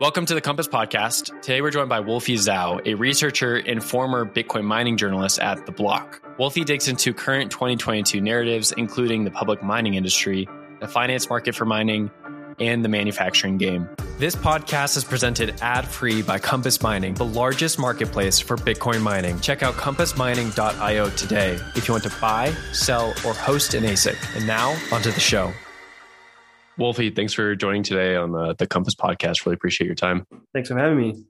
Welcome 0.00 0.26
to 0.26 0.34
the 0.34 0.40
Compass 0.40 0.68
Podcast. 0.68 1.40
Today 1.42 1.60
we're 1.60 1.72
joined 1.72 1.88
by 1.88 1.98
Wolfie 1.98 2.36
Zhao, 2.36 2.86
a 2.86 2.94
researcher 2.94 3.56
and 3.56 3.82
former 3.82 4.24
Bitcoin 4.24 4.62
mining 4.62 4.96
journalist 4.96 5.40
at 5.40 5.66
The 5.66 5.72
Block. 5.72 6.22
Wolfie 6.38 6.62
digs 6.62 6.86
into 6.86 7.12
current 7.12 7.50
2022 7.50 8.20
narratives, 8.20 8.70
including 8.70 9.24
the 9.24 9.32
public 9.32 9.60
mining 9.60 9.94
industry, 9.94 10.48
the 10.80 10.86
finance 10.86 11.28
market 11.28 11.56
for 11.56 11.64
mining, 11.64 12.12
and 12.60 12.84
the 12.84 12.88
manufacturing 12.88 13.58
game. 13.58 13.88
This 14.18 14.36
podcast 14.36 14.96
is 14.96 15.02
presented 15.02 15.56
ad 15.62 15.84
free 15.84 16.22
by 16.22 16.38
Compass 16.38 16.80
Mining, 16.80 17.14
the 17.14 17.24
largest 17.24 17.76
marketplace 17.76 18.38
for 18.38 18.56
Bitcoin 18.56 19.02
mining. 19.02 19.40
Check 19.40 19.64
out 19.64 19.74
compassmining.io 19.74 21.10
today 21.10 21.58
if 21.74 21.88
you 21.88 21.94
want 21.94 22.04
to 22.04 22.14
buy, 22.20 22.52
sell, 22.72 23.08
or 23.26 23.34
host 23.34 23.74
an 23.74 23.82
ASIC. 23.82 24.36
And 24.36 24.46
now, 24.46 24.76
onto 24.92 25.10
the 25.10 25.18
show. 25.18 25.52
Wolfie, 26.78 27.10
thanks 27.10 27.32
for 27.32 27.56
joining 27.56 27.82
today 27.82 28.14
on 28.14 28.30
the, 28.30 28.54
the 28.54 28.66
Compass 28.66 28.94
podcast. 28.94 29.44
Really 29.44 29.54
appreciate 29.54 29.86
your 29.86 29.96
time. 29.96 30.24
Thanks 30.54 30.68
for 30.68 30.78
having 30.78 30.96
me. 30.96 31.24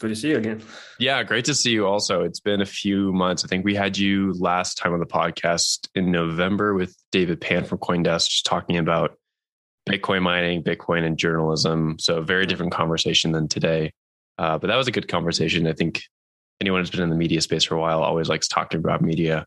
Good 0.00 0.08
to 0.08 0.16
see 0.16 0.30
you 0.30 0.36
again. 0.36 0.62
Yeah, 0.98 1.22
great 1.22 1.44
to 1.46 1.54
see 1.54 1.70
you 1.70 1.86
also. 1.86 2.22
It's 2.22 2.40
been 2.40 2.60
a 2.60 2.66
few 2.66 3.12
months. 3.12 3.44
I 3.44 3.48
think 3.48 3.64
we 3.64 3.74
had 3.74 3.96
you 3.96 4.34
last 4.38 4.76
time 4.76 4.92
on 4.92 5.00
the 5.00 5.06
podcast 5.06 5.88
in 5.94 6.10
November 6.10 6.74
with 6.74 6.94
David 7.12 7.40
Pan 7.40 7.64
from 7.64 7.78
Coindesk, 7.78 8.28
just 8.28 8.46
talking 8.46 8.76
about 8.76 9.16
Bitcoin 9.88 10.22
mining, 10.22 10.62
Bitcoin, 10.62 11.04
and 11.04 11.16
journalism. 11.16 11.96
So, 11.98 12.18
a 12.18 12.22
very 12.22 12.44
different 12.44 12.72
conversation 12.72 13.32
than 13.32 13.48
today. 13.48 13.92
Uh, 14.38 14.58
but 14.58 14.66
that 14.66 14.76
was 14.76 14.88
a 14.88 14.92
good 14.92 15.08
conversation. 15.08 15.66
I 15.66 15.72
think 15.72 16.02
anyone 16.60 16.80
who's 16.80 16.90
been 16.90 17.00
in 17.02 17.10
the 17.10 17.16
media 17.16 17.40
space 17.40 17.64
for 17.64 17.74
a 17.74 17.80
while 17.80 18.02
always 18.02 18.28
likes 18.28 18.48
talking 18.48 18.80
about 18.80 19.00
media. 19.00 19.46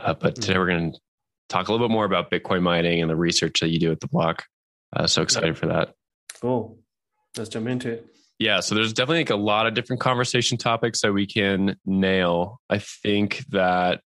Uh, 0.00 0.14
but 0.14 0.36
today 0.36 0.56
we're 0.56 0.66
going 0.66 0.92
to 0.92 0.98
talk 1.50 1.68
a 1.68 1.72
little 1.72 1.86
bit 1.86 1.92
more 1.92 2.04
about 2.04 2.30
Bitcoin 2.30 2.62
mining 2.62 3.02
and 3.02 3.10
the 3.10 3.16
research 3.16 3.60
that 3.60 3.68
you 3.68 3.78
do 3.78 3.90
at 3.92 4.00
the 4.00 4.08
block. 4.08 4.46
Uh, 4.94 5.06
so 5.06 5.22
excited 5.22 5.58
for 5.58 5.66
that. 5.66 5.94
Cool. 6.40 6.78
Let's 7.36 7.50
jump 7.50 7.68
into 7.68 7.90
it. 7.90 8.06
Yeah, 8.38 8.60
so 8.60 8.74
there's 8.74 8.94
definitely 8.94 9.18
like 9.18 9.30
a 9.30 9.36
lot 9.36 9.66
of 9.66 9.74
different 9.74 10.00
conversation 10.00 10.56
topics 10.56 11.02
that 11.02 11.12
we 11.12 11.26
can 11.26 11.76
nail. 11.84 12.58
I 12.70 12.78
think 12.78 13.44
that 13.50 14.00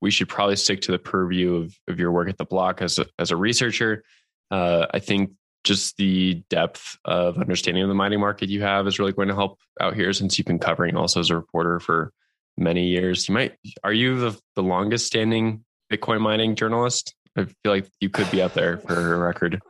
we 0.00 0.12
should 0.12 0.28
probably 0.28 0.56
stick 0.56 0.82
to 0.82 0.92
the 0.92 0.98
purview 0.98 1.56
of, 1.56 1.74
of 1.88 1.98
your 1.98 2.12
work 2.12 2.28
at 2.28 2.38
the 2.38 2.44
block 2.44 2.82
as 2.82 2.98
a, 2.98 3.06
as 3.18 3.32
a 3.32 3.36
researcher. 3.36 4.04
Uh, 4.50 4.86
I 4.92 5.00
think 5.00 5.32
just 5.64 5.96
the 5.96 6.44
depth 6.50 6.98
of 7.04 7.38
understanding 7.38 7.82
of 7.82 7.88
the 7.88 7.94
mining 7.94 8.20
market 8.20 8.48
you 8.48 8.62
have 8.62 8.86
is 8.86 8.98
really 8.98 9.12
going 9.12 9.28
to 9.28 9.34
help 9.34 9.58
out 9.80 9.94
here 9.94 10.12
since 10.12 10.38
you've 10.38 10.46
been 10.46 10.58
covering 10.58 10.94
also 10.94 11.18
as 11.20 11.30
a 11.30 11.34
reporter 11.34 11.80
for 11.80 12.12
many 12.56 12.86
years. 12.86 13.28
You 13.28 13.34
might 13.34 13.56
are 13.82 13.92
you 13.92 14.20
the, 14.20 14.40
the 14.54 14.62
longest 14.62 15.06
standing 15.06 15.64
Bitcoin 15.92 16.20
mining 16.20 16.54
journalist? 16.54 17.14
I 17.36 17.44
feel 17.44 17.72
like 17.72 17.88
you 18.00 18.10
could 18.10 18.30
be 18.30 18.40
out 18.42 18.54
there 18.54 18.78
for 18.78 19.14
a 19.14 19.18
record. 19.18 19.60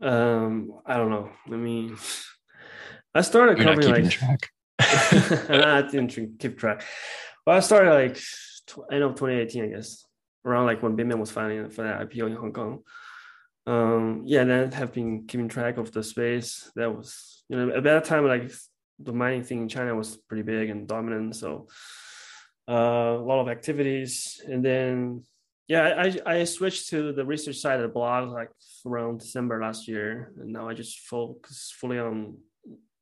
Um, 0.00 0.80
I 0.86 0.96
don't 0.96 1.10
know. 1.10 1.30
I 1.46 1.56
mean, 1.56 1.96
I 3.14 3.22
started 3.22 3.58
You're 3.58 3.74
covering 3.74 3.88
not 3.88 4.02
like 4.02 4.10
track. 4.10 4.48
I 4.78 5.82
didn't 5.82 6.38
keep 6.38 6.58
track. 6.58 6.82
Well, 7.46 7.56
I 7.56 7.60
started 7.60 7.90
like 7.90 8.20
end 8.92 9.02
of 9.02 9.12
2018, 9.12 9.64
I 9.64 9.68
guess, 9.68 10.04
around 10.44 10.66
like 10.66 10.82
when 10.82 10.96
Bitmain 10.96 11.18
was 11.18 11.30
filing 11.30 11.68
for 11.70 11.82
that 11.82 12.00
IPO 12.08 12.26
in 12.26 12.36
Hong 12.36 12.52
Kong. 12.52 12.82
Um, 13.66 14.22
yeah, 14.24 14.44
then 14.44 14.72
have 14.72 14.92
been 14.92 15.26
keeping 15.26 15.48
track 15.48 15.76
of 15.76 15.92
the 15.92 16.02
space. 16.02 16.70
That 16.76 16.96
was, 16.96 17.44
you 17.48 17.56
know, 17.56 17.76
at 17.76 17.84
that 17.84 18.04
time, 18.04 18.26
like 18.26 18.50
the 18.98 19.12
mining 19.12 19.42
thing 19.42 19.62
in 19.62 19.68
China 19.68 19.94
was 19.94 20.16
pretty 20.16 20.42
big 20.42 20.70
and 20.70 20.86
dominant. 20.88 21.36
So 21.36 21.68
uh, 22.68 23.18
a 23.18 23.24
lot 23.24 23.40
of 23.40 23.48
activities, 23.48 24.40
and 24.46 24.64
then 24.64 25.24
yeah, 25.70 26.02
I, 26.26 26.38
I 26.38 26.44
switched 26.44 26.88
to 26.88 27.12
the 27.12 27.24
research 27.24 27.58
side 27.58 27.76
of 27.76 27.82
the 27.82 27.94
block 27.94 28.28
like 28.28 28.50
around 28.84 29.20
December 29.20 29.62
last 29.62 29.86
year, 29.86 30.32
and 30.40 30.52
now 30.52 30.68
I 30.68 30.74
just 30.74 30.98
focus 31.06 31.72
fully 31.78 31.96
on 31.96 32.38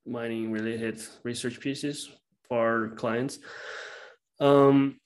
mining 0.05 0.53
related 0.53 1.01
research 1.23 1.61
pieces 1.61 2.11
for 2.47 2.93
clients. 2.97 3.39
Um, 4.39 5.01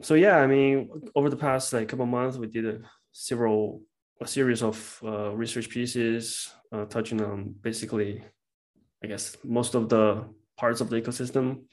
so 0.00 0.14
yeah, 0.14 0.36
I 0.36 0.46
mean, 0.46 0.90
over 1.16 1.28
the 1.28 1.36
past 1.36 1.72
like 1.72 1.88
couple 1.88 2.06
months, 2.06 2.36
we 2.36 2.46
did 2.46 2.66
a 2.66 2.78
several 3.10 3.82
a 4.20 4.26
series 4.28 4.62
of 4.62 5.00
uh, 5.02 5.34
research 5.34 5.70
pieces 5.70 6.54
uh, 6.70 6.84
touching 6.84 7.20
on 7.20 7.52
basically, 7.62 8.22
I 9.02 9.08
guess, 9.08 9.36
most 9.42 9.74
of 9.74 9.88
the 9.88 10.24
parts 10.56 10.80
of 10.80 10.88
the 10.88 11.02
ecosystem. 11.02 11.64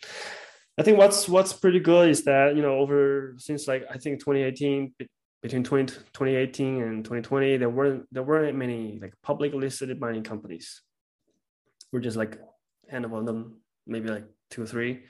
I 0.79 0.81
think 0.81 0.97
what's 0.97 1.29
what's 1.29 1.53
pretty 1.53 1.81
good 1.81 2.09
is 2.09 2.23
that 2.23 2.55
you 2.55 2.63
know 2.63 2.79
over 2.79 3.35
since 3.37 3.67
like 3.67 3.83
I 3.91 3.99
think 3.99 4.21
2018 4.21 4.95
between 5.41 5.63
20, 5.63 5.93
2018 5.93 6.81
and 6.81 7.03
2020 7.03 7.57
there 7.57 7.69
weren't 7.69 8.05
there 8.11 8.23
weren't 8.23 8.57
many 8.57 8.99
like 9.01 9.13
public 9.23 9.53
listed 9.53 9.99
mining 9.99 10.23
companies. 10.23 10.81
We're 11.91 12.01
just 12.01 12.17
like 12.17 12.39
handful 12.89 13.19
of 13.19 13.25
them 13.25 13.61
maybe 13.87 14.09
like 14.09 14.25
two 14.49 14.63
or 14.63 14.65
three. 14.65 15.03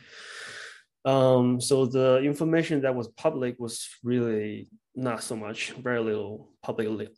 Um, 1.06 1.62
so 1.62 1.86
the 1.86 2.18
information 2.20 2.82
that 2.82 2.96
was 2.96 3.08
public 3.10 3.56
was 3.60 3.88
really 4.04 4.68
not 4.96 5.24
so 5.24 5.36
much 5.36 5.72
very 5.72 6.02
little 6.02 6.50
publicly 6.62 7.10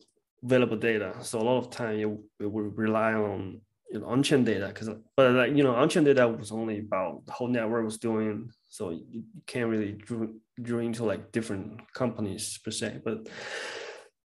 available 0.44 0.78
data. 0.78 1.16
So 1.22 1.40
a 1.40 1.44
lot 1.44 1.58
of 1.58 1.70
time 1.72 1.98
you, 1.98 2.24
you 2.40 2.50
would 2.50 2.78
rely 2.78 3.14
on 3.14 3.62
you 3.92 4.00
know, 4.00 4.08
on-chain 4.08 4.44
data 4.44 4.68
because 4.68 4.90
but 5.18 5.32
like 5.34 5.56
you 5.56 5.64
know 5.64 5.76
on-chain 5.76 6.04
data 6.04 6.28
was 6.28 6.52
only 6.52 6.80
about 6.80 7.26
the 7.26 7.32
whole 7.32 7.48
network 7.48 7.84
was 7.84 7.98
doing 7.98 8.50
so 8.70 8.92
you 8.92 9.24
can't 9.46 9.70
really 9.70 9.92
drew, 9.92 10.36
drew 10.62 10.80
into 10.80 11.04
like 11.04 11.32
different 11.34 11.82
companies 11.94 12.58
per 12.64 12.72
se. 12.72 13.02
But 13.04 13.28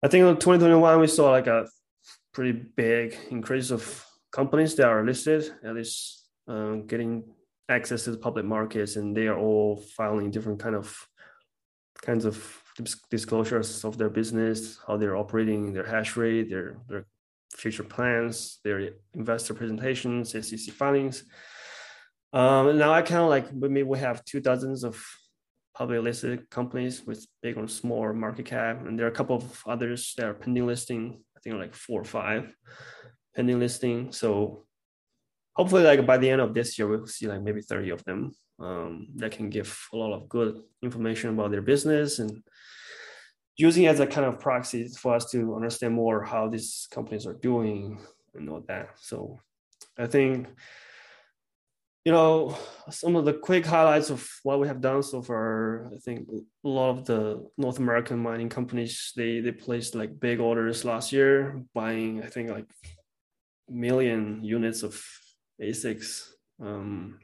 i 0.03 0.08
think 0.08 0.22
in 0.24 0.36
2021 0.36 1.00
we 1.00 1.08
saw 1.08 1.31
like 1.31 1.48
a 1.48 1.68
pretty 2.34 2.52
big 2.52 3.18
increase 3.31 3.72
of 3.72 4.06
companies 4.31 4.76
that 4.76 4.88
are 4.88 5.03
listed 5.03 5.52
at 5.64 5.74
least 5.74 6.28
um, 6.47 6.86
getting 6.86 7.24
access 7.70 8.03
to 8.03 8.12
the 8.12 8.18
public 8.18 8.46
markets 8.46 8.97
and 8.97 9.18
they 9.18 9.28
are 9.28 9.40
all 9.40 9.78
filing 9.97 10.30
different 10.30 10.59
kind 10.59 10.76
of 10.76 10.96
kinds 12.03 12.26
of 12.26 12.62
disclosures 13.09 13.84
of 13.84 13.97
their 13.97 14.09
business 14.09 14.78
how 14.86 14.97
they're 14.97 15.16
operating 15.16 15.74
their 15.74 15.86
hash 15.86 16.18
rate 16.18 16.50
their 16.50 16.78
their 16.88 17.06
future 17.55 17.83
plans, 17.83 18.59
their 18.63 18.91
investor 19.13 19.53
presentations, 19.53 20.31
SEC 20.31 20.73
filings. 20.73 21.23
Um, 22.33 22.77
now 22.77 22.91
I 22.93 23.01
kind 23.01 23.21
of 23.21 23.29
like 23.29 23.53
maybe 23.53 23.83
we 23.83 23.99
have 23.99 24.25
two 24.25 24.41
dozens 24.41 24.83
of 24.83 25.01
publicly 25.73 26.03
listed 26.03 26.49
companies 26.49 27.05
with 27.05 27.25
big 27.41 27.57
or 27.57 27.67
small 27.67 28.13
market 28.13 28.45
cap, 28.45 28.85
and 28.85 28.97
there 28.97 29.05
are 29.05 29.11
a 29.11 29.19
couple 29.19 29.38
of 29.38 29.63
others 29.66 30.13
that 30.17 30.27
are 30.27 30.33
pending 30.33 30.67
listing. 30.67 31.21
I 31.35 31.39
think 31.39 31.55
like 31.57 31.75
four 31.75 32.01
or 32.01 32.05
five 32.05 32.53
pending 33.35 33.59
listing. 33.59 34.11
So 34.11 34.66
hopefully, 35.53 35.83
like 35.83 36.05
by 36.05 36.17
the 36.17 36.29
end 36.29 36.41
of 36.41 36.53
this 36.53 36.77
year, 36.77 36.87
we'll 36.87 37.07
see 37.07 37.27
like 37.27 37.41
maybe 37.41 37.61
thirty 37.61 37.89
of 37.89 38.03
them 38.03 38.33
um, 38.59 39.07
that 39.16 39.31
can 39.31 39.49
give 39.49 39.77
a 39.93 39.97
lot 39.97 40.13
of 40.13 40.29
good 40.29 40.61
information 40.81 41.31
about 41.31 41.51
their 41.51 41.61
business 41.61 42.19
and 42.19 42.41
using 43.57 43.88
as 43.88 43.99
a 43.99 44.07
kind 44.07 44.27
of 44.27 44.39
proxy 44.39 44.88
for 44.89 45.16
us 45.16 45.29
to 45.31 45.55
understand 45.55 45.93
more 45.93 46.23
how 46.23 46.47
these 46.47 46.88
companies 46.91 47.25
are 47.25 47.33
doing 47.33 47.99
and 48.33 48.49
all 48.49 48.63
that. 48.67 48.89
So 48.99 49.39
I 49.97 50.07
think, 50.07 50.47
you 52.03 52.11
know, 52.11 52.57
some 52.89 53.16
of 53.16 53.25
the 53.25 53.33
quick 53.33 53.66
highlights 53.66 54.09
of 54.09 54.29
what 54.43 54.59
we 54.59 54.67
have 54.67 54.81
done 54.81 55.01
so 55.03 55.21
far, 55.21 55.89
I 55.93 55.97
think 55.97 56.27
a 56.29 56.67
lot 56.67 56.89
of 56.89 57.05
the 57.05 57.49
North 57.57 57.79
American 57.79 58.19
mining 58.19 58.49
companies, 58.49 59.13
they, 59.16 59.39
they 59.39 59.51
placed 59.51 59.95
like 59.95 60.19
big 60.19 60.39
orders 60.39 60.83
last 60.83 61.13
year, 61.13 61.63
buying, 61.73 62.23
I 62.23 62.27
think 62.27 62.49
like 62.49 62.67
million 63.69 64.43
units 64.43 64.83
of 64.83 65.01
ASICs, 65.61 66.29
um, 66.61 67.19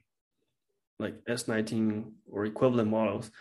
like 0.97 1.25
S19 1.25 2.05
or 2.31 2.45
equivalent 2.45 2.89
models 2.89 3.31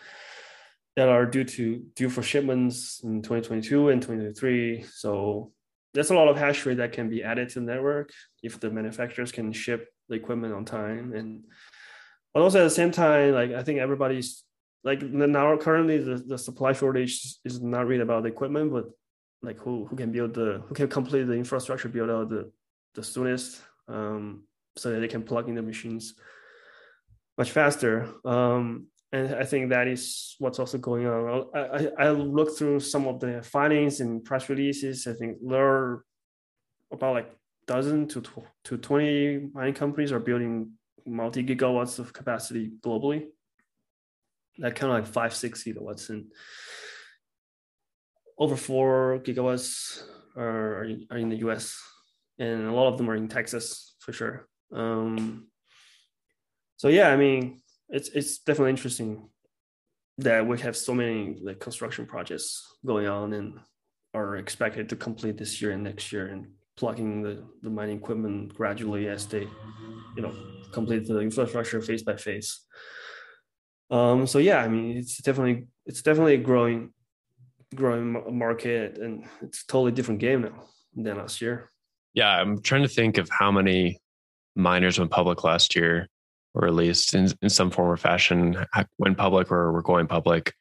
that 0.95 1.09
are 1.09 1.25
due 1.25 1.43
to 1.43 1.77
due 1.95 2.09
for 2.09 2.21
shipments 2.21 3.01
in 3.03 3.21
2022 3.21 3.89
and 3.89 4.01
2023. 4.01 4.85
So 4.91 5.51
there's 5.93 6.09
a 6.09 6.15
lot 6.15 6.27
of 6.27 6.37
hash 6.37 6.65
rate 6.65 6.77
that 6.77 6.91
can 6.91 7.09
be 7.09 7.23
added 7.23 7.49
to 7.49 7.59
the 7.59 7.65
network 7.65 8.11
if 8.43 8.59
the 8.59 8.69
manufacturers 8.69 9.31
can 9.31 9.51
ship 9.51 9.87
the 10.09 10.15
equipment 10.15 10.53
on 10.53 10.65
time. 10.65 11.13
And 11.13 11.45
but 12.33 12.43
also 12.43 12.59
at 12.59 12.63
the 12.63 12.69
same 12.69 12.91
time, 12.91 13.33
like 13.33 13.51
I 13.51 13.63
think 13.63 13.79
everybody's 13.79 14.43
like 14.83 15.01
now 15.01 15.55
currently 15.57 15.97
the, 15.97 16.15
the 16.15 16.37
supply 16.37 16.73
shortage 16.73 17.37
is 17.45 17.61
not 17.61 17.87
really 17.87 18.03
about 18.03 18.23
the 18.23 18.29
equipment, 18.29 18.71
but 18.71 18.85
like 19.41 19.59
who 19.59 19.85
who 19.85 19.95
can 19.95 20.11
build 20.11 20.33
the 20.33 20.61
who 20.65 20.73
can 20.73 20.87
complete 20.87 21.23
the 21.23 21.33
infrastructure 21.33 21.89
build 21.89 22.09
out 22.09 22.29
the 22.29 22.51
the 22.95 23.03
soonest 23.03 23.61
um, 23.87 24.43
so 24.77 24.91
that 24.91 24.99
they 24.99 25.07
can 25.07 25.23
plug 25.23 25.47
in 25.47 25.55
the 25.55 25.61
machines 25.61 26.15
much 27.37 27.51
faster. 27.51 28.09
Um, 28.25 28.87
and 29.11 29.35
I 29.35 29.43
think 29.43 29.69
that 29.69 29.87
is 29.87 30.35
what's 30.39 30.59
also 30.59 30.77
going 30.77 31.05
on. 31.05 31.47
I, 31.53 31.59
I, 31.59 31.89
I 31.99 32.09
looked 32.11 32.57
through 32.57 32.79
some 32.79 33.07
of 33.07 33.19
the 33.19 33.41
findings 33.43 33.99
and 33.99 34.23
press 34.23 34.47
releases. 34.47 35.05
I 35.05 35.13
think 35.13 35.37
there 35.45 35.65
are 35.65 36.05
about 36.91 37.15
like 37.15 37.35
dozen 37.67 38.07
to 38.09 38.23
to 38.65 38.77
twenty 38.77 39.49
mining 39.53 39.73
companies 39.73 40.11
are 40.11 40.19
building 40.19 40.71
multi 41.05 41.43
gigawatts 41.43 41.99
of 41.99 42.13
capacity 42.13 42.71
globally. 42.81 43.27
That 44.59 44.75
kind 44.75 44.91
of 44.91 44.99
like 44.99 45.13
five 45.13 45.35
six 45.35 45.63
gigawatts 45.63 46.09
and 46.09 46.31
over 48.37 48.55
four 48.55 49.19
gigawatts 49.23 50.03
are, 50.35 50.87
are 51.11 51.17
in 51.17 51.29
the 51.29 51.37
U.S. 51.37 51.77
and 52.39 52.67
a 52.67 52.71
lot 52.71 52.87
of 52.87 52.97
them 52.97 53.09
are 53.09 53.15
in 53.15 53.27
Texas 53.27 53.95
for 53.99 54.13
sure. 54.13 54.47
Um, 54.73 55.47
so 56.77 56.87
yeah, 56.87 57.09
I 57.09 57.17
mean, 57.17 57.61
it's 57.91 58.09
it's 58.09 58.39
definitely 58.39 58.71
interesting 58.71 59.29
that 60.17 60.45
we 60.45 60.59
have 60.59 60.75
so 60.75 60.93
many 60.93 61.37
like 61.43 61.59
construction 61.59 62.05
projects 62.05 62.77
going 62.85 63.07
on 63.07 63.33
and 63.33 63.59
are 64.13 64.37
expected 64.37 64.89
to 64.89 64.95
complete 64.95 65.37
this 65.37 65.61
year 65.61 65.71
and 65.71 65.83
next 65.83 66.11
year 66.11 66.27
and 66.27 66.47
plugging 66.77 67.21
the, 67.21 67.43
the 67.61 67.69
mining 67.69 67.97
equipment 67.97 68.53
gradually 68.53 69.07
as 69.07 69.25
they 69.27 69.47
you 70.15 70.21
know 70.21 70.33
complete 70.71 71.05
the 71.05 71.19
infrastructure 71.19 71.81
phase 71.81 72.03
by 72.03 72.15
phase. 72.15 72.61
Um, 73.89 74.25
so 74.25 74.39
yeah 74.39 74.59
i 74.59 74.69
mean 74.69 74.97
it's 74.97 75.17
definitely 75.17 75.67
it's 75.85 76.01
definitely 76.01 76.35
a 76.35 76.37
growing 76.37 76.93
growing 77.75 78.37
market 78.37 78.97
and 78.97 79.25
it's 79.41 79.63
a 79.63 79.67
totally 79.67 79.91
different 79.91 80.21
game 80.21 80.43
now 80.43 80.63
than 80.95 81.17
last 81.17 81.41
year. 81.41 81.69
Yeah 82.13 82.29
i'm 82.29 82.61
trying 82.61 82.83
to 82.83 82.87
think 82.87 83.17
of 83.17 83.29
how 83.29 83.51
many 83.51 83.99
miners 84.55 84.97
went 84.97 85.11
public 85.11 85.43
last 85.43 85.75
year 85.75 86.07
or 86.53 86.67
at 86.67 86.73
least 86.73 87.13
in, 87.13 87.29
in 87.41 87.49
some 87.49 87.71
form 87.71 87.89
or 87.89 87.97
fashion 87.97 88.65
went 88.97 89.17
public 89.17 89.51
or 89.51 89.71
were 89.71 89.81
going 89.81 90.07
public 90.07 90.53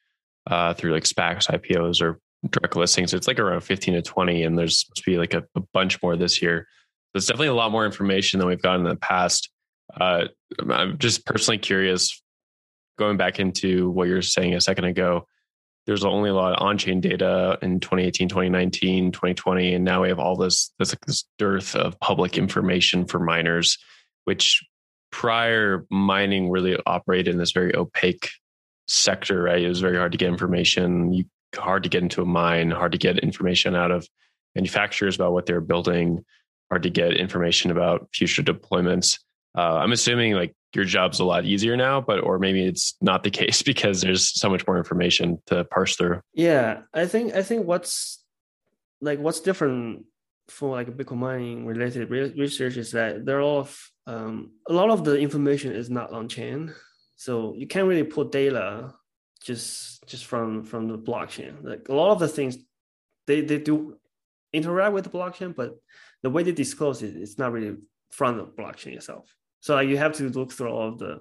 uh, 0.47 0.75
through 0.75 0.93
like 0.93 1.05
SPACs, 1.05 1.49
IPOs, 1.49 2.01
or 2.01 2.21
direct 2.49 2.77
listings. 2.77 3.13
It's 3.13 3.27
like 3.27 3.39
around 3.39 3.61
15 3.61 3.95
to 3.95 4.03
20, 4.03 4.43
and 4.45 4.59
there's 4.59 4.81
supposed 4.81 5.05
to 5.05 5.11
be 5.11 5.19
like 5.19 5.35
a, 5.35 5.45
a 5.55 5.61
bunch 5.73 6.03
more 6.03 6.17
this 6.17 6.41
year. 6.41 6.67
There's 7.13 7.27
definitely 7.27 7.49
a 7.49 7.55
lot 7.55 7.73
more 7.73 7.85
information 7.85 8.39
than 8.39 8.49
we've 8.49 8.63
gotten 8.63 8.87
in 8.87 8.91
the 8.91 8.97
past. 8.97 9.51
Uh, 9.99 10.27
I'm 10.71 10.99
just 10.99 11.27
personally 11.27 11.59
curious, 11.59 12.23
going 12.99 13.17
back 13.17 13.41
into 13.41 13.91
what 13.91 14.09
you 14.09 14.15
were 14.15 14.23
saying 14.23 14.55
a 14.55 14.61
second 14.61 14.85
ago, 14.85 15.27
there's 15.87 16.05
only 16.05 16.31
a 16.31 16.35
lot 16.35 16.53
of 16.53 16.63
on-chain 16.63 17.01
data 17.01 17.59
in 17.63 17.81
2018, 17.81 18.29
2019, 18.29 19.13
2020, 19.13 19.75
and 19.75 19.85
now 19.85 20.03
we 20.03 20.09
have 20.09 20.19
all 20.19 20.37
this 20.37 20.73
this, 20.79 20.93
like 20.93 21.05
this 21.07 21.25
dearth 21.39 21.75
of 21.75 21.99
public 21.99 22.39
information 22.39 23.07
for 23.07 23.19
miners, 23.19 23.77
which 24.25 24.63
prior 25.11 25.87
mining 25.91 26.51
really 26.51 26.77
operated 26.87 27.29
in 27.29 27.39
this 27.39 27.53
very 27.53 27.75
opaque 27.75 28.31
sector, 28.89 29.43
right? 29.43 29.63
It 29.63 29.69
was 29.69 29.81
very 29.81 29.97
hard 29.97 30.13
to 30.13 30.19
get 30.19 30.29
information, 30.29 31.13
you, 31.13 31.25
hard 31.55 31.83
to 31.85 31.89
get 31.89 32.03
into 32.03 32.23
a 32.23 32.27
mine, 32.27 32.71
hard 32.71 32.93
to 32.93 32.99
get 32.99 33.19
information 33.19 33.75
out 33.75 33.91
of 33.91 34.09
manufacturers 34.55 35.15
about 35.15 35.33
what 35.33 35.47
they're 35.47 35.61
building, 35.61 36.25
hard 36.71 36.83
to 36.85 36.91
get 36.91 37.17
information 37.17 37.71
about 37.71 38.09
future 38.13 38.43
deployments. 38.43 39.19
Uh, 39.57 39.77
I'm 39.77 39.93
assuming 39.93 40.35
like 40.35 40.55
your 40.75 40.85
job's 40.85 41.19
a 41.19 41.25
lot 41.25 41.45
easier 41.45 41.77
now, 41.77 42.01
but 42.01 42.23
or 42.23 42.39
maybe 42.39 42.65
it's 42.65 42.95
not 43.01 43.23
the 43.23 43.31
case 43.31 43.63
because 43.63 44.01
there's 44.01 44.29
so 44.29 44.49
much 44.49 44.67
more 44.67 44.79
information 44.79 45.41
to 45.47 45.65
parse 45.65 45.97
through. 45.97 46.21
Yeah, 46.35 46.83
I 46.95 47.07
think 47.07 47.35
I 47.35 47.43
think 47.43 47.67
what's 47.67 48.23
like 49.01 49.19
what's 49.19 49.41
different 49.41 50.05
for 50.51 50.77
like 50.77 50.97
Bitcoin 50.97 51.19
mining 51.19 51.67
related 51.67 52.11
research 52.11 52.77
is 52.77 52.93
that 52.93 53.25
there 53.25 53.41
are 53.43 53.67
um, 54.07 54.53
a 54.69 54.73
lot 54.73 54.91
of 54.91 55.05
the 55.05 55.19
information 55.19 55.73
is 55.73 55.91
not 55.91 56.13
on 56.13 56.29
chain, 56.29 56.75
so 57.17 57.55
you 57.57 57.67
can't 57.67 57.87
really 57.87 58.05
pull 58.05 58.25
data 58.25 58.93
just 59.43 60.07
just 60.07 60.27
from 60.27 60.65
from 60.65 60.89
the 60.89 60.99
blockchain. 60.99 61.63
Like 61.63 61.89
a 61.89 61.95
lot 61.95 62.13
of 62.13 62.19
the 62.19 62.29
things 62.29 62.59
they 63.27 63.41
they 63.41 63.59
do 63.59 63.97
interact 64.53 64.95
with 64.95 65.05
the 65.05 65.11
blockchain, 65.11 65.55
but 65.55 65.77
the 66.23 66.31
way 66.31 66.43
they 66.43 66.53
disclose 66.53 67.03
it, 67.03 67.17
it's 67.17 67.39
not 67.39 67.53
really 67.53 67.77
from 68.11 68.37
the 68.37 68.45
blockchain 68.45 68.97
itself. 68.97 69.35
So 69.61 69.75
like, 69.75 69.89
you 69.89 69.99
have 69.99 70.15
to 70.15 70.29
look 70.31 70.53
through 70.53 70.71
all 70.71 70.89
of 70.89 70.99
the 70.99 71.21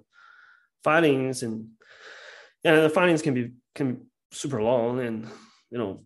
filings 0.84 1.44
and 1.44 1.68
and 2.64 2.84
the 2.84 2.90
filings 2.90 3.22
can 3.22 3.34
be 3.34 3.52
can 3.76 3.94
be 3.94 4.02
super 4.32 4.62
long 4.62 5.00
and 5.00 5.28
you 5.72 5.78
know 5.78 6.04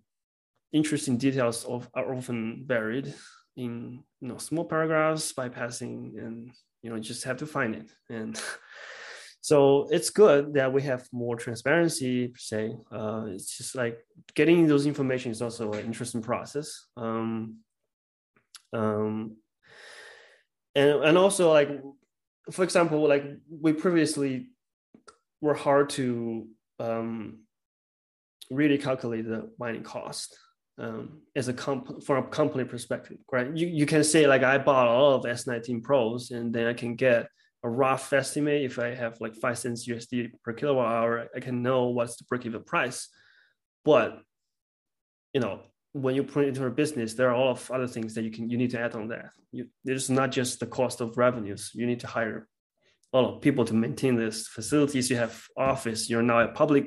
interesting 0.73 1.17
details 1.17 1.63
of, 1.65 1.87
are 1.93 2.13
often 2.13 2.63
buried 2.65 3.13
in 3.55 4.03
you 4.19 4.27
know 4.27 4.37
small 4.37 4.65
paragraphs 4.65 5.31
bypassing 5.33 6.17
and 6.17 6.51
you 6.81 6.89
know 6.89 6.99
just 6.99 7.23
have 7.23 7.37
to 7.37 7.45
find 7.45 7.75
it. 7.75 7.91
And 8.09 8.39
so 9.41 9.87
it's 9.91 10.09
good 10.09 10.55
that 10.55 10.73
we 10.73 10.81
have 10.81 11.07
more 11.11 11.35
transparency 11.35 12.29
per 12.29 12.37
se. 12.37 12.75
Uh, 12.91 13.25
it's 13.27 13.57
just 13.57 13.75
like 13.75 13.99
getting 14.33 14.67
those 14.67 14.87
information 14.87 15.31
is 15.31 15.41
also 15.41 15.71
an 15.73 15.85
interesting 15.85 16.21
process. 16.21 16.87
Um, 16.97 17.59
um, 18.73 19.37
and 20.75 21.03
and 21.03 21.17
also 21.17 21.51
like 21.51 21.69
for 22.51 22.63
example 22.63 23.07
like 23.07 23.23
we 23.47 23.73
previously 23.73 24.49
were 25.39 25.53
hard 25.53 25.89
to 25.91 26.47
um, 26.79 27.39
really 28.49 28.79
calculate 28.79 29.25
the 29.25 29.51
mining 29.59 29.83
cost 29.83 30.35
um, 30.77 31.21
as 31.35 31.47
a 31.47 31.53
comp 31.53 32.03
from 32.03 32.23
a 32.23 32.27
company 32.27 32.63
perspective, 32.63 33.17
right? 33.31 33.55
You, 33.55 33.67
you 33.67 33.85
can 33.85 34.03
say 34.03 34.27
like 34.27 34.43
I 34.43 34.57
bought 34.57 34.87
all 34.87 35.13
of 35.13 35.23
S19 35.23 35.83
Pros 35.83 36.31
and 36.31 36.53
then 36.53 36.67
I 36.67 36.73
can 36.73 36.95
get 36.95 37.27
a 37.63 37.69
rough 37.69 38.11
estimate. 38.11 38.63
If 38.63 38.79
I 38.79 38.93
have 38.93 39.21
like 39.21 39.35
five 39.35 39.57
cents 39.57 39.87
USD 39.87 40.31
per 40.43 40.53
kilowatt 40.53 40.91
hour, 40.91 41.27
I 41.35 41.39
can 41.39 41.61
know 41.61 41.87
what's 41.87 42.17
the 42.17 42.23
break 42.25 42.45
even 42.45 42.63
price. 42.63 43.09
But 43.85 44.19
you 45.33 45.41
know, 45.41 45.61
when 45.93 46.15
you 46.15 46.23
put 46.23 46.45
it 46.45 46.49
into 46.49 46.65
a 46.65 46.71
business, 46.71 47.13
there 47.13 47.29
are 47.29 47.35
all 47.35 47.51
of 47.51 47.71
other 47.71 47.87
things 47.87 48.15
that 48.15 48.23
you 48.23 48.31
can 48.31 48.49
you 48.49 48.57
need 48.57 48.71
to 48.71 48.79
add 48.79 48.95
on 48.95 49.09
that. 49.09 49.29
You, 49.51 49.67
it's 49.85 50.09
not 50.09 50.31
just 50.31 50.59
the 50.59 50.65
cost 50.65 51.01
of 51.01 51.17
revenues. 51.17 51.71
You 51.73 51.85
need 51.85 51.99
to 52.01 52.07
hire 52.07 52.47
a 53.13 53.21
lot 53.21 53.35
of 53.35 53.41
people 53.41 53.63
to 53.65 53.75
maintain 53.75 54.15
this 54.15 54.47
facilities. 54.47 55.09
You 55.09 55.17
have 55.17 55.43
office. 55.55 56.09
You're 56.09 56.23
now 56.23 56.39
a 56.39 56.47
public 56.47 56.85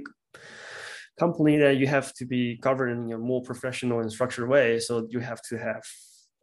company 1.18 1.56
that 1.58 1.76
you 1.76 1.86
have 1.86 2.12
to 2.14 2.24
be 2.24 2.56
governed 2.56 3.10
in 3.10 3.12
a 3.12 3.18
more 3.18 3.42
professional 3.42 4.00
and 4.00 4.12
structured 4.12 4.48
way. 4.48 4.78
So 4.78 5.06
you 5.08 5.20
have 5.20 5.42
to 5.48 5.56
have 5.56 5.84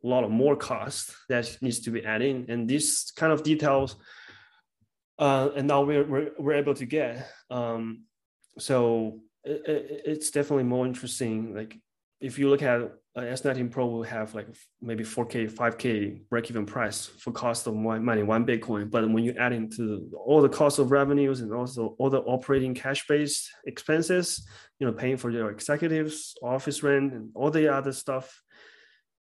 a 0.04 0.08
lot 0.08 0.24
of 0.24 0.32
more 0.32 0.56
cost 0.56 1.16
that 1.30 1.58
needs 1.62 1.80
to 1.82 1.92
be 1.92 2.04
added 2.06 2.50
And 2.50 2.68
these 2.68 3.12
kind 3.16 3.32
of 3.32 3.44
details, 3.44 3.96
uh, 5.20 5.50
and 5.56 5.68
now 5.68 5.84
we're, 5.84 6.04
we're, 6.04 6.32
we're 6.40 6.54
able 6.54 6.74
to 6.74 6.86
get. 6.86 7.30
Um, 7.50 8.04
so 8.58 9.20
it, 9.44 9.62
it's 10.06 10.32
definitely 10.32 10.64
more 10.64 10.86
interesting. 10.86 11.56
Like 11.56 11.80
if 12.24 12.40
you 12.40 12.50
look 12.50 12.62
at 12.62 12.82
uh, 12.82 13.20
S19 13.20 13.70
Pro 13.70 13.86
will 13.86 14.04
have 14.04 14.34
like 14.34 14.48
maybe 14.82 15.04
4K, 15.04 15.52
5K 15.52 16.30
break 16.30 16.50
even 16.50 16.66
price 16.66 17.06
for 17.06 17.32
cost 17.34 17.68
of 17.68 17.76
mining 17.76 18.26
one 18.26 18.46
Bitcoin. 18.46 18.90
But 18.90 19.10
when 19.10 19.26
you 19.26 19.36
add 19.38 19.52
into 19.52 20.10
all 20.26 20.42
the 20.42 20.48
cost 20.48 20.80
of 20.80 20.90
revenues 20.90 21.42
and 21.42 21.54
also 21.54 21.96
all 22.00 22.10
the 22.10 22.22
operating 22.22 22.74
cash 22.74 23.06
based 23.08 23.50
expenses, 23.68 24.48
you 24.80 24.88
know, 24.88 24.94
paying 24.94 25.18
for 25.18 25.30
your 25.32 25.52
executives, 25.52 26.34
office 26.42 26.82
rent, 26.82 27.12
and 27.14 27.30
all 27.36 27.52
the 27.52 27.68
other 27.68 27.92
stuff, 27.92 28.42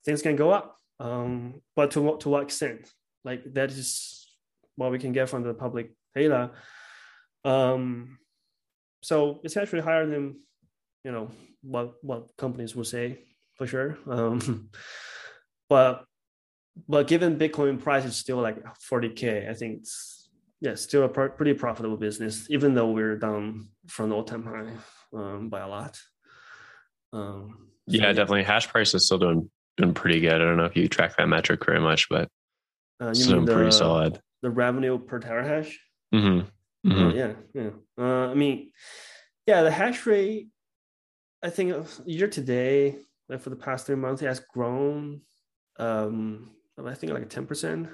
things 0.03 0.21
can 0.21 0.35
go 0.35 0.51
up. 0.51 0.75
Um, 0.99 1.61
but 1.77 1.91
to 1.91 2.01
what 2.01 2.19
to 2.21 2.29
what 2.29 2.43
extent? 2.43 2.91
Like 3.23 3.45
that 3.53 3.71
is 3.71 4.27
what 4.75 4.91
we 4.91 4.99
can 4.99 5.13
get 5.13 5.29
from 5.29 5.43
the 5.43 5.53
public 5.53 5.93
data. 6.13 6.51
Um, 7.45 8.19
so 9.01 9.39
it's 9.45 9.55
actually 9.55 9.81
higher 9.81 10.05
than 10.05 10.41
you 11.05 11.13
know 11.13 11.31
what 11.61 11.93
what 12.01 12.35
companies 12.37 12.75
will 12.75 12.83
say 12.85 13.19
for 13.55 13.67
sure. 13.67 13.97
Um, 14.07 14.69
but 15.69 16.05
but 16.87 17.07
given 17.07 17.37
Bitcoin 17.37 17.81
price 17.81 18.05
is 18.05 18.15
still 18.15 18.37
like 18.37 18.63
40k, 18.89 19.49
I 19.49 19.53
think 19.53 19.79
it's 19.81 20.29
yeah 20.61 20.75
still 20.75 21.03
a 21.03 21.09
pr- 21.09 21.27
pretty 21.27 21.53
profitable 21.53 21.97
business, 21.97 22.47
even 22.49 22.73
though 22.73 22.91
we're 22.91 23.17
down 23.17 23.69
from 23.87 24.09
the 24.09 24.15
all-time 24.15 24.43
high 24.43 24.71
um, 25.17 25.49
by 25.49 25.61
a 25.61 25.67
lot. 25.67 25.97
Um, 27.11 27.69
yeah, 27.87 28.11
definitely. 28.11 28.43
Hash 28.43 28.67
price 28.67 28.93
is 28.93 29.05
still 29.05 29.17
doing 29.17 29.49
doing 29.77 29.93
pretty 29.93 30.19
good. 30.19 30.33
I 30.33 30.37
don't 30.37 30.57
know 30.57 30.65
if 30.65 30.75
you 30.75 30.87
track 30.87 31.17
that 31.17 31.27
metric 31.27 31.65
very 31.65 31.79
much, 31.79 32.07
but 32.09 32.29
uh, 33.01 33.13
you 33.15 33.33
mean 33.33 33.45
the, 33.45 33.53
pretty 33.53 33.71
solid. 33.71 34.19
The 34.41 34.49
revenue 34.49 34.99
per 34.99 35.19
terahash. 35.19 35.73
Mm-hmm. 36.13 36.89
Mm-hmm. 36.89 37.07
Uh, 37.07 37.13
yeah, 37.13 37.33
yeah. 37.53 37.69
Uh, 37.97 38.31
I 38.31 38.33
mean, 38.33 38.71
yeah, 39.45 39.63
the 39.63 39.71
hash 39.71 40.05
rate. 40.05 40.47
I 41.41 41.49
think 41.49 41.87
year 42.05 42.27
to 42.27 42.41
date, 42.41 42.99
like 43.27 43.41
for 43.41 43.49
the 43.49 43.55
past 43.55 43.85
three 43.85 43.95
months, 43.95 44.21
it 44.21 44.27
has 44.27 44.39
grown. 44.39 45.21
Um, 45.77 46.51
I 46.83 46.93
think 46.93 47.13
like 47.13 47.29
ten 47.29 47.45
percent 47.45 47.89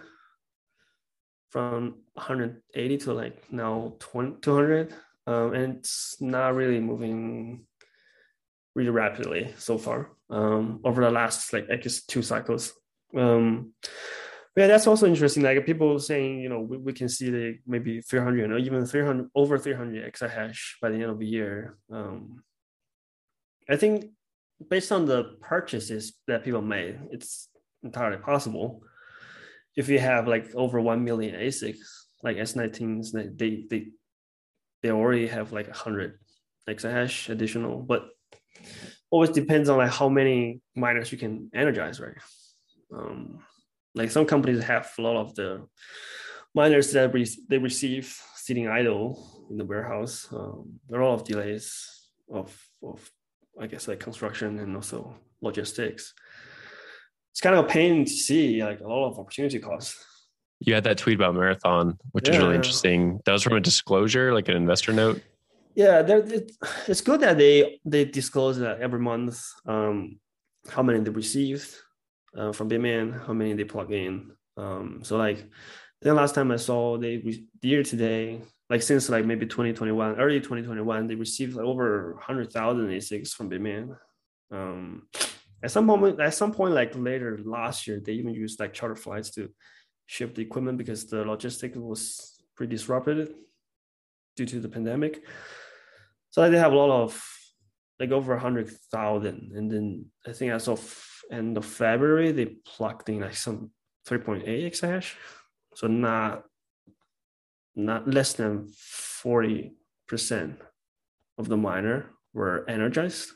from 1.49 1.95
180 2.15 2.97
to 2.97 3.13
like 3.13 3.51
now 3.51 3.93
20, 3.99 4.41
200, 4.41 4.93
um, 5.25 5.53
and 5.53 5.77
it's 5.77 6.17
not 6.19 6.53
really 6.53 6.79
moving 6.79 7.65
really 8.75 8.89
rapidly 8.89 9.53
so 9.57 9.77
far 9.77 10.09
um, 10.29 10.81
over 10.83 11.01
the 11.01 11.09
last 11.09 11.53
like 11.53 11.67
I 11.71 11.77
guess 11.77 12.03
two 12.03 12.21
cycles. 12.21 12.73
Um, 13.15 13.73
yeah, 14.57 14.67
that's 14.67 14.87
also 14.87 15.05
interesting. 15.05 15.43
Like 15.43 15.65
people 15.65 15.99
saying, 15.99 16.39
you 16.39 16.49
know, 16.49 16.61
we, 16.61 16.77
we 16.77 16.93
can 16.93 17.09
see 17.09 17.29
the 17.29 17.57
maybe 17.67 18.01
300 18.01 18.51
or 18.51 18.57
even 18.57 18.85
300 18.85 19.29
over 19.35 19.57
300 19.57 20.13
exahash 20.13 20.75
by 20.81 20.89
the 20.89 20.95
end 20.95 21.11
of 21.11 21.19
the 21.19 21.25
year. 21.25 21.77
Um, 21.91 22.43
I 23.69 23.75
think 23.75 24.05
based 24.69 24.91
on 24.91 25.05
the 25.05 25.37
purchases 25.41 26.13
that 26.27 26.43
people 26.43 26.61
made, 26.61 26.99
it's 27.11 27.49
entirely 27.83 28.17
possible. 28.17 28.81
If 29.75 29.89
you 29.89 29.99
have 29.99 30.27
like 30.27 30.53
over 30.55 30.79
one 30.79 31.03
million 31.03 31.35
ASICs, 31.35 32.05
like 32.23 32.37
S19s, 32.37 33.11
they 33.11 33.65
they 33.69 33.91
they 34.81 34.91
already 34.91 35.27
have 35.27 35.51
like 35.51 35.69
hundred 35.69 36.19
exahash 36.69 37.29
additional, 37.29 37.81
but 37.81 38.09
always 39.11 39.29
depends 39.29 39.69
on 39.69 39.77
like 39.77 39.91
how 39.91 40.09
many 40.09 40.61
miners 40.75 41.11
you 41.11 41.17
can 41.17 41.49
energize, 41.53 41.99
right? 41.99 42.17
Um, 42.93 43.39
like 43.93 44.11
some 44.11 44.25
companies 44.25 44.63
have 44.63 44.91
a 44.97 45.01
lot 45.01 45.17
of 45.17 45.35
the 45.35 45.67
miners 46.53 46.91
that 46.93 47.13
re- 47.13 47.37
they 47.49 47.57
receive 47.57 48.15
sitting 48.35 48.67
idle 48.67 49.47
in 49.49 49.57
the 49.57 49.65
warehouse. 49.65 50.27
Um, 50.31 50.79
there 50.87 50.99
are 50.99 51.03
a 51.03 51.09
lot 51.09 51.15
of 51.21 51.23
delays 51.25 52.07
of 52.31 52.55
of 52.81 53.09
I 53.59 53.67
guess 53.67 53.87
like 53.87 53.99
construction 53.99 54.59
and 54.59 54.75
also 54.75 55.15
logistics. 55.41 56.13
It's 57.31 57.41
kind 57.41 57.55
of 57.55 57.65
a 57.65 57.67
pain 57.67 58.05
to 58.05 58.11
see 58.11 58.63
like 58.63 58.79
a 58.79 58.87
lot 58.87 59.09
of 59.09 59.19
opportunity 59.19 59.59
costs. 59.59 60.03
You 60.59 60.73
had 60.73 60.85
that 60.85 60.97
tweet 60.97 61.15
about 61.15 61.35
Marathon, 61.35 61.97
which 62.11 62.27
yeah. 62.27 62.35
is 62.35 62.41
really 62.41 62.55
interesting. 62.55 63.19
That 63.25 63.33
was 63.33 63.43
from 63.43 63.57
a 63.57 63.59
disclosure, 63.59 64.33
like 64.33 64.47
an 64.47 64.55
investor 64.55 64.93
note. 64.93 65.21
Yeah, 65.75 66.03
it's 66.87 67.01
good 67.01 67.19
that 67.19 67.37
they 67.37 67.79
they 67.83 68.05
disclose 68.05 68.57
that 68.59 68.79
every 68.79 68.99
month 68.99 69.43
um, 69.65 70.19
how 70.69 70.81
many 70.81 70.99
they 70.99 71.09
received 71.09 71.69
uh, 72.37 72.53
from 72.53 72.69
Bitmain, 72.69 73.25
how 73.25 73.33
many 73.33 73.53
they 73.53 73.65
plug 73.65 73.91
in. 73.91 74.31
Um, 74.55 75.01
so 75.03 75.17
like, 75.17 75.45
then 76.01 76.15
last 76.15 76.35
time 76.35 76.51
I 76.51 76.55
saw 76.55 76.97
they 76.97 77.21
year 77.61 77.83
today, 77.83 78.41
like 78.69 78.81
since 78.81 79.09
like 79.09 79.25
maybe 79.25 79.45
2021, 79.45 80.15
early 80.15 80.39
2021, 80.39 81.07
they 81.07 81.15
received 81.15 81.55
like 81.55 81.65
over 81.65 82.13
100,000 82.15 82.87
ASICs 82.87 83.31
from 83.31 83.49
Bitmain. 83.49 83.95
Um, 84.51 85.07
at 85.63 85.71
some 85.71 85.85
moment, 85.85 86.19
at 86.19 86.33
some 86.33 86.51
point, 86.51 86.73
like 86.73 86.93
later 86.95 87.39
last 87.43 87.87
year, 87.87 87.99
they 87.99 88.13
even 88.13 88.33
used 88.33 88.59
like 88.59 88.73
charter 88.73 88.95
flights 88.95 89.31
to 89.31 89.49
ship 90.07 90.35
the 90.35 90.41
equipment 90.41 90.77
because 90.77 91.05
the 91.05 91.23
logistics 91.23 91.77
was 91.77 92.39
pretty 92.55 92.75
disrupted 92.75 93.33
due 94.35 94.45
to 94.45 94.59
the 94.59 94.69
pandemic. 94.69 95.23
So 96.29 96.49
they 96.49 96.57
have 96.57 96.73
a 96.73 96.75
lot 96.75 97.03
of 97.03 97.23
like 97.99 98.11
over 98.11 98.33
a 98.33 98.39
hundred 98.39 98.69
thousand, 98.91 99.53
and 99.55 99.71
then 99.71 100.05
I 100.27 100.33
think 100.33 100.51
as 100.51 100.67
of 100.67 100.81
end 101.31 101.57
of 101.57 101.65
February 101.65 102.31
they 102.31 102.45
plugged 102.45 103.09
in 103.09 103.21
like 103.21 103.35
some 103.35 103.71
3.8 104.07 104.45
exahash, 104.45 105.15
so 105.75 105.87
not 105.87 106.43
not 107.75 108.07
less 108.07 108.33
than 108.33 108.69
40 108.77 109.73
percent 110.07 110.59
of 111.37 111.47
the 111.47 111.57
miner 111.57 112.11
were 112.33 112.65
energized. 112.69 113.31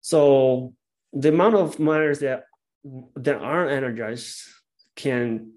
So 0.00 0.74
the 1.12 1.28
amount 1.28 1.54
of 1.54 1.78
miners 1.78 2.20
that 2.20 2.44
that 3.16 3.36
aren't 3.36 3.72
energized 3.72 4.40
can 4.96 5.52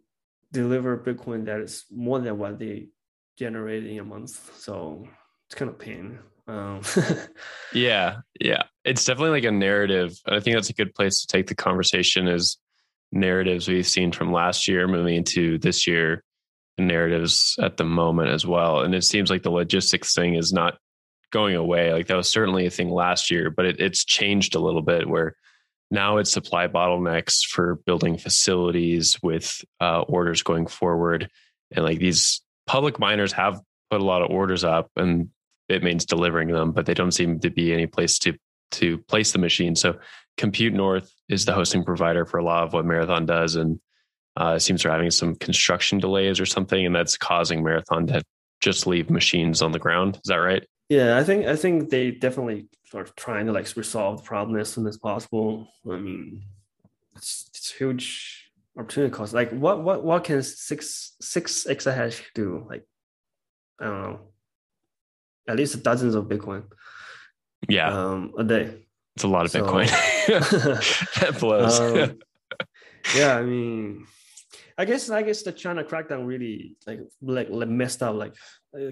deliver 0.51 0.98
Bitcoin 0.98 1.45
that 1.45 1.62
is 1.62 1.86
more 1.89 2.19
than 2.19 2.38
what 2.38 2.60
they 2.60 2.89
generate 3.38 3.86
in 3.86 4.00
a 4.00 4.03
month. 4.03 4.60
So 4.60 5.07
it's 5.48 5.55
kind 5.55 5.69
of 5.69 5.79
pain. 5.79 6.19
Um, 6.48 6.81
yeah, 7.74 8.17
yeah, 8.39 8.63
it's 8.83 9.05
definitely 9.05 9.31
like 9.31 9.45
a 9.45 9.51
narrative. 9.51 10.13
I 10.27 10.39
think 10.39 10.55
that's 10.55 10.69
a 10.69 10.74
good 10.74 10.93
place 10.93 11.21
to 11.21 11.27
take 11.27 11.48
the 11.48 11.55
conversation. 11.55 12.27
Is 12.27 12.57
narratives 13.12 13.67
we've 13.67 13.88
seen 13.88 14.12
from 14.12 14.31
last 14.31 14.67
year 14.67 14.88
moving 14.88 15.15
into 15.15 15.57
this 15.60 15.88
year, 15.88 16.24
narratives 16.78 17.56
at 17.62 17.78
the 17.78 17.84
moment 17.84 18.30
as 18.30 18.46
well. 18.46 18.82
And 18.82 18.96
it 18.96 19.04
seems 19.04 19.30
like 19.30 19.44
the 19.44 19.51
logistics 19.51 20.13
thing 20.13 20.36
is 20.36 20.54
not 20.54 20.78
going 21.32 21.56
away. 21.56 21.94
Like 21.94 22.08
that 22.08 22.18
was 22.18 22.30
certainly 22.30 22.66
a 22.66 22.72
thing 22.72 22.90
last 22.90 23.32
year, 23.32 23.50
but 23.50 23.66
it, 23.66 23.80
it's 23.80 24.04
changed 24.04 24.56
a 24.56 24.60
little 24.60 24.82
bit 24.82 25.08
where 25.08 25.36
now 25.90 26.18
it's 26.18 26.32
supply 26.32 26.68
bottlenecks 26.68 27.46
for 27.46 27.75
building 27.86 28.18
facilities 28.18 29.18
with 29.22 29.63
uh, 29.80 30.01
orders 30.01 30.44
going 30.44 30.68
forward. 30.68 31.30
And 31.72 31.86
like 31.86 32.00
these 32.00 32.42
public 32.66 33.00
miners 33.00 33.34
have 33.34 33.60
put 33.90 34.01
a 34.01 34.06
lot 34.06 34.22
of 34.22 34.30
orders 34.30 34.63
up 34.63 34.90
and 34.96 35.30
Bitmain's 35.70 36.06
delivering 36.06 36.50
them, 36.50 36.72
but 36.72 36.86
they 36.86 36.94
don't 36.94 37.12
seem 37.12 37.40
to 37.40 37.50
be 37.50 37.74
any 37.74 37.88
place 37.88 38.20
to 38.20 38.38
to 38.72 38.98
place 39.00 39.34
the 39.34 39.40
machine. 39.40 39.75
So 39.75 40.00
Compute 40.38 40.74
North 40.74 41.13
is 41.28 41.46
the 41.46 41.54
hosting 41.54 41.84
provider 41.84 42.25
for 42.25 42.38
a 42.38 42.44
lot 42.44 42.63
of 42.63 42.74
what 42.74 42.86
Marathon 42.86 43.25
does, 43.25 43.56
and 43.56 43.80
uh, 44.39 44.53
it 44.55 44.61
seems 44.61 44.83
they're 44.83 44.91
having 44.91 45.11
some 45.11 45.35
construction 45.35 46.00
delays 46.00 46.39
or 46.39 46.45
something, 46.45 46.85
and 46.85 46.95
that's 46.95 47.17
causing 47.17 47.63
Marathon 47.63 48.07
to 48.07 48.21
just 48.61 48.88
leave 48.88 49.09
machines 49.09 49.61
on 49.61 49.71
the 49.71 49.79
ground. 49.79 50.15
Is 50.15 50.29
that 50.29 50.35
right? 50.35 50.65
Yeah, 50.89 51.17
I 51.17 51.23
think 51.23 51.45
I 51.45 51.55
think 51.55 51.89
they 51.89 52.11
definitely 52.11 52.67
are 52.93 53.05
trying 53.15 53.45
to 53.47 53.51
like 53.51 53.75
resolve 53.75 54.17
the 54.17 54.23
problem 54.23 54.59
as 54.59 54.69
soon 54.69 54.88
as 54.88 54.97
possible. 54.97 55.67
I 55.89 55.97
mean, 55.97 56.43
it's 57.15 57.45
it's 57.50 57.71
huge 57.71 58.51
opportunity 58.77 59.13
cost. 59.13 59.33
Like, 59.33 59.51
what 59.51 59.83
what 59.83 60.03
what 60.03 60.23
can 60.23 60.41
six 60.43 61.15
six 61.19 61.65
exahash 61.65 62.21
do? 62.33 62.65
Like, 62.69 62.85
I 63.79 63.85
don't 63.85 64.01
know, 64.01 64.19
at 65.47 65.57
least 65.57 65.81
dozens 65.83 66.15
of 66.15 66.25
Bitcoin. 66.25 66.63
Yeah, 67.67 67.89
um, 67.89 68.33
a 68.38 68.43
day. 68.43 68.85
It's 69.15 69.23
a 69.23 69.27
lot 69.27 69.45
of 69.45 69.51
so, 69.51 69.63
Bitcoin. 69.63 69.88
that 71.19 71.39
blows. 71.39 71.79
Um, 71.79 72.19
yeah, 73.15 73.38
I 73.38 73.43
mean, 73.43 74.07
I 74.81 74.85
guess 74.85 75.11
I 75.11 75.21
guess 75.21 75.43
the 75.43 75.51
China 75.51 75.83
crackdown 75.83 76.25
really 76.25 76.75
like 76.88 77.01
like, 77.21 77.50
like 77.51 77.69
messed 77.69 78.01
up 78.01 78.15
like 78.15 78.33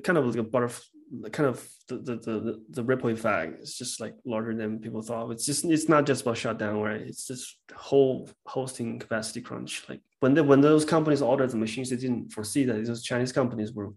kind 0.04 0.20
of 0.20 0.24
like 0.28 0.46
a 0.46 1.30
kind 1.32 1.50
of 1.50 1.68
the, 1.88 1.96
the 1.98 2.16
the 2.18 2.64
the 2.70 2.84
ripple 2.84 3.10
effect 3.10 3.64
is 3.64 3.76
just 3.76 4.00
like 4.00 4.14
larger 4.24 4.54
than 4.54 4.78
people 4.78 5.02
thought. 5.02 5.32
It's 5.32 5.48
just 5.48 5.66
it's 5.66 5.90
not 5.90 6.06
just 6.06 6.22
about 6.22 6.38
shutdown, 6.38 6.80
right? 6.80 7.02
It's 7.02 7.26
just 7.26 7.58
whole 7.76 8.30
hosting 8.46 9.00
capacity 9.00 9.42
crunch. 9.42 9.90
Like 9.90 10.02
when 10.20 10.36
the, 10.36 10.44
when 10.44 10.62
those 10.62 10.86
companies 10.86 11.24
ordered 11.24 11.50
the 11.50 11.58
machines, 11.58 11.90
they 11.90 11.96
didn't 11.96 12.34
foresee 12.34 12.66
that 12.66 12.86
those 12.86 13.02
Chinese 13.02 13.32
companies 13.32 13.74
were 13.74 13.90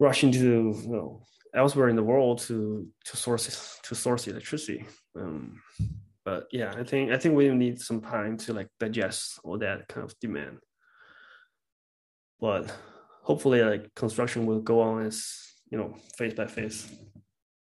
rushing 0.00 0.32
to 0.32 0.38
you 0.38 0.88
know 0.88 1.22
elsewhere 1.54 1.90
in 1.90 1.96
the 1.96 2.02
world 2.02 2.38
to 2.46 2.88
to 3.04 3.16
source 3.18 3.78
to 3.82 3.94
source 3.94 4.26
electricity. 4.26 4.86
Um, 5.14 5.60
but 6.24 6.46
yeah, 6.52 6.74
I 6.76 6.84
think 6.84 7.10
I 7.10 7.18
think 7.18 7.36
we 7.36 7.48
need 7.50 7.80
some 7.80 8.00
time 8.00 8.36
to 8.38 8.52
like 8.52 8.68
digest 8.78 9.40
all 9.44 9.58
that 9.58 9.88
kind 9.88 10.04
of 10.04 10.18
demand. 10.20 10.58
But 12.40 12.74
hopefully, 13.22 13.62
like 13.62 13.94
construction 13.94 14.46
will 14.46 14.60
go 14.60 14.80
on 14.80 15.06
as 15.06 15.34
you 15.70 15.78
know 15.78 15.94
phase 16.16 16.34
by 16.34 16.46
phase. 16.46 16.90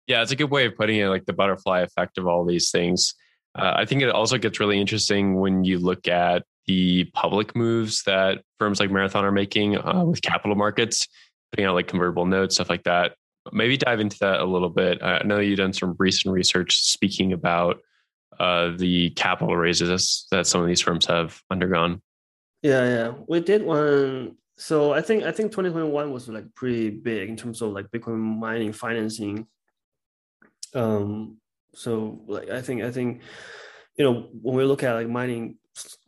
Yeah 0.08 0.22
it's 0.22 0.32
a 0.32 0.36
good 0.36 0.52
way 0.52 0.66
of 0.66 0.76
putting 0.76 0.98
it 0.98 1.08
like 1.08 1.26
the 1.26 1.34
butterfly 1.34 1.82
effect 1.82 2.18
of 2.18 2.28
all 2.28 2.46
these 2.46 2.72
things. 2.72 3.14
Uh, 3.56 3.72
i 3.76 3.86
think 3.86 4.02
it 4.02 4.10
also 4.10 4.40
gets 4.40 4.60
really 4.60 4.82
interesting 4.82 5.36
when 5.40 5.64
you 5.64 5.78
look 5.78 6.08
at 6.08 6.42
the 6.66 7.04
public 7.14 7.56
moves 7.56 8.02
that 8.02 8.42
firms 8.58 8.80
like 8.80 8.90
marathon 8.90 9.24
are 9.24 9.32
making 9.32 9.78
uh, 9.78 10.04
with 10.04 10.24
capital 10.24 10.56
markets 10.56 11.08
putting 11.54 11.66
out 11.66 11.76
like 11.76 11.88
convertible 11.88 12.26
notes 12.26 12.56
stuff 12.56 12.70
like 12.70 12.84
that. 12.84 13.14
Maybe 13.52 13.78
dive 13.78 14.00
into 14.00 14.18
that 14.20 14.40
a 14.40 14.46
little 14.46 14.70
bit. 14.70 15.04
I 15.04 15.22
know 15.24 15.40
you've 15.40 15.58
done 15.58 15.74
some 15.74 15.96
recent 16.00 16.34
research 16.34 16.78
speaking 16.78 17.32
about 17.34 17.78
uh, 18.40 18.72
the 18.76 19.12
capital 19.12 19.56
raises 19.56 20.28
that 20.32 20.48
some 20.48 20.62
of 20.62 20.68
these 20.68 20.82
firms 20.82 21.06
have 21.06 21.42
undergone. 21.50 22.02
Yeah 22.62 22.86
yeah. 22.86 23.14
We 23.28 23.40
did 23.42 23.64
one. 23.64 24.38
So 24.58 24.94
I 24.94 25.02
think 25.02 25.24
I 25.24 25.32
think 25.32 25.52
2021 25.52 26.12
was 26.12 26.30
like 26.30 26.54
pretty 26.56 26.90
big 26.90 27.30
in 27.30 27.36
terms 27.36 27.62
of 27.62 27.72
like 27.72 27.92
Bitcoin 27.92 28.20
mining 28.20 28.72
financing. 28.72 29.48
Um, 30.74 31.38
so 31.76 32.22
like 32.28 32.50
I 32.50 32.62
think 32.62 32.84
I 32.84 32.92
think 32.92 33.22
you 33.98 34.06
know 34.06 34.30
when 34.42 34.56
we 34.56 34.64
look 34.64 34.84
at 34.84 34.94
like 34.94 35.10
mining 35.10 35.58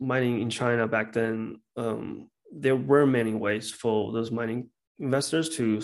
mining 0.00 0.40
in 0.40 0.50
China 0.50 0.86
back 0.86 1.12
then, 1.12 1.60
um, 1.76 2.30
there 2.52 2.76
were 2.76 3.06
many 3.06 3.34
ways 3.34 3.70
for 3.70 4.12
those 4.12 4.30
mining 4.30 4.70
investors 4.98 5.48
to 5.56 5.82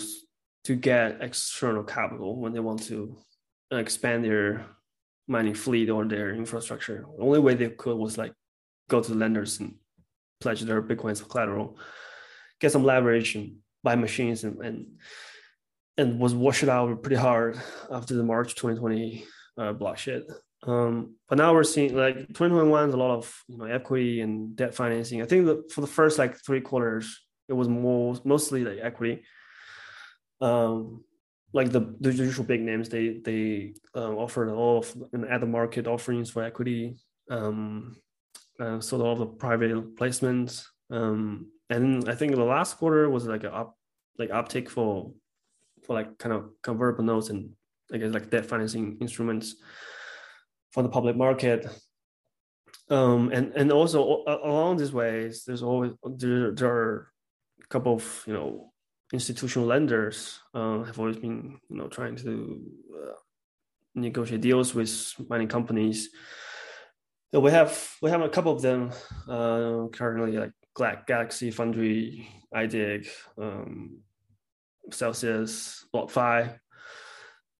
to 0.63 0.75
get 0.75 1.17
external 1.21 1.83
capital 1.83 2.39
when 2.39 2.53
they 2.53 2.59
want 2.59 2.83
to 2.83 3.17
expand 3.71 4.23
their 4.23 4.65
mining 5.27 5.53
fleet 5.53 5.89
or 5.89 6.05
their 6.05 6.33
infrastructure. 6.33 7.05
The 7.17 7.23
only 7.23 7.39
way 7.39 7.55
they 7.55 7.69
could 7.69 7.97
was 7.97 8.17
like 8.17 8.33
go 8.89 9.01
to 9.01 9.13
lenders 9.13 9.59
and 9.59 9.75
pledge 10.41 10.61
their 10.61 10.81
bitcoins 10.81 11.21
for 11.21 11.27
collateral 11.27 11.77
get 12.63 12.71
some 12.71 12.85
leverage 12.85 13.35
and 13.35 13.57
buy 13.83 13.95
machines 13.95 14.43
and 14.45 14.57
and, 14.65 14.87
and 15.97 16.19
was 16.19 16.33
washed 16.33 16.63
out 16.63 17.03
pretty 17.03 17.17
hard 17.17 17.59
after 17.91 18.15
the 18.15 18.23
March 18.23 18.55
2020 18.55 19.25
uh, 19.57 19.73
block 19.73 19.97
shit. 19.97 20.23
Um, 20.65 21.17
but 21.27 21.37
now 21.37 21.53
we're 21.53 21.65
seeing 21.65 21.93
like 21.95 22.15
2021 22.15 22.89
is 22.89 22.95
a 22.95 22.97
lot 22.97 23.17
of 23.17 23.43
you 23.49 23.57
know 23.57 23.65
equity 23.65 24.21
and 24.21 24.55
debt 24.55 24.73
financing. 24.73 25.21
I 25.21 25.25
think 25.25 25.71
for 25.71 25.81
the 25.81 25.87
first 25.87 26.17
like 26.17 26.37
three 26.37 26.61
quarters, 26.61 27.05
it 27.49 27.53
was 27.53 27.67
more 27.67 28.15
mostly 28.23 28.63
like 28.63 28.79
equity. 28.81 29.23
Um, 30.39 31.03
like 31.53 31.71
the, 31.71 31.95
the 31.99 32.11
usual 32.11 32.45
big 32.45 32.61
names, 32.61 32.89
they 32.89 33.19
they 33.23 33.75
uh, 33.95 34.11
offered 34.11 34.49
all 34.49 34.79
of 34.79 34.95
at 35.29 35.39
the 35.39 35.45
market 35.45 35.87
offerings 35.87 36.31
for 36.31 36.43
equity. 36.43 36.97
Um, 37.29 37.95
uh, 38.59 38.79
so 38.79 39.01
all 39.01 39.15
the 39.15 39.25
private 39.25 39.95
placements. 39.95 40.65
Um, 40.89 41.47
and 41.69 42.09
I 42.09 42.15
think 42.15 42.35
the 42.35 42.43
last 42.43 42.77
quarter 42.77 43.09
was 43.09 43.25
like 43.25 43.43
a 43.43 43.53
up 43.53 43.77
like 44.17 44.31
uptake 44.31 44.69
for 44.69 45.11
for 45.85 45.93
like 45.93 46.17
kind 46.17 46.33
of 46.33 46.49
convertible 46.61 47.03
notes 47.03 47.29
and 47.29 47.51
I 47.91 47.97
guess 47.97 48.13
like 48.13 48.29
debt 48.29 48.45
financing 48.45 48.97
instruments 48.99 49.55
for 50.71 50.81
the 50.83 50.89
public 50.89 51.15
market. 51.15 51.67
Um, 52.89 53.31
and 53.31 53.53
and 53.55 53.71
also 53.71 54.23
along 54.27 54.77
these 54.77 54.91
ways, 54.91 55.43
there's 55.45 55.63
always 55.63 55.93
there, 56.03 56.51
there 56.51 56.69
are 56.69 57.11
a 57.63 57.67
couple 57.67 57.93
of 57.93 58.23
you 58.25 58.33
know 58.33 58.72
institutional 59.13 59.67
lenders 59.67 60.39
uh, 60.55 60.81
have 60.83 60.99
always 60.99 61.17
been 61.17 61.59
you 61.69 61.77
know 61.77 61.87
trying 61.87 62.15
to 62.15 62.61
uh, 62.93 63.13
negotiate 63.95 64.41
deals 64.41 64.73
with 64.73 64.91
mining 65.29 65.47
companies. 65.47 66.09
we 67.31 67.51
have 67.51 67.71
we 68.01 68.09
have 68.09 68.21
a 68.21 68.29
couple 68.29 68.51
of 68.51 68.61
them 68.61 68.91
uh, 69.29 69.87
currently 69.93 70.37
like 70.37 71.05
Galaxy, 71.05 71.51
Foundry, 71.51 72.27
NYDIG, 72.53 73.07
um, 73.37 73.99
Celsius, 74.91 75.85
BlockFi. 75.93 76.59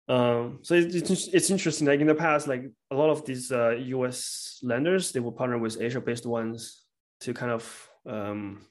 Um, 0.10 0.60
so 0.64 0.74
it's, 0.74 1.28
it's 1.28 1.50
interesting. 1.50 1.88
Like 1.88 2.02
in 2.02 2.08
the 2.08 2.16
past, 2.16 2.48
like 2.48 2.64
a 2.92 2.96
lot 2.96 3.10
of 3.10 3.24
these 3.26 3.52
uh, 3.52 3.76
US 3.96 4.60
lenders, 4.64 5.12
they 5.12 5.20
will 5.20 5.32
partner 5.32 5.58
with 5.60 5.80
Asia-based 5.80 6.26
ones 6.26 6.86
to 7.22 7.34
kind 7.34 7.52
of 7.52 7.90
um, 8.06 8.66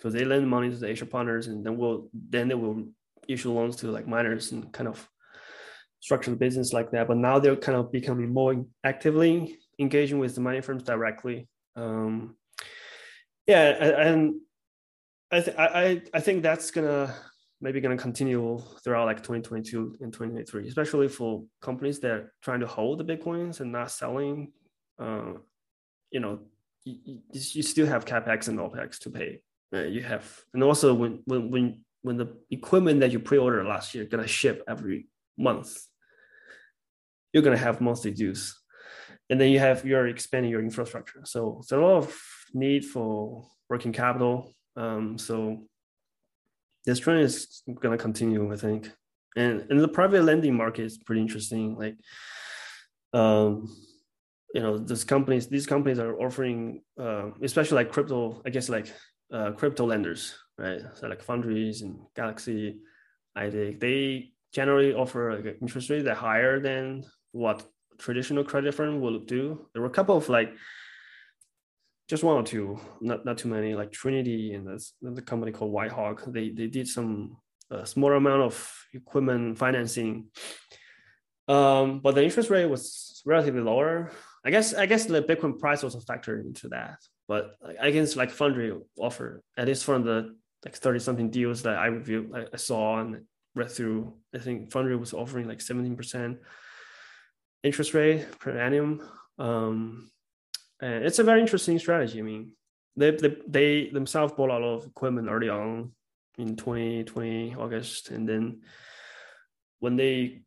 so 0.00 0.10
they 0.10 0.24
lend 0.24 0.48
money 0.48 0.70
to 0.70 0.76
the 0.76 0.88
Asia 0.88 1.06
partners, 1.06 1.46
and 1.46 1.64
then 1.64 1.76
will 1.76 2.10
then 2.12 2.48
they 2.48 2.54
will 2.54 2.88
issue 3.28 3.52
loans 3.52 3.76
to 3.76 3.90
like 3.90 4.06
miners 4.06 4.52
and 4.52 4.72
kind 4.72 4.88
of 4.88 5.08
structure 6.00 6.30
the 6.30 6.36
business 6.36 6.72
like 6.72 6.90
that. 6.92 7.08
But 7.08 7.16
now 7.16 7.38
they're 7.38 7.56
kind 7.56 7.78
of 7.78 7.90
becoming 7.90 8.32
more 8.32 8.64
actively 8.84 9.58
engaging 9.78 10.18
with 10.18 10.34
the 10.34 10.40
mining 10.40 10.62
firms 10.62 10.82
directly. 10.82 11.48
Um, 11.74 12.36
yeah, 13.46 13.68
and 13.70 14.40
I, 15.30 15.40
th- 15.40 15.56
I 15.56 16.02
I 16.14 16.20
think 16.20 16.42
that's 16.42 16.70
gonna 16.70 17.14
maybe 17.60 17.80
gonna 17.80 17.96
continue 17.96 18.60
throughout 18.82 19.06
like 19.06 19.18
2022 19.18 19.96
and 20.00 20.12
2023, 20.12 20.68
especially 20.68 21.08
for 21.08 21.44
companies 21.60 22.00
that 22.00 22.10
are 22.10 22.32
trying 22.42 22.60
to 22.60 22.66
hold 22.66 22.98
the 22.98 23.04
bitcoins 23.04 23.60
and 23.60 23.72
not 23.72 23.90
selling. 23.90 24.52
Uh, 24.98 25.34
you 26.10 26.20
know, 26.20 26.40
you, 26.84 27.20
you 27.32 27.62
still 27.62 27.86
have 27.86 28.04
capex 28.04 28.48
and 28.48 28.58
opex 28.58 28.98
to 29.00 29.10
pay. 29.10 29.40
Right? 29.72 29.88
You 29.88 30.02
have, 30.02 30.24
and 30.54 30.62
also 30.62 30.94
when 30.94 31.22
when 31.24 31.50
when 31.50 31.84
when 32.02 32.16
the 32.16 32.36
equipment 32.50 33.00
that 33.00 33.12
you 33.12 33.18
pre-ordered 33.18 33.66
last 33.66 33.94
year 33.94 34.04
gonna 34.04 34.26
ship 34.26 34.62
every 34.68 35.08
month, 35.36 35.76
you're 37.32 37.42
gonna 37.42 37.56
have 37.56 37.80
monthly 37.80 38.12
dues, 38.12 38.56
and 39.28 39.40
then 39.40 39.50
you 39.50 39.58
have 39.58 39.84
you're 39.84 40.06
expanding 40.06 40.50
your 40.50 40.62
infrastructure. 40.62 41.20
So 41.24 41.62
there's 41.68 41.82
a 41.82 41.84
lot 41.84 41.96
of 41.96 42.16
need 42.54 42.84
for 42.84 43.44
working 43.68 43.92
capital. 43.92 44.52
Um, 44.76 45.18
so 45.18 45.66
this 46.84 47.00
trend 47.00 47.22
is 47.22 47.62
gonna 47.80 47.98
continue, 47.98 48.52
I 48.52 48.56
think. 48.56 48.90
And 49.36 49.66
in 49.70 49.78
the 49.78 49.88
private 49.88 50.22
lending 50.22 50.54
market 50.54 50.84
is 50.84 50.96
pretty 50.96 51.20
interesting. 51.20 51.76
Like, 51.76 51.96
um, 53.12 53.68
you 54.54 54.62
know, 54.62 54.78
these 54.78 55.04
companies, 55.04 55.48
these 55.48 55.66
companies 55.66 55.98
are 55.98 56.18
offering, 56.18 56.82
uh, 56.98 57.30
especially 57.42 57.76
like 57.76 57.92
crypto, 57.92 58.40
I 58.46 58.50
guess 58.50 58.68
like 58.68 58.86
uh, 59.32 59.52
crypto 59.52 59.86
lenders, 59.86 60.34
right? 60.58 60.80
So 60.94 61.08
like 61.08 61.22
Foundries 61.22 61.82
and 61.82 61.98
Galaxy, 62.14 62.78
NYDIG, 63.36 63.80
they 63.80 64.32
generally 64.52 64.94
offer 64.94 65.34
like 65.34 65.58
interest 65.60 65.90
rate 65.90 66.04
that 66.04 66.16
higher 66.16 66.60
than 66.60 67.04
what 67.32 67.64
traditional 67.98 68.44
credit 68.44 68.74
firm 68.74 69.00
will 69.00 69.20
do. 69.20 69.66
There 69.72 69.82
were 69.82 69.88
a 69.88 69.98
couple 69.98 70.16
of 70.16 70.28
like 70.28 70.54
just 72.08 72.22
one 72.22 72.36
or 72.36 72.42
two, 72.44 72.78
not 73.00 73.24
not 73.24 73.38
too 73.38 73.48
many, 73.48 73.74
like 73.74 73.92
Trinity 73.92 74.54
and 74.54 74.66
there's 74.66 74.94
the 75.02 75.22
company 75.22 75.52
called 75.52 75.72
Whitehawk. 75.72 76.32
They 76.32 76.50
they 76.50 76.68
did 76.68 76.88
some 76.88 77.36
uh, 77.70 77.84
small 77.84 78.12
amount 78.12 78.42
of 78.42 78.86
equipment 78.94 79.58
financing, 79.58 80.26
um, 81.48 82.00
but 82.00 82.14
the 82.14 82.22
interest 82.22 82.48
rate 82.48 82.66
was 82.66 83.22
relatively 83.26 83.60
lower. 83.60 84.12
I 84.44 84.50
guess 84.50 84.72
I 84.72 84.86
guess 84.86 85.06
the 85.06 85.22
Bitcoin 85.22 85.58
price 85.58 85.82
also 85.82 85.98
factored 85.98 86.44
into 86.46 86.68
that. 86.68 86.98
But 87.28 87.56
I 87.80 87.90
guess 87.90 88.16
like 88.16 88.30
Foundry 88.30 88.72
offer 88.98 89.42
at 89.56 89.66
least 89.66 89.84
from 89.84 90.04
the 90.04 90.36
like 90.64 90.76
thirty 90.76 91.00
something 91.00 91.30
deals 91.30 91.62
that 91.62 91.76
I 91.78 91.86
reviewed, 91.86 92.48
I, 92.52 92.56
saw 92.56 93.00
and 93.00 93.22
read 93.54 93.70
through. 93.70 94.14
I 94.34 94.38
think 94.38 94.70
Foundry 94.72 94.96
was 94.96 95.12
offering 95.12 95.48
like 95.48 95.60
seventeen 95.60 95.96
percent 95.96 96.38
interest 97.62 97.94
rate 97.94 98.26
per 98.38 98.56
annum. 98.56 99.02
Um, 99.38 100.10
and 100.80 101.04
it's 101.04 101.18
a 101.18 101.24
very 101.24 101.40
interesting 101.40 101.78
strategy. 101.78 102.20
I 102.20 102.22
mean, 102.22 102.52
they, 102.96 103.10
they, 103.10 103.36
they 103.46 103.88
themselves 103.90 104.32
bought 104.34 104.50
a 104.50 104.52
lot 104.52 104.62
of 104.62 104.86
equipment 104.86 105.28
early 105.30 105.48
on 105.48 105.92
in 106.38 106.56
2020 106.56 107.54
August, 107.58 108.10
and 108.10 108.28
then 108.28 108.60
when 109.80 109.96
they 109.96 110.42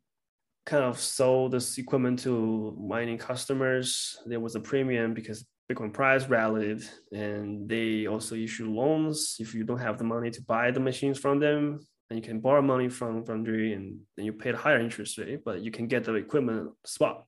kind 0.66 0.84
of 0.84 0.98
sold 1.00 1.52
this 1.52 1.78
equipment 1.78 2.20
to 2.20 2.76
mining 2.80 3.18
customers, 3.18 4.18
there 4.26 4.40
was 4.40 4.54
a 4.54 4.60
premium 4.60 5.14
because 5.14 5.44
Bitcoin 5.70 5.92
price 5.92 6.26
rallied, 6.26 6.82
and 7.12 7.68
they 7.68 8.06
also 8.06 8.34
issue 8.34 8.68
loans 8.70 9.36
if 9.38 9.54
you 9.54 9.62
don't 9.62 9.78
have 9.78 9.98
the 9.98 10.04
money 10.04 10.30
to 10.30 10.42
buy 10.42 10.70
the 10.72 10.80
machines 10.80 11.18
from 11.18 11.38
them. 11.38 11.78
And 12.08 12.18
you 12.18 12.24
can 12.24 12.40
borrow 12.40 12.60
money 12.60 12.88
from 12.88 13.24
Foundry, 13.24 13.72
and 13.72 14.00
then 14.16 14.26
you 14.26 14.32
pay 14.32 14.50
a 14.50 14.56
higher 14.56 14.80
interest 14.80 15.16
rate, 15.18 15.44
but 15.44 15.60
you 15.60 15.70
can 15.70 15.86
get 15.86 16.02
the 16.02 16.14
equipment 16.14 16.72
spot. 16.84 17.24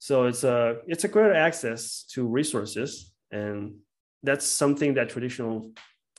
So 0.00 0.24
it's 0.24 0.42
a 0.42 0.78
it's 0.88 1.04
a 1.04 1.08
great 1.08 1.36
access 1.36 2.04
to 2.14 2.26
resources, 2.26 3.12
and 3.30 3.76
that's 4.24 4.44
something 4.44 4.94
that 4.94 5.10
traditional 5.10 5.70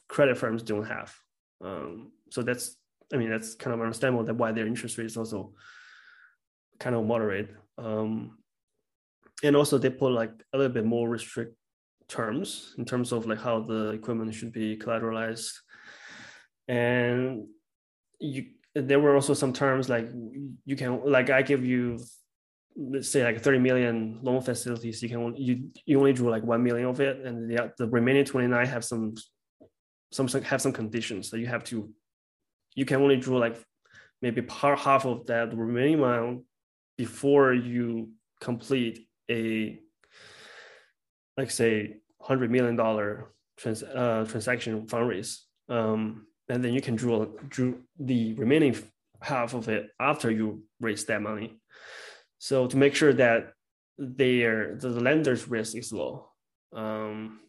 credit 0.07 0.37
firms 0.37 0.63
don't 0.63 0.85
have. 0.85 1.13
Um, 1.61 2.11
so 2.29 2.41
that's 2.41 2.77
I 3.13 3.17
mean 3.17 3.29
that's 3.29 3.55
kind 3.55 3.73
of 3.73 3.81
understandable 3.81 4.23
that 4.23 4.35
why 4.35 4.53
their 4.53 4.67
interest 4.67 4.97
rate 4.97 5.07
is 5.07 5.17
also 5.17 5.53
kind 6.79 6.95
of 6.95 7.05
moderate. 7.05 7.49
Um, 7.77 8.37
and 9.43 9.55
also 9.55 9.77
they 9.77 9.89
put 9.89 10.11
like 10.11 10.31
a 10.53 10.57
little 10.57 10.73
bit 10.73 10.85
more 10.85 11.09
restrict 11.09 11.55
terms 12.07 12.73
in 12.77 12.85
terms 12.85 13.11
of 13.11 13.25
like 13.25 13.39
how 13.39 13.61
the 13.61 13.89
equipment 13.89 14.33
should 14.33 14.51
be 14.51 14.77
collateralized, 14.77 15.53
and 16.67 17.47
you 18.19 18.45
there 18.75 18.99
were 18.99 19.15
also 19.15 19.33
some 19.33 19.51
terms 19.53 19.89
like 19.89 20.09
you 20.65 20.75
can 20.75 21.01
like 21.05 21.29
I 21.29 21.41
give 21.41 21.65
you 21.65 21.99
let's 22.77 23.09
say 23.09 23.23
like 23.23 23.41
30 23.41 23.59
million 23.59 24.19
loan 24.21 24.41
facilities. 24.41 25.03
You 25.03 25.09
can 25.09 25.35
you 25.35 25.71
you 25.85 25.97
only 25.99 26.13
drew 26.13 26.29
like 26.29 26.43
1 26.43 26.63
million 26.63 26.87
of 26.87 27.01
it 27.01 27.25
and 27.25 27.49
the, 27.49 27.73
the 27.77 27.87
remaining 27.87 28.25
29 28.25 28.65
have 28.65 28.85
some 28.85 29.15
some 30.11 30.27
have 30.27 30.61
some 30.61 30.73
conditions 30.73 31.29
that 31.29 31.39
you 31.39 31.47
have 31.47 31.63
to 31.65 31.89
you 32.75 32.85
can 32.85 33.01
only 33.01 33.17
draw 33.17 33.37
like 33.37 33.61
maybe 34.21 34.41
part 34.41 34.79
half 34.79 35.05
of 35.05 35.25
that 35.27 35.55
remaining 35.55 35.95
amount 35.95 36.43
before 36.97 37.53
you 37.53 38.09
complete 38.39 39.07
a 39.31 39.79
like 41.37 41.51
say 41.51 41.97
100 42.17 42.51
million 42.51 42.75
dollar 42.75 43.33
trans, 43.57 43.83
uh, 43.83 44.25
transaction 44.27 44.85
fundraise 44.87 45.39
um, 45.69 46.27
and 46.49 46.63
then 46.63 46.73
you 46.73 46.81
can 46.81 46.95
draw 46.95 47.25
draw 47.47 47.73
the 47.99 48.33
remaining 48.33 48.75
half 49.21 49.53
of 49.53 49.69
it 49.69 49.89
after 49.99 50.29
you 50.29 50.63
raise 50.79 51.05
that 51.05 51.21
money 51.21 51.59
so 52.37 52.67
to 52.67 52.75
make 52.77 52.95
sure 52.95 53.13
that 53.13 53.53
their 54.01 54.75
the 54.75 54.89
lender's 54.89 55.47
risk 55.47 55.75
is 55.75 55.93
low. 55.93 56.29
Um, 56.73 57.39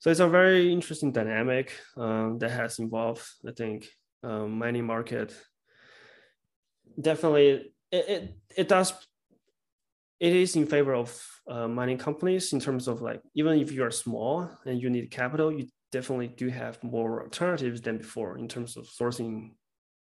so 0.00 0.10
it's 0.10 0.20
a 0.20 0.28
very 0.28 0.72
interesting 0.72 1.12
dynamic 1.12 1.72
um, 1.96 2.38
that 2.38 2.50
has 2.50 2.78
involved, 2.78 3.22
I 3.46 3.52
think, 3.52 3.86
um, 4.22 4.58
mining 4.58 4.86
market. 4.86 5.34
Definitely, 7.00 7.72
it, 7.92 8.08
it, 8.08 8.36
it 8.56 8.68
does. 8.68 8.92
It 10.20 10.34
is 10.34 10.56
in 10.56 10.66
favor 10.66 10.94
of 10.94 11.24
uh, 11.48 11.68
mining 11.68 11.98
companies 11.98 12.52
in 12.52 12.60
terms 12.60 12.88
of 12.88 13.00
like 13.02 13.20
even 13.34 13.60
if 13.60 13.70
you 13.70 13.84
are 13.84 13.90
small 13.90 14.50
and 14.66 14.80
you 14.80 14.90
need 14.90 15.10
capital, 15.10 15.52
you 15.52 15.68
definitely 15.92 16.28
do 16.28 16.48
have 16.48 16.82
more 16.82 17.22
alternatives 17.22 17.80
than 17.80 17.98
before 17.98 18.36
in 18.38 18.48
terms 18.48 18.76
of 18.76 18.86
sourcing 18.86 19.52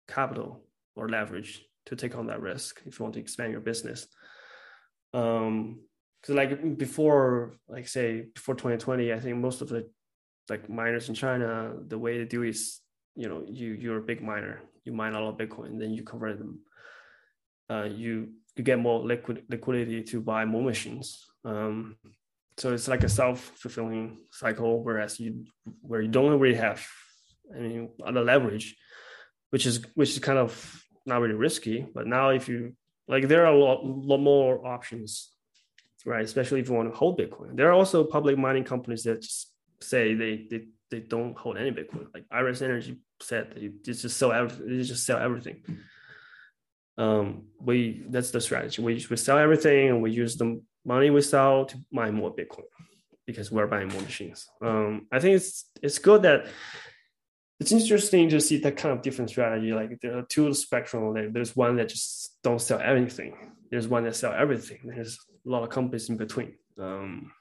capital 0.09 0.65
or 0.95 1.09
leverage 1.09 1.63
to 1.87 1.97
take 1.97 2.17
on 2.17 2.27
that 2.27 2.41
risk 2.41 2.83
if 2.87 2.99
you 2.99 3.05
want 3.05 3.15
to 3.15 3.21
expand 3.21 3.53
your 3.53 3.61
business. 3.61 4.07
Um, 5.13 5.81
because 6.21 6.35
like 6.35 6.79
before, 6.79 7.55
like 7.69 7.87
say 7.87 8.27
before 8.35 8.55
2020, 8.55 9.13
I 9.13 9.21
think 9.21 9.37
most 9.37 9.61
of 9.61 9.69
the 9.69 9.89
like 10.49 10.69
miners 10.69 11.09
in 11.09 11.15
China, 11.15 11.75
the 11.87 11.99
way 11.99 12.19
they 12.19 12.25
do 12.25 12.43
is, 12.43 12.81
you 13.15 13.29
know, 13.29 13.45
you 13.47 13.75
you're 13.75 13.99
a 13.99 14.03
big 14.03 14.23
miner, 14.23 14.63
you 14.85 14.93
mine 14.93 15.15
a 15.15 15.21
lot 15.21 15.29
of 15.31 15.37
Bitcoin, 15.39 15.79
then 15.79 15.93
you 15.93 16.03
convert 16.03 16.39
them. 16.39 16.61
Uh, 17.71 17.85
you 17.85 18.31
you 18.57 18.65
get 18.65 18.79
more 18.79 19.01
liquid 19.01 19.45
liquidity 19.49 20.03
to 20.03 20.21
buy 20.21 20.45
more 20.45 20.63
machines. 20.63 21.27
Um, 21.45 21.97
so 22.57 22.73
it's 22.73 22.89
like 22.89 23.05
a 23.05 23.09
self 23.09 23.53
fulfilling 23.57 24.19
cycle, 24.31 24.83
whereas 24.83 25.21
you 25.21 25.45
where 25.83 26.01
you 26.01 26.09
don't 26.09 26.39
really 26.41 26.57
have 26.57 26.87
any 27.55 27.89
other 28.05 28.25
leverage, 28.25 28.77
which 29.51 29.67
is 29.67 29.85
which 29.95 30.11
is 30.11 30.19
kind 30.19 30.39
of 30.39 30.83
not 31.05 31.21
really 31.21 31.35
risky. 31.35 31.87
But 31.95 32.07
now 32.07 32.31
if 32.31 32.49
you 32.49 32.75
like, 33.09 33.29
there 33.29 33.47
are 33.47 33.53
a 33.53 33.59
lot, 33.59 33.85
lot 33.85 34.19
more 34.19 34.67
options, 34.67 35.31
right? 36.05 36.25
Especially 36.25 36.61
if 36.61 36.69
you 36.69 36.75
want 36.75 36.91
to 36.91 36.97
hold 36.97 37.19
Bitcoin. 37.19 37.57
There 37.57 37.69
are 37.69 37.73
also 37.75 38.03
public 38.05 38.37
mining 38.39 38.65
companies 38.65 39.05
that 39.05 39.25
say 39.81 40.15
they 40.15 40.47
they, 40.51 40.65
they 40.91 41.01
don't 41.01 41.37
hold 41.37 41.59
any 41.59 41.71
Bitcoin. 41.71 42.07
Like 42.15 42.25
Iris 42.31 42.63
Energy 42.63 42.97
said, 43.21 43.53
they 43.55 43.93
just 43.93 44.17
sell 44.17 44.33
everything. 44.33 44.79
They 44.79 44.83
just 44.83 45.05
sell 45.05 45.19
everything. 45.19 45.63
Um, 46.99 47.49
we 47.61 48.05
that's 48.09 48.31
the 48.31 48.41
strategy. 48.41 48.83
We 48.83 49.07
we 49.11 49.17
sell 49.17 49.39
everything 49.39 49.89
and 49.91 50.03
we 50.03 50.11
use 50.13 50.37
the 50.37 50.63
money 50.85 51.11
we 51.11 51.21
sell 51.21 51.67
to 51.67 51.77
buy 51.93 52.11
more 52.11 52.35
Bitcoin 52.35 52.65
because 53.27 53.51
we're 53.51 53.67
buying 53.67 53.89
more 53.89 54.03
machines. 54.03 54.49
Um, 54.63 55.07
I 55.13 55.19
think 55.19 55.37
it's 55.37 55.71
it's 55.83 55.99
good 55.99 56.23
that 56.23 56.47
it's 57.61 57.73
interesting 57.73 58.29
to 58.31 58.41
see 58.41 58.59
that 58.59 58.77
kind 58.77 58.95
of 58.95 59.03
different 59.03 59.31
strategy. 59.31 59.73
Like 59.73 60.01
there 60.01 60.19
are 60.19 60.23
two 60.23 60.53
spectrum. 60.55 61.15
Like 61.15 61.33
there's 61.33 61.57
one 61.57 61.77
that 61.77 61.89
just 61.89 62.39
don't 62.43 62.61
sell 62.61 62.81
anything. 62.81 63.53
There's 63.71 63.89
one 63.89 64.05
that 64.05 64.17
sell 64.17 64.33
everything. 64.33 64.81
There's 64.85 65.19
a 65.47 65.49
lot 65.51 65.65
of 65.65 65.71
companies 65.71 66.09
in 66.09 66.17
between. 66.17 66.55
Um, 66.79 67.33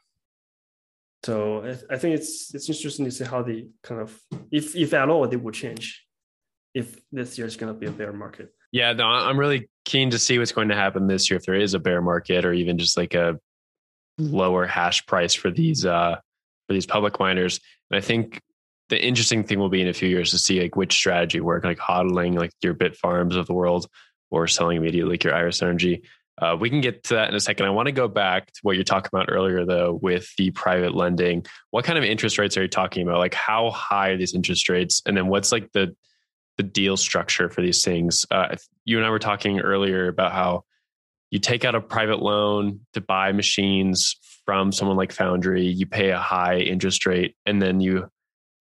So 1.23 1.63
I, 1.65 1.95
I 1.95 1.97
think 1.97 2.15
it's 2.19 2.53
it's 2.53 2.69
interesting 2.69 3.05
to 3.05 3.11
see 3.11 3.25
how 3.25 3.41
they 3.41 3.67
kind 3.81 4.01
of, 4.01 4.19
if 4.51 4.75
if 4.75 4.93
at 4.93 5.09
all, 5.09 5.27
they 5.27 5.37
will 5.37 5.51
change. 5.51 6.04
If 6.75 6.99
this 7.11 7.37
year 7.37 7.47
is 7.47 7.55
going 7.55 7.73
to 7.73 7.79
be 7.79 7.87
a 7.87 7.91
bear 7.91 8.13
market. 8.13 8.53
Yeah, 8.71 8.93
no, 8.93 9.05
I'm 9.05 9.39
really 9.39 9.69
keen 9.85 10.11
to 10.11 10.19
see 10.19 10.37
what's 10.37 10.51
going 10.51 10.67
to 10.67 10.75
happen 10.75 11.07
this 11.07 11.29
year 11.29 11.37
if 11.37 11.45
there 11.45 11.55
is 11.55 11.73
a 11.73 11.79
bear 11.79 12.01
market 12.01 12.45
or 12.45 12.53
even 12.53 12.77
just 12.77 12.97
like 12.97 13.15
a 13.15 13.39
lower 14.17 14.67
hash 14.67 15.05
price 15.07 15.33
for 15.33 15.51
these 15.51 15.85
uh 15.85 16.15
for 16.67 16.73
these 16.73 16.85
public 16.85 17.19
miners. 17.19 17.59
And 17.89 17.97
I 17.97 18.01
think 18.01 18.41
the 18.89 19.03
interesting 19.03 19.43
thing 19.43 19.59
will 19.59 19.69
be 19.69 19.81
in 19.81 19.87
a 19.87 19.93
few 19.93 20.09
years 20.09 20.31
to 20.31 20.37
see 20.37 20.61
like 20.61 20.75
which 20.75 20.93
strategy 20.93 21.39
work, 21.39 21.63
like 21.63 21.79
hodling 21.79 22.35
like 22.35 22.51
your 22.61 22.73
Bitfarms 22.73 23.35
of 23.35 23.47
the 23.47 23.53
world 23.53 23.87
or 24.29 24.47
selling 24.47 24.77
immediately 24.77 25.13
like 25.13 25.23
your 25.23 25.33
Iris 25.33 25.61
Energy. 25.61 26.03
Uh, 26.41 26.55
we 26.59 26.69
can 26.69 26.81
get 26.81 27.03
to 27.03 27.13
that 27.13 27.29
in 27.29 27.35
a 27.35 27.39
second. 27.39 27.65
I 27.65 27.69
want 27.69 27.85
to 27.85 27.93
go 27.93 28.09
back 28.09 28.47
to 28.47 28.59
what 28.63 28.75
you're 28.75 28.83
talking 28.83 29.09
about 29.13 29.31
earlier, 29.31 29.65
though, 29.65 29.97
with 30.01 30.27
the 30.37 30.51
private 30.51 30.93
lending. 30.93 31.45
What 31.71 31.85
kind 31.85 31.97
of 31.97 32.03
interest 32.03 32.37
rates 32.37 32.57
are 32.57 32.63
you 32.63 32.67
talking 32.67 33.07
about? 33.07 33.19
Like, 33.19 33.33
how 33.33 33.71
high 33.71 34.09
are 34.09 34.17
these 34.17 34.35
interest 34.35 34.67
rates? 34.67 35.01
And 35.05 35.15
then 35.15 35.27
what's 35.27 35.53
like 35.53 35.71
the 35.71 35.95
the 36.57 36.63
deal 36.63 36.97
structure 36.97 37.49
for 37.49 37.61
these 37.61 37.83
things? 37.83 38.25
Uh, 38.31 38.55
you 38.83 38.97
and 38.97 39.05
I 39.05 39.09
were 39.09 39.19
talking 39.19 39.59
earlier 39.59 40.07
about 40.07 40.31
how 40.31 40.63
you 41.31 41.39
take 41.39 41.65
out 41.65 41.75
a 41.75 41.81
private 41.81 42.19
loan 42.21 42.81
to 42.93 43.01
buy 43.01 43.31
machines 43.31 44.15
from 44.45 44.71
someone 44.71 44.97
like 44.97 45.11
Foundry. 45.13 45.65
You 45.65 45.85
pay 45.85 46.11
a 46.11 46.19
high 46.19 46.59
interest 46.59 47.05
rate, 47.05 47.35
and 47.45 47.61
then 47.61 47.81
you 47.81 48.09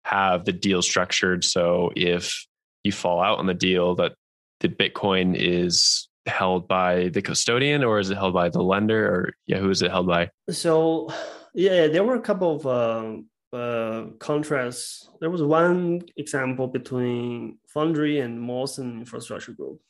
have 0.04 0.44
the 0.44 0.52
deal 0.52 0.83
structured 0.83 1.44
so 1.44 1.90
if 1.96 2.46
you 2.83 2.92
fall 2.92 3.22
out 3.22 3.38
on 3.38 3.46
the 3.46 3.54
deal, 3.54 3.94
that 3.94 4.12
the 4.61 4.68
Bitcoin 4.68 5.35
is 5.37 6.09
held 6.26 6.68
by 6.68 7.09
the 7.09 7.22
custodian 7.22 7.85
or 7.85 7.98
is 7.98 8.11
it 8.11 8.16
held 8.16 8.33
by 8.33 8.48
the 8.48 8.62
lender 8.62 9.07
or 9.07 9.35
yeah 9.46 9.59
who 9.59 9.68
is 9.68 9.83
it 9.83 9.90
held 9.90 10.07
by 10.07 10.30
so 10.48 11.12
yeah 11.52 11.87
there 11.87 12.02
were 12.02 12.14
a 12.14 12.20
couple 12.20 12.57
of 12.57 12.66
um, 12.66 13.26
uh, 13.54 14.06
contrasts 14.18 15.08
there 15.20 15.30
was 15.30 15.42
one 15.42 16.02
example 16.16 16.66
between 16.66 17.58
foundry 17.68 18.20
and 18.20 18.40
mawson 18.40 18.98
infrastructure 18.98 19.52
group. 19.52 19.80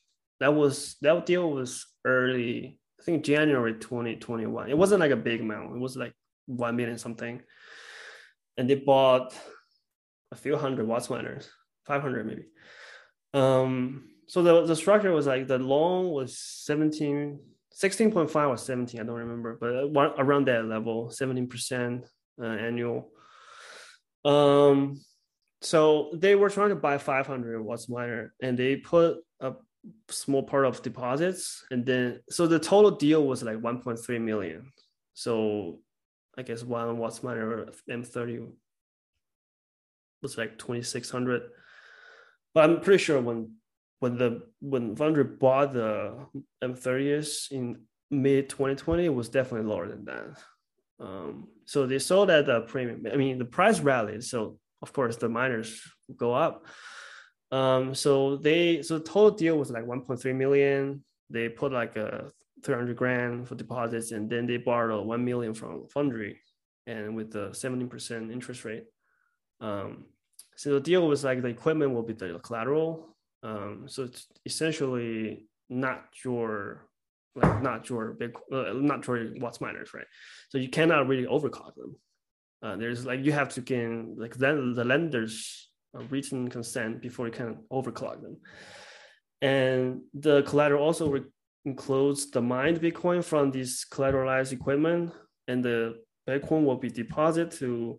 That 0.40 0.54
was 0.54 0.96
that 1.02 1.26
deal 1.26 1.50
was 1.50 1.86
early 2.04 2.78
i 3.00 3.02
think 3.02 3.24
january 3.24 3.74
2021 3.74 4.70
it 4.70 4.76
wasn't 4.76 5.00
like 5.00 5.10
a 5.10 5.16
big 5.16 5.40
amount. 5.40 5.76
It 5.76 5.80
was 5.80 5.96
like 5.96 6.12
1 6.46 6.76
million 6.76 6.98
something. 6.98 7.40
And 8.56 8.68
they 8.68 8.74
bought 8.74 9.34
a 10.30 10.36
few 10.36 10.56
hundred 10.56 10.86
WhatsMiners 10.86 11.48
500 11.86 12.26
maybe. 12.26 12.44
Um 13.32 14.10
so 14.26 14.42
the, 14.42 14.66
the 14.66 14.76
structure 14.76 15.12
was 15.12 15.26
like 15.26 15.46
the 15.46 15.58
loan 15.58 16.10
was 16.10 16.38
17 16.38 17.38
16.5 17.74 18.48
or 18.48 18.56
17 18.56 19.00
i 19.00 19.04
don't 19.04 19.16
remember 19.16 19.58
but 19.60 20.14
around 20.18 20.46
that 20.46 20.64
level 20.64 21.08
17% 21.08 22.04
uh, 22.40 22.44
annual 22.44 23.10
um 24.24 25.00
so 25.60 26.10
they 26.14 26.34
were 26.34 26.50
trying 26.50 26.68
to 26.68 26.74
buy 26.74 26.98
500 26.98 27.60
WhatsMiner 27.60 28.30
and 28.42 28.58
they 28.58 28.76
put 28.76 29.18
a 29.40 29.52
small 30.08 30.42
part 30.42 30.66
of 30.66 30.82
deposits 30.82 31.64
and 31.70 31.84
then 31.84 32.20
so 32.30 32.46
the 32.46 32.58
total 32.58 32.90
deal 32.90 33.26
was 33.26 33.42
like 33.42 33.56
1.3 33.56 34.20
million 34.20 34.70
so 35.12 35.80
i 36.38 36.42
guess 36.42 36.62
one 36.62 36.96
WhatsMiner 36.96 37.74
m30 37.90 38.50
was 40.22 40.38
like 40.38 40.58
2600 40.58 41.42
but 42.54 42.64
i'm 42.64 42.80
pretty 42.80 43.02
sure 43.02 43.20
when 43.20 43.50
when 44.04 44.18
the 44.18 44.42
when 44.60 44.94
Foundry 44.96 45.24
bought 45.24 45.72
the 45.72 46.26
M30s 46.62 47.50
in 47.50 47.80
mid 48.10 48.50
2020, 48.50 49.06
it 49.06 49.14
was 49.14 49.30
definitely 49.30 49.66
lower 49.66 49.88
than 49.88 50.04
that. 50.04 50.38
Um, 51.00 51.48
so 51.66 51.86
they 51.86 51.98
sold 51.98 52.30
at 52.30 52.46
the 52.46 52.62
premium. 52.62 53.06
I 53.12 53.16
mean, 53.16 53.38
the 53.38 53.44
price 53.44 53.80
rallied, 53.80 54.24
so 54.24 54.58
of 54.82 54.92
course 54.92 55.16
the 55.16 55.28
miners 55.28 55.80
go 56.16 56.34
up. 56.34 56.66
Um, 57.50 57.94
so 57.94 58.36
they 58.36 58.82
so 58.82 58.98
the 58.98 59.04
total 59.04 59.30
deal 59.30 59.58
was 59.58 59.70
like 59.70 59.84
1.3 59.84 60.34
million. 60.34 61.04
They 61.30 61.48
put 61.48 61.72
like 61.72 61.96
a 61.96 62.30
300 62.64 62.96
grand 62.96 63.48
for 63.48 63.54
deposits, 63.54 64.12
and 64.12 64.28
then 64.28 64.46
they 64.46 64.56
borrowed 64.56 65.06
1 65.06 65.24
million 65.24 65.54
from 65.54 65.86
Foundry, 65.88 66.40
and 66.86 67.14
with 67.14 67.30
the 67.30 67.50
17% 67.50 68.32
interest 68.32 68.64
rate. 68.64 68.84
Um, 69.60 70.06
so 70.56 70.74
the 70.74 70.80
deal 70.80 71.06
was 71.06 71.24
like 71.24 71.42
the 71.42 71.48
equipment 71.48 71.92
will 71.92 72.02
be 72.02 72.12
the 72.12 72.38
collateral, 72.40 73.16
um, 73.42 73.84
so 73.86 74.04
it's 74.04 74.26
essentially 74.44 75.46
not 75.68 76.04
your 76.24 76.86
like 77.34 77.62
not 77.62 77.88
your 77.88 78.12
big 78.12 78.36
uh, 78.52 78.72
not 78.74 79.06
your 79.06 79.18
WhatsMiners, 79.36 79.92
right? 79.94 80.06
So 80.50 80.58
you 80.58 80.68
cannot 80.68 81.08
really 81.08 81.26
overclock 81.26 81.74
them. 81.74 81.96
Uh, 82.62 82.76
there's 82.76 83.04
like 83.04 83.24
you 83.24 83.32
have 83.32 83.48
to 83.50 83.60
gain 83.60 84.16
like 84.18 84.34
then 84.36 84.74
the 84.74 84.84
lenders 84.84 85.68
written 86.10 86.48
consent 86.48 87.00
before 87.00 87.26
you 87.26 87.32
can 87.32 87.58
overclock 87.72 88.22
them. 88.22 88.36
And 89.42 90.02
the 90.14 90.42
collateral 90.42 90.84
also 90.84 91.10
re- 91.10 91.24
includes 91.64 92.30
the 92.30 92.40
mined 92.40 92.80
Bitcoin 92.80 93.22
from 93.22 93.50
this 93.50 93.84
collateralized 93.84 94.52
equipment, 94.52 95.12
and 95.48 95.64
the 95.64 95.96
Bitcoin 96.28 96.64
will 96.64 96.76
be 96.76 96.90
deposited 96.90 97.50
to 97.58 97.98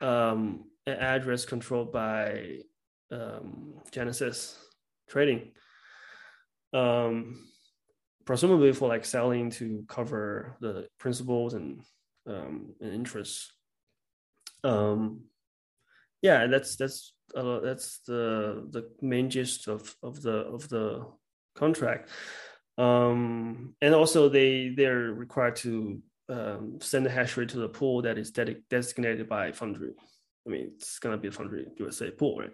um, 0.00 0.64
an 0.86 0.96
address 0.96 1.44
controlled 1.44 1.92
by 1.92 2.58
um, 3.10 3.74
Genesis 3.90 4.56
trading. 5.08 5.52
Um, 6.72 7.49
presumably 8.24 8.72
for 8.72 8.88
like 8.88 9.04
selling 9.04 9.50
to 9.50 9.84
cover 9.88 10.56
the 10.60 10.88
principals 10.98 11.54
and 11.54 11.82
um, 12.26 12.74
and 12.80 12.92
interest. 12.92 13.52
Um, 14.62 15.22
yeah, 16.22 16.46
that's 16.46 16.76
that's 16.76 17.14
uh, 17.34 17.60
that's 17.60 18.00
the 18.06 18.66
the 18.70 18.90
main 19.00 19.30
gist 19.30 19.68
of 19.68 19.94
of 20.02 20.22
the 20.22 20.32
of 20.32 20.68
the 20.68 21.06
contract. 21.54 22.10
Um, 22.78 23.74
and 23.82 23.94
also 23.94 24.28
they 24.28 24.72
they're 24.76 25.12
required 25.12 25.56
to 25.56 26.02
um, 26.28 26.78
send 26.80 27.04
the 27.04 27.10
hash 27.10 27.36
rate 27.36 27.50
to 27.50 27.58
the 27.58 27.68
pool 27.68 28.02
that 28.02 28.18
is 28.18 28.32
dedic- 28.32 28.62
designated 28.70 29.28
by 29.28 29.52
Foundry. 29.52 29.92
I 30.46 30.50
mean, 30.50 30.72
it's 30.76 30.98
gonna 30.98 31.18
be 31.18 31.28
a 31.28 31.32
Foundry 31.32 31.66
USA 31.76 32.10
pool, 32.10 32.38
right? 32.38 32.52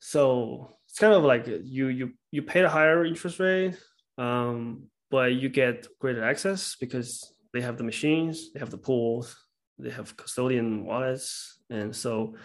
So 0.00 0.76
it's 0.88 0.98
kind 0.98 1.14
of 1.14 1.22
like 1.22 1.46
you 1.46 1.88
you 1.88 2.12
you 2.30 2.42
pay 2.42 2.62
a 2.62 2.68
higher 2.68 3.04
interest 3.04 3.40
rate, 3.40 3.78
um, 4.18 4.88
but 5.10 5.34
you 5.34 5.48
get 5.48 5.86
greater 6.00 6.24
access 6.24 6.76
because 6.76 7.32
they 7.52 7.60
have 7.60 7.76
the 7.76 7.84
machines, 7.84 8.52
they 8.52 8.60
have 8.60 8.70
the 8.70 8.78
pools, 8.78 9.36
they 9.78 9.90
have 9.90 10.16
custodian 10.16 10.84
wallets, 10.84 11.60
and 11.70 11.94
so. 11.94 12.36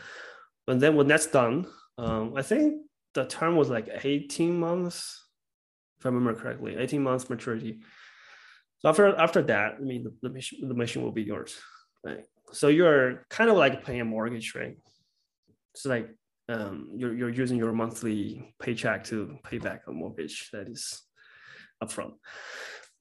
But 0.68 0.80
then 0.80 0.96
when 0.96 1.08
that's 1.08 1.28
done, 1.28 1.66
um, 1.98 2.34
I 2.36 2.44
think 2.44 2.84
the 3.16 3.26
term 3.26 3.56
was 3.56 3.70
like 3.70 3.90
18 4.04 4.60
months, 4.60 5.26
if 6.00 6.06
I 6.06 6.10
remember 6.10 6.40
correctly, 6.40 6.76
18 6.78 7.02
months 7.02 7.30
maturity. 7.30 7.80
So 8.80 8.90
after 8.90 9.16
after 9.16 9.42
that, 9.44 9.76
I 9.78 9.82
mean, 9.82 10.04
the, 10.04 10.14
the 10.22 10.30
machine 10.30 10.68
the 10.68 10.76
machine 10.76 11.04
will 11.04 11.12
be 11.12 11.24
yours, 11.24 11.60
right? 12.04 12.24
So 12.52 12.68
you're 12.68 13.26
kind 13.30 13.50
of 13.50 13.58
like 13.58 13.84
paying 13.84 14.02
a 14.02 14.06
mortgage, 14.06 14.54
right? 14.56 14.78
It's 15.74 15.86
like 15.86 16.10
um, 16.48 16.92
you're 16.96 17.14
you're 17.14 17.30
using 17.30 17.58
your 17.58 17.74
monthly 17.74 18.54
paycheck 18.62 19.04
to 19.06 19.38
pay 19.44 19.58
back 19.58 19.82
a 19.88 19.92
mortgage 19.92 20.50
that 20.52 20.68
is 20.70 21.02
upfront. 21.84 22.14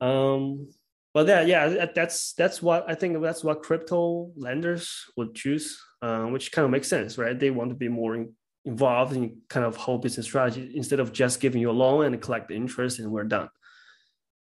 Um, 0.01 0.69
but 1.15 1.27
yeah, 1.27 1.43
yeah, 1.43 1.87
that's 1.95 2.35
that's 2.35 2.63
what 2.63 2.85
I 2.89 2.95
think. 2.95 3.21
That's 3.21 3.43
what 3.43 3.63
crypto 3.63 4.31
lenders 4.37 5.05
would 5.17 5.35
choose, 5.35 5.81
uh, 6.03 6.25
which 6.25 6.53
kind 6.53 6.65
of 6.65 6.71
makes 6.71 6.89
sense, 6.89 7.19
right? 7.19 7.39
They 7.39 7.51
want 7.51 7.71
to 7.71 7.77
be 7.77 7.89
more 7.89 8.15
in, 8.15 8.35
involved 8.65 9.17
in 9.17 9.39
kind 9.49 9.67
of 9.67 9.77
whole 9.77 9.99
business 9.99 10.27
strategy 10.27 10.73
instead 10.75 11.01
of 11.01 11.13
just 11.13 11.41
giving 11.41 11.61
you 11.61 11.71
a 11.71 11.73
loan 11.73 12.05
and 12.05 12.23
collect 12.23 12.49
the 12.49 12.55
interest 12.55 12.99
and 12.99 13.11
we're 13.11 13.25
done. 13.25 13.49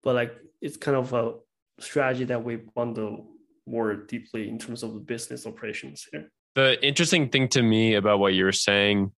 But 0.03 0.15
like 0.15 0.35
it's 0.61 0.77
kind 0.77 0.97
of 0.97 1.13
a 1.13 1.35
strategy 1.81 2.25
that 2.25 2.45
we 2.45 2.57
bundle 2.57 3.29
more 3.67 3.95
deeply 3.95 4.49
in 4.49 4.59
terms 4.59 4.83
of 4.83 4.95
the 4.95 5.01
business 5.01 5.47
operations 5.47 6.07
here 6.11 6.29
the 6.55 6.85
interesting 6.87 7.29
thing 7.29 7.49
to 7.49 7.63
me 7.63 7.95
about 7.95 8.19
what 8.19 8.35
you 8.35 8.45
were 8.45 8.53
saying 8.53 9.13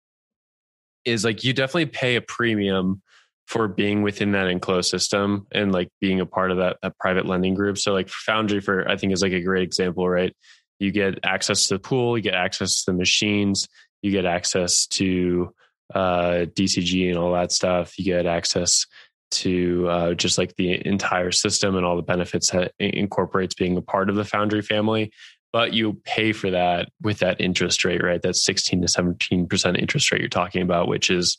is 1.05 1.25
like 1.25 1.45
you 1.45 1.53
definitely 1.53 1.87
pay 1.87 2.17
a 2.17 2.21
premium 2.21 3.03
for 3.47 3.69
being 3.69 4.03
within 4.03 4.33
that 4.33 4.47
enclosed 4.47 4.91
system 4.91 5.47
and 5.53 5.73
like 5.73 5.89
being 6.01 6.21
a 6.21 6.27
part 6.27 6.51
of 6.51 6.59
that, 6.59 6.79
that 6.83 6.99
private 6.99 7.27
lending 7.27 7.55
group. 7.55 7.79
So 7.79 7.93
like 7.93 8.09
Foundry 8.09 8.61
for 8.61 8.89
I 8.89 8.97
think 8.97 9.13
is 9.13 9.23
like 9.23 9.33
a 9.33 9.43
great 9.43 9.63
example, 9.63 10.09
right? 10.09 10.35
You 10.79 10.91
get 10.91 11.21
access 11.25 11.67
to 11.67 11.75
the 11.75 11.81
pool, 11.81 12.17
you 12.17 12.23
get 12.23 12.35
access 12.35 12.85
to 12.85 12.93
the 12.93 12.97
machines, 12.97 13.69
you 14.03 14.11
get 14.11 14.25
access 14.25 14.87
to 14.89 15.53
uh, 15.95 16.47
DCG 16.55 17.09
and 17.09 17.19
all 17.19 17.35
that 17.35 17.53
stuff. 17.53 17.99
You 17.99 18.05
get 18.05 18.27
access 18.27 18.87
to 19.33 19.89
uh, 19.89 20.15
just 20.15 20.39
like 20.39 20.55
the 20.57 20.87
entire 20.87 21.33
system 21.33 21.77
and 21.77 21.85
all 21.85 21.97
the 21.97 22.03
benefits 22.03 22.51
that 22.51 22.73
incorporates 22.79 23.55
being 23.55 23.77
a 23.77 23.83
part 23.83 24.09
of 24.09 24.17
the 24.17 24.25
Foundry 24.25 24.63
family 24.63 25.13
but 25.55 25.73
you 25.73 25.93
pay 26.05 26.33
for 26.33 26.51
that 26.51 26.89
with 27.01 27.21
that 27.21 27.41
interest 27.41 27.85
rate, 27.85 28.03
right? 28.03 28.21
That 28.21 28.35
16 28.35 28.81
to 28.81 28.89
17% 28.89 29.79
interest 29.79 30.11
rate 30.11 30.21
you're 30.21 30.29
talking 30.29 30.63
about, 30.63 30.89
which 30.89 31.11
is 31.11 31.39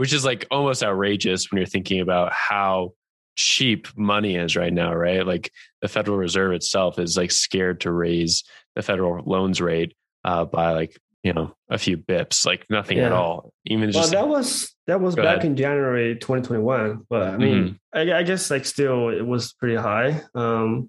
which 0.00 0.14
is 0.14 0.24
like 0.24 0.46
almost 0.50 0.82
outrageous 0.82 1.50
when 1.50 1.58
you're 1.58 1.66
thinking 1.66 2.00
about 2.00 2.32
how 2.32 2.94
cheap 3.36 3.86
money 3.98 4.34
is 4.34 4.56
right 4.56 4.72
now, 4.72 4.94
right? 4.94 5.26
Like 5.26 5.52
the 5.82 5.88
Federal 5.88 6.16
Reserve 6.16 6.54
itself 6.54 6.98
is 6.98 7.18
like 7.18 7.30
scared 7.30 7.82
to 7.82 7.92
raise 7.92 8.42
the 8.74 8.80
federal 8.80 9.22
loans 9.26 9.60
rate 9.60 9.94
uh, 10.24 10.46
by 10.46 10.72
like 10.72 10.98
you 11.22 11.34
know 11.34 11.54
a 11.68 11.76
few 11.76 11.98
bips, 11.98 12.46
like 12.46 12.64
nothing 12.70 12.96
yeah. 12.96 13.04
at 13.08 13.12
all. 13.12 13.52
Even 13.66 13.92
just 13.92 14.12
that 14.12 14.26
was 14.26 14.74
that 14.86 15.02
was 15.02 15.16
back 15.16 15.40
ahead. 15.40 15.44
in 15.44 15.56
January 15.56 16.14
2021. 16.14 17.04
But 17.10 17.28
I 17.28 17.36
mean, 17.36 17.78
mm-hmm. 17.92 18.10
I, 18.10 18.20
I, 18.20 18.22
guess 18.22 18.50
like 18.50 18.64
still 18.64 19.10
it 19.10 19.26
was 19.26 19.52
pretty 19.52 19.76
high. 19.76 20.22
Um, 20.34 20.88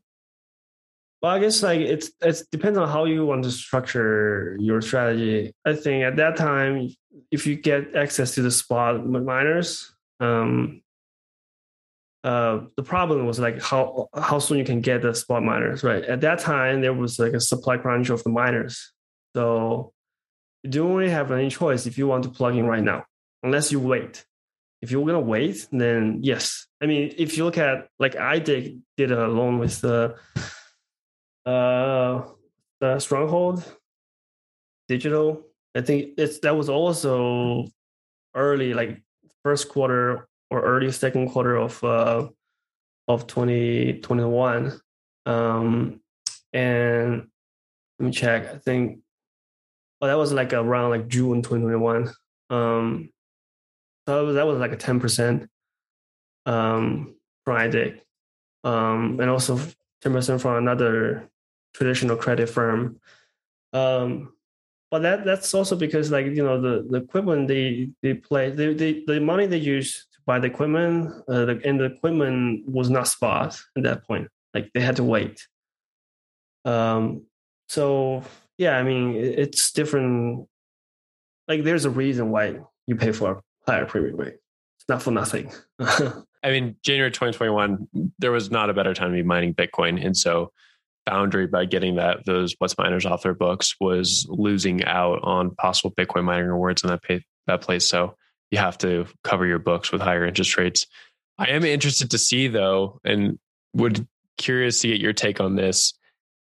well, 1.21 1.31
I 1.31 1.39
guess 1.39 1.62
like 1.62 1.81
it's 1.81 2.12
it 2.21 2.41
depends 2.51 2.79
on 2.79 2.89
how 2.89 3.05
you 3.05 3.25
want 3.25 3.43
to 3.43 3.51
structure 3.51 4.57
your 4.60 4.81
strategy. 4.81 5.53
I 5.65 5.73
think 5.75 6.03
at 6.03 6.15
that 6.15 6.36
time, 6.36 6.89
if 7.29 7.45
you 7.45 7.55
get 7.55 7.95
access 7.95 8.34
to 8.36 8.41
the 8.41 8.49
spot 8.49 9.05
miners, 9.05 9.93
um, 10.19 10.81
uh, 12.23 12.62
the 12.75 12.81
problem 12.84 13.27
was 13.27 13.39
like 13.39 13.62
how 13.62 14.07
how 14.15 14.39
soon 14.39 14.57
you 14.57 14.65
can 14.65 14.81
get 14.81 15.03
the 15.03 15.13
spot 15.13 15.43
miners. 15.43 15.84
Right 15.84 16.03
at 16.03 16.21
that 16.21 16.39
time, 16.39 16.81
there 16.81 16.93
was 16.93 17.19
like 17.19 17.34
a 17.34 17.39
supply 17.39 17.77
crunch 17.77 18.10
of 18.10 18.23
the 18.23 18.29
miners, 18.29 18.91
so 19.36 19.93
you 20.63 20.71
don't 20.71 20.95
really 20.95 21.12
have 21.12 21.31
any 21.31 21.49
choice 21.49 21.86
if 21.86 21.99
you 21.99 22.07
want 22.07 22.23
to 22.23 22.29
plug 22.29 22.55
in 22.55 22.65
right 22.65 22.84
now, 22.84 23.05
unless 23.43 23.71
you 23.71 23.79
wait. 23.79 24.25
If 24.81 24.89
you're 24.89 25.05
gonna 25.05 25.19
wait, 25.19 25.67
then 25.71 26.21
yes. 26.23 26.65
I 26.81 26.88
mean, 26.88 27.13
if 27.15 27.38
you 27.38 27.45
look 27.45 27.60
at 27.60 27.88
like 27.99 28.15
I 28.15 28.39
did 28.39 28.81
did 28.97 29.12
a 29.12 29.27
loan 29.27 29.60
with 29.60 29.81
the 29.81 30.15
uh, 31.45 32.23
the 32.80 32.99
Stronghold 32.99 33.63
Digital. 34.88 35.43
I 35.75 35.82
think 35.82 36.12
it's 36.17 36.39
that 36.39 36.56
was 36.56 36.69
also 36.69 37.67
early, 38.36 38.73
like 38.73 39.01
first 39.43 39.69
quarter 39.69 40.27
or 40.49 40.62
early 40.62 40.91
second 40.91 41.30
quarter 41.30 41.56
of 41.56 41.84
uh, 41.84 42.27
of 43.08 43.27
2021. 43.27 44.80
Um, 45.25 46.01
and 46.54 47.27
let 47.99 48.06
me 48.06 48.12
check. 48.12 48.54
I 48.54 48.58
think 48.58 48.99
well, 50.01 50.10
that 50.10 50.17
was 50.17 50.34
like 50.34 50.51
around 50.51 50.89
like 50.89 51.08
June 51.08 51.43
2021. 51.43 52.12
Um, 52.49 53.10
so 54.08 54.15
that 54.15 54.25
was, 54.25 54.36
that 54.36 54.47
was 54.47 54.58
like 54.58 54.73
a 54.73 54.77
10% 54.77 55.47
um, 56.47 57.15
Friday. 57.45 58.01
Um, 58.63 59.19
and 59.19 59.30
also 59.30 59.60
10% 60.04 60.41
from 60.41 60.58
another 60.58 61.30
traditional 61.73 62.15
credit 62.15 62.49
firm. 62.49 62.99
Um, 63.73 64.34
but 64.91 65.03
that 65.03 65.23
that's 65.23 65.53
also 65.53 65.75
because 65.75 66.12
like 66.12 66.25
you 66.25 66.43
know 66.43 66.62
the, 66.62 66.86
the 66.88 66.97
equipment 66.97 67.47
they 67.47 67.89
they 68.03 68.13
play 68.13 68.51
they, 68.51 68.73
they, 68.73 69.03
the 69.07 69.19
money 69.21 69.47
they 69.47 69.57
use 69.57 70.05
to 70.12 70.19
buy 70.25 70.38
the 70.38 70.47
equipment 70.47 71.10
uh, 71.29 71.45
the, 71.45 71.62
and 71.63 71.79
the 71.79 71.86
equipment 71.86 72.67
was 72.67 72.89
not 72.89 73.07
spot 73.07 73.57
at 73.77 73.84
that 73.84 74.05
point. 74.05 74.27
Like 74.53 74.69
they 74.73 74.81
had 74.81 74.97
to 74.97 75.03
wait. 75.03 75.47
Um 76.65 77.23
so 77.69 78.23
yeah 78.57 78.77
i 78.77 78.84
mean 78.84 79.15
it's 79.15 79.71
different. 79.71 80.47
Like 81.47 81.63
there's 81.63 81.86
a 81.86 81.89
reason 81.89 82.29
why 82.29 82.60
you 82.86 82.95
pay 82.95 83.13
for 83.13 83.31
a 83.31 83.41
higher 83.71 83.86
premium 83.86 84.17
rate. 84.17 84.36
It's 84.77 84.89
not 84.89 85.01
for 85.01 85.12
nothing. 85.12 85.53
I 85.79 86.49
mean 86.51 86.75
january 86.84 87.12
2021 87.12 87.88
there 88.19 88.31
was 88.31 88.51
not 88.51 88.69
a 88.69 88.73
better 88.73 88.93
time 88.93 89.12
to 89.12 89.15
be 89.15 89.23
mining 89.23 89.53
bitcoin. 89.53 90.05
And 90.05 90.17
so 90.17 90.51
Foundry 91.07 91.47
by 91.47 91.65
getting 91.65 91.95
that 91.95 92.25
those 92.25 92.55
WhatsMiners 92.55 93.09
off 93.09 93.23
their 93.23 93.33
books 93.33 93.75
was 93.79 94.27
losing 94.29 94.85
out 94.85 95.19
on 95.23 95.55
possible 95.55 95.91
Bitcoin 95.91 96.23
mining 96.23 96.47
rewards 96.47 96.83
in 96.83 96.89
that 96.89 97.01
pay, 97.01 97.23
that 97.47 97.61
place. 97.61 97.87
So 97.87 98.15
you 98.51 98.59
have 98.59 98.77
to 98.79 99.07
cover 99.23 99.45
your 99.45 99.59
books 99.59 99.91
with 99.91 100.01
higher 100.01 100.25
interest 100.25 100.57
rates. 100.57 100.85
I 101.37 101.47
am 101.47 101.65
interested 101.65 102.11
to 102.11 102.17
see 102.17 102.49
though, 102.49 102.99
and 103.03 103.39
would 103.73 104.05
curious 104.37 104.81
to 104.81 104.89
get 104.89 105.01
your 105.01 105.13
take 105.13 105.39
on 105.39 105.55
this. 105.55 105.93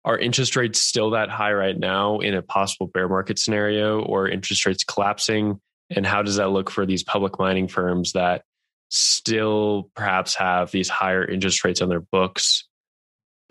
Are 0.03 0.17
interest 0.17 0.55
rates 0.55 0.81
still 0.81 1.11
that 1.11 1.29
high 1.29 1.53
right 1.53 1.77
now 1.77 2.19
in 2.19 2.33
a 2.33 2.41
possible 2.41 2.87
bear 2.87 3.07
market 3.07 3.37
scenario, 3.37 4.01
or 4.01 4.27
interest 4.27 4.65
rates 4.65 4.83
collapsing? 4.83 5.61
And 5.89 6.05
how 6.05 6.23
does 6.23 6.37
that 6.37 6.49
look 6.49 6.69
for 6.69 6.85
these 6.85 7.03
public 7.03 7.37
mining 7.37 7.67
firms 7.67 8.13
that 8.13 8.43
still 8.89 9.89
perhaps 9.95 10.35
have 10.35 10.71
these 10.71 10.89
higher 10.89 11.23
interest 11.23 11.63
rates 11.63 11.81
on 11.81 11.89
their 11.89 12.01
books 12.01 12.67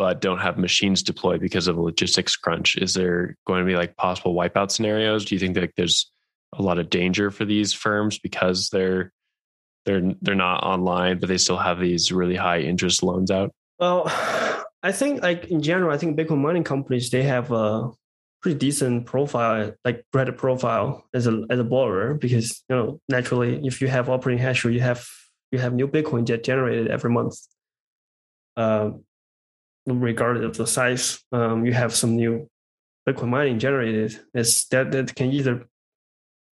but 0.01 0.23
don't 0.23 0.39
have 0.39 0.57
machines 0.57 1.03
deployed 1.03 1.43
because 1.43 1.69
of 1.69 1.77
a 1.77 1.81
logistics 1.83 2.35
crunch. 2.35 2.79
Is 2.79 2.95
there 2.95 3.37
going 3.47 3.61
to 3.61 3.67
be 3.67 3.77
like 3.77 3.99
possible 3.99 4.35
wipeout 4.35 4.71
scenarios? 4.71 5.27
Do 5.27 5.35
you 5.35 5.39
think 5.39 5.57
that 5.57 5.73
there's 5.77 6.11
a 6.55 6.63
lot 6.63 6.79
of 6.79 6.89
danger 6.89 7.31
for 7.31 7.45
these 7.45 7.75
firms 7.75 8.19
because 8.19 8.71
they're 8.71 9.13
they're 9.85 10.15
they're 10.23 10.35
not 10.35 10.65
online, 10.65 11.19
but 11.19 11.29
they 11.29 11.37
still 11.37 11.59
have 11.59 11.79
these 11.79 12.13
really 12.13 12.35
high 12.35 12.61
interest 12.61 13.03
loans 13.03 13.31
out? 13.31 13.53
Well, 13.79 14.05
I 14.83 14.91
think 14.93 15.23
like 15.23 15.49
in 15.49 15.61
general, 15.61 15.93
I 15.93 15.99
think 15.99 16.19
Bitcoin 16.19 16.39
mining 16.39 16.65
companies 16.65 17.11
they 17.11 17.25
have 17.25 17.53
a 17.53 17.91
pretty 18.41 18.59
decent 18.59 19.05
profile, 19.05 19.75
like 19.85 20.07
credit 20.15 20.39
profile 20.39 21.05
as 21.13 21.27
a 21.27 21.45
as 21.51 21.59
a 21.59 21.65
borrower, 21.65 22.15
because 22.15 22.65
you 22.71 22.75
know 22.75 23.01
naturally, 23.11 23.61
if 23.67 23.83
you 23.83 23.89
have 23.89 24.09
operating 24.09 24.43
hash 24.43 24.65
rate, 24.65 24.73
you 24.73 24.81
have 24.81 25.07
you 25.53 25.59
have 25.59 25.75
new 25.75 25.89
Bitcoin 25.89 26.25
get 26.25 26.43
generated 26.43 26.89
every 26.89 27.11
month. 27.11 27.37
Um, 28.57 29.05
regardless 29.87 30.45
of 30.45 30.57
the 30.57 30.67
size, 30.67 31.23
um, 31.33 31.65
you 31.65 31.73
have 31.73 31.95
some 31.95 32.17
new 32.17 32.49
Bitcoin 33.09 33.29
mining 33.29 33.59
generated. 33.59 34.19
It's 34.35 34.67
that 34.69 34.93
that 34.93 35.15
can 35.15 35.33
either 35.33 35.67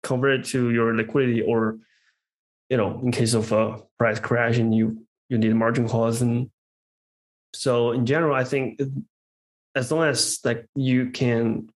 convert 0.03 0.45
to 0.47 0.71
your 0.71 0.95
liquidity 0.95 1.43
or, 1.43 1.79
you 2.69 2.77
know, 2.77 3.01
in 3.03 3.13
case 3.13 3.35
of 3.35 3.53
a 3.53 3.83
price 3.99 4.21
crash 4.21 4.59
and 4.59 4.75
you 4.75 5.07
you 5.29 5.39
need 5.39 5.55
margin 5.55 5.89
calls 5.89 6.23
and 6.23 6.51
so 7.55 7.93
in 7.93 8.07
general, 8.07 8.35
I 8.35 8.45
think 8.45 8.81
as 9.75 9.91
long 9.91 10.05
as 10.05 10.41
like 10.45 10.67
you 10.75 11.11
can 11.11 11.69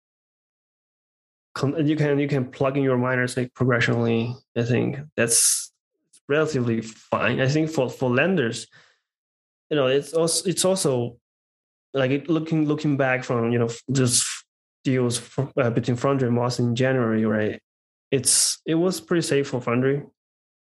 you 1.78 1.96
can 1.96 2.18
you 2.18 2.28
can 2.28 2.50
plug 2.50 2.76
in 2.76 2.82
your 2.82 2.98
miners 2.98 3.36
like 3.36 3.54
progressionally, 3.54 4.34
I 4.56 4.62
think 4.62 4.98
that's 5.16 5.72
relatively 6.28 6.80
fine. 6.80 7.40
I 7.40 7.48
think 7.48 7.70
for 7.70 7.90
for 7.90 8.10
lenders, 8.10 8.66
you 9.68 9.76
know, 9.76 9.86
it's 9.86 10.12
also 10.12 10.48
it's 10.48 10.64
also 10.64 11.18
like 11.94 12.28
looking 12.28 12.66
looking 12.66 12.96
back 12.96 13.24
from 13.24 13.52
you 13.52 13.58
know 13.58 13.68
just 13.92 14.26
deals 14.84 15.20
uh, 15.56 15.70
between 15.70 15.96
Foundry 15.96 16.28
and 16.28 16.36
Mawson 16.36 16.68
in 16.68 16.76
January, 16.76 17.24
right? 17.24 17.60
It's 18.10 18.60
it 18.66 18.74
was 18.74 19.00
pretty 19.00 19.22
safe 19.22 19.48
for 19.48 19.60
Foundry. 19.60 20.02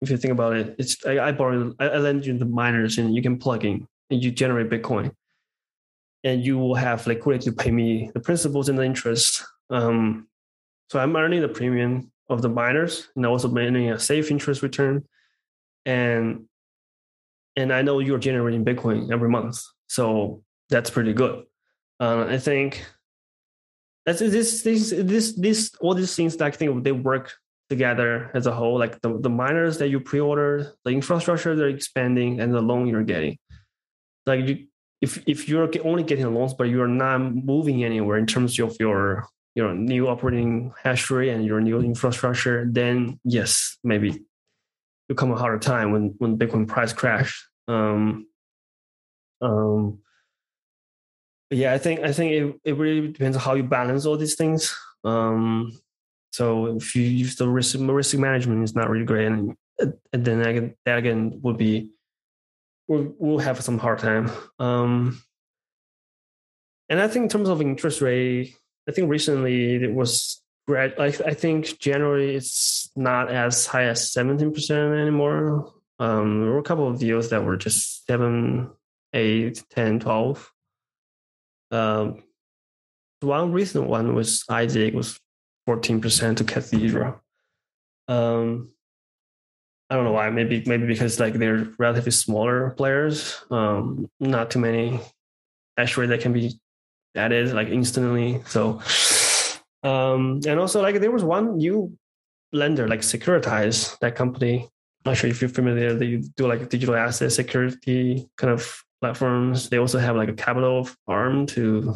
If 0.03 0.11
you 0.11 0.17
think 0.17 0.33
about 0.33 0.57
it, 0.57 0.77
it's 0.79 1.05
I, 1.07 1.29
I 1.29 1.33
borrow 1.33 1.73
I, 1.79 1.89
I 1.89 1.99
lend 1.99 2.27
you 2.27 2.37
the 2.39 2.45
miners 2.45 2.99
and 2.99 3.15
you 3.15 3.23
can 3.23 3.39
plug 3.39 3.65
in 3.65 3.87
and 4.11 4.23
you 4.23 4.31
generate 4.31 4.71
Bitcoin, 4.71 5.13
and 6.25 6.45
you 6.45 6.59
will 6.59 6.75
have 6.75 7.07
liquidity 7.07 7.51
to 7.51 7.57
pay 7.57 7.71
me 7.71 8.11
the 8.15 8.21
principals 8.21 8.69
and 8.69 8.79
the 8.79 8.85
interest. 8.85 9.45
Um, 9.71 10.29
so 10.91 11.01
I'm 11.01 11.17
earning 11.17 11.41
the 11.41 11.49
premium 11.49 12.13
of 12.29 12.43
the 12.43 12.49
miners 12.49 13.09
and 13.17 13.27
also 13.27 13.55
earning 13.57 13.91
a 13.91 13.99
safe 13.99 14.31
interest 14.31 14.63
return, 14.63 15.05
and 15.85 16.47
and 17.57 17.73
I 17.73 17.83
know 17.83 17.99
you're 17.99 18.19
generating 18.19 18.65
Bitcoin 18.65 19.11
every 19.11 19.29
month. 19.29 19.61
So 19.89 20.43
that's 20.71 20.91
pretty 20.91 21.13
good. 21.13 21.45
Uh, 22.01 22.27
I 22.29 22.39
think 22.39 22.85
that's 24.05 24.21
this 24.21 24.63
this 24.63 24.91
this 24.97 25.35
this 25.35 25.75
all 25.81 25.95
these 25.95 26.15
things 26.15 26.37
that 26.37 26.47
I 26.47 26.51
think 26.51 26.85
they 26.85 26.93
work 26.93 27.33
together 27.69 28.31
as 28.35 28.47
a 28.47 28.53
whole. 28.53 28.79
Like 28.79 29.01
the, 29.01 29.19
the 29.19 29.31
miners 29.31 29.79
that 29.79 29.89
you 29.89 30.01
pre-order, 30.01 30.73
the 30.85 30.91
infrastructure 30.91 31.57
they're 31.57 31.69
expanding, 31.69 32.41
and 32.41 32.53
the 32.53 32.61
loan 32.61 32.87
you're 32.87 33.05
getting. 33.05 33.39
Like 34.27 34.47
you, 34.49 34.67
if 35.01 35.23
if 35.27 35.49
you're 35.49 35.69
only 35.85 36.03
getting 36.03 36.33
loans, 36.33 36.55
but 36.55 36.65
you're 36.65 36.89
not 36.89 37.19
moving 37.19 37.85
anywhere 37.85 38.19
in 38.19 38.27
terms 38.27 38.59
of 38.59 38.77
your 38.79 39.27
your 39.55 39.75
new 39.75 40.09
operating 40.09 40.73
hash 40.83 41.11
rate 41.11 41.31
and 41.31 41.45
your 41.45 41.61
new 41.61 41.81
infrastructure, 41.81 42.67
then 42.71 43.19
yes, 43.25 43.79
maybe 43.83 44.25
you 45.09 45.15
come 45.15 45.33
a 45.33 45.37
harder 45.37 45.59
time 45.59 45.93
when 45.93 46.15
when 46.19 46.39
Bitcoin 46.39 46.69
price 46.69 46.93
crash. 46.93 47.49
Um, 47.69 48.27
um, 49.41 49.99
yeah, 51.51 51.73
I 51.73 51.79
think 51.79 52.01
I 52.01 52.13
think 52.13 52.33
it, 52.33 52.61
it 52.65 52.77
really 52.77 53.09
depends 53.09 53.37
on 53.37 53.43
how 53.43 53.55
you 53.55 53.63
balance 53.63 54.07
all 54.07 54.17
these 54.17 54.35
things. 54.35 54.77
Um, 55.05 55.73
so 56.33 56.77
if 56.77 56.97
you 56.97 57.03
use 57.03 57.37
the 57.37 57.49
risk 57.49 57.77
risk 57.79 58.17
management 58.19 58.65
is 58.65 58.75
not 58.75 58.91
really 58.91 59.05
great, 59.05 59.27
and, 59.27 59.57
and 59.79 60.25
then 60.25 60.41
again 60.41 60.75
that 60.85 60.99
again 60.99 61.41
would 61.43 61.57
be 61.57 61.91
we'll, 62.89 63.15
we'll 63.19 63.39
have 63.39 63.63
some 63.63 63.79
hard 63.79 64.01
time. 64.01 64.31
Um, 64.59 65.23
and 66.89 67.01
I 67.01 67.09
think 67.09 67.25
in 67.25 67.29
terms 67.29 67.49
of 67.49 67.61
interest 67.61 68.01
rate, 68.01 68.55
I 68.89 68.93
think 68.93 69.11
recently 69.11 69.77
it 69.77 69.93
was 69.93 70.43
great. 70.67 70.99
Like 70.99 71.21
I 71.21 71.35
think 71.35 71.79
generally 71.79 72.35
it's 72.35 72.91
not 72.97 73.31
as 73.31 73.67
high 73.67 73.85
as 73.85 74.13
seventeen 74.13 74.53
percent 74.53 74.95
anymore. 74.95 75.73
Um, 75.99 76.43
there 76.43 76.51
were 76.51 76.59
a 76.59 76.65
couple 76.65 76.89
of 76.89 76.99
deals 76.99 77.31
that 77.31 77.45
were 77.45 77.57
just 77.57 78.05
seven, 78.07 78.71
eight, 79.15 79.65
10, 79.71 80.01
12. 80.01 80.53
Um, 81.71 82.23
one 83.21 83.53
recent 83.53 83.87
one 83.87 84.15
was 84.15 84.45
Isaac 84.49 84.95
was 84.95 85.19
14% 85.69 86.37
to 86.37 86.45
Cathedra. 86.45 87.21
Um, 88.09 88.71
I 89.89 89.95
don't 89.95 90.05
know 90.05 90.13
why. 90.13 90.31
Maybe 90.31 90.65
maybe 90.67 90.87
because 90.87 91.21
like 91.21 91.35
they're 91.35 91.69
relatively 91.79 92.11
smaller 92.11 92.71
players. 92.71 93.37
Um, 93.51 94.11
not 94.19 94.51
too 94.51 94.59
many 94.59 95.01
rate 95.79 96.07
that 96.07 96.21
can 96.21 96.33
be 96.33 96.59
added 97.15 97.53
like 97.53 97.69
instantly. 97.69 98.43
So, 98.47 98.81
um, 99.83 100.41
and 100.47 100.59
also 100.59 100.83
like 100.83 101.01
there 101.01 101.11
was 101.11 101.25
one 101.25 101.57
new 101.57 101.97
lender 102.53 102.89
like 102.89 103.01
Securitize, 103.01 103.97
that 104.01 104.17
company. 104.17 104.69
Not 105.05 105.17
sure 105.17 105.31
if 105.31 105.41
you're 105.41 105.49
familiar. 105.49 105.95
They 105.95 106.17
do 106.17 106.49
like 106.49 106.69
digital 106.69 106.97
asset 106.97 107.31
security 107.31 108.29
kind 108.37 108.53
of 108.53 108.83
platforms. 109.01 109.69
They 109.69 109.79
also 109.79 109.99
have 109.99 110.17
like 110.17 110.29
a 110.29 110.35
capital 110.35 110.89
arm 111.07 111.47
to 111.47 111.95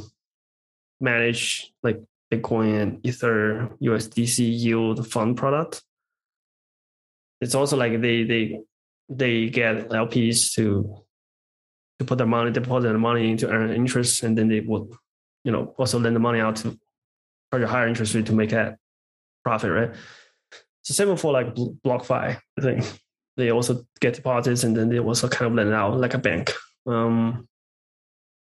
manage 1.01 1.73
like 1.83 2.01
Bitcoin 2.33 2.83
and 2.83 3.07
Ether 3.07 3.71
USDC 3.83 4.39
yield 4.39 5.11
fund 5.11 5.37
product. 5.37 5.83
It's 7.41 7.55
also 7.55 7.77
like 7.77 8.01
they 8.01 8.25
they 8.25 8.61
they 9.09 9.49
get 9.49 9.89
LPs 9.89 10.53
to 10.55 11.05
to 11.99 12.05
put 12.05 12.19
their 12.19 12.27
money, 12.27 12.51
deposit 12.51 12.89
their 12.89 12.99
money 12.99 13.37
to 13.37 13.49
earn 13.49 13.71
interest, 13.71 14.23
and 14.23 14.37
then 14.37 14.49
they 14.49 14.61
would, 14.61 14.91
you 15.45 15.53
know, 15.53 15.75
also 15.79 15.99
lend 15.99 16.17
the 16.17 16.21
money 16.21 16.41
out 16.41 16.57
to 16.57 16.79
charge 17.53 17.63
a 17.63 17.67
higher 17.67 17.89
interest 17.89 18.15
rate 18.15 18.27
to 18.27 18.33
make 18.33 18.51
that 18.51 18.79
profit, 19.45 19.71
right? 19.71 19.91
So 20.83 20.95
same 20.95 21.17
for 21.17 21.33
like 21.33 21.55
BlockFi, 21.55 22.39
I 22.59 22.61
think 22.61 22.85
they 23.37 23.51
also 23.51 23.85
get 24.01 24.15
deposits 24.15 24.65
and 24.65 24.77
then 24.77 24.89
they 24.89 24.99
also 24.99 25.29
kind 25.29 25.51
of 25.51 25.57
lend 25.57 25.75
out 25.75 25.99
like 25.99 26.15
a 26.15 26.19
bank. 26.19 26.53
Um, 26.87 27.49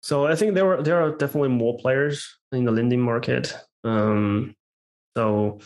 so 0.03 0.27
I 0.27 0.35
think 0.35 0.55
there 0.55 0.65
were 0.65 0.83
there 0.83 1.01
are 1.03 1.11
definitely 1.11 1.51
more 1.51 1.77
players 1.79 2.39
in 2.53 2.65
the 2.65 2.73
lending 2.73 3.01
market. 3.01 3.55
Um, 3.85 4.55
so 5.17 5.61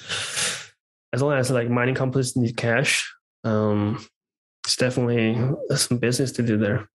as 1.13 1.23
long 1.23 1.35
as 1.35 1.51
like 1.51 1.69
mining 1.69 1.95
companies 1.95 2.37
need 2.37 2.57
cash, 2.57 3.13
um, 3.45 4.05
it's 4.65 4.77
definitely 4.77 5.39
some 5.77 5.99
business 5.99 6.33
to 6.33 6.43
do 6.43 6.57
there. 6.57 6.89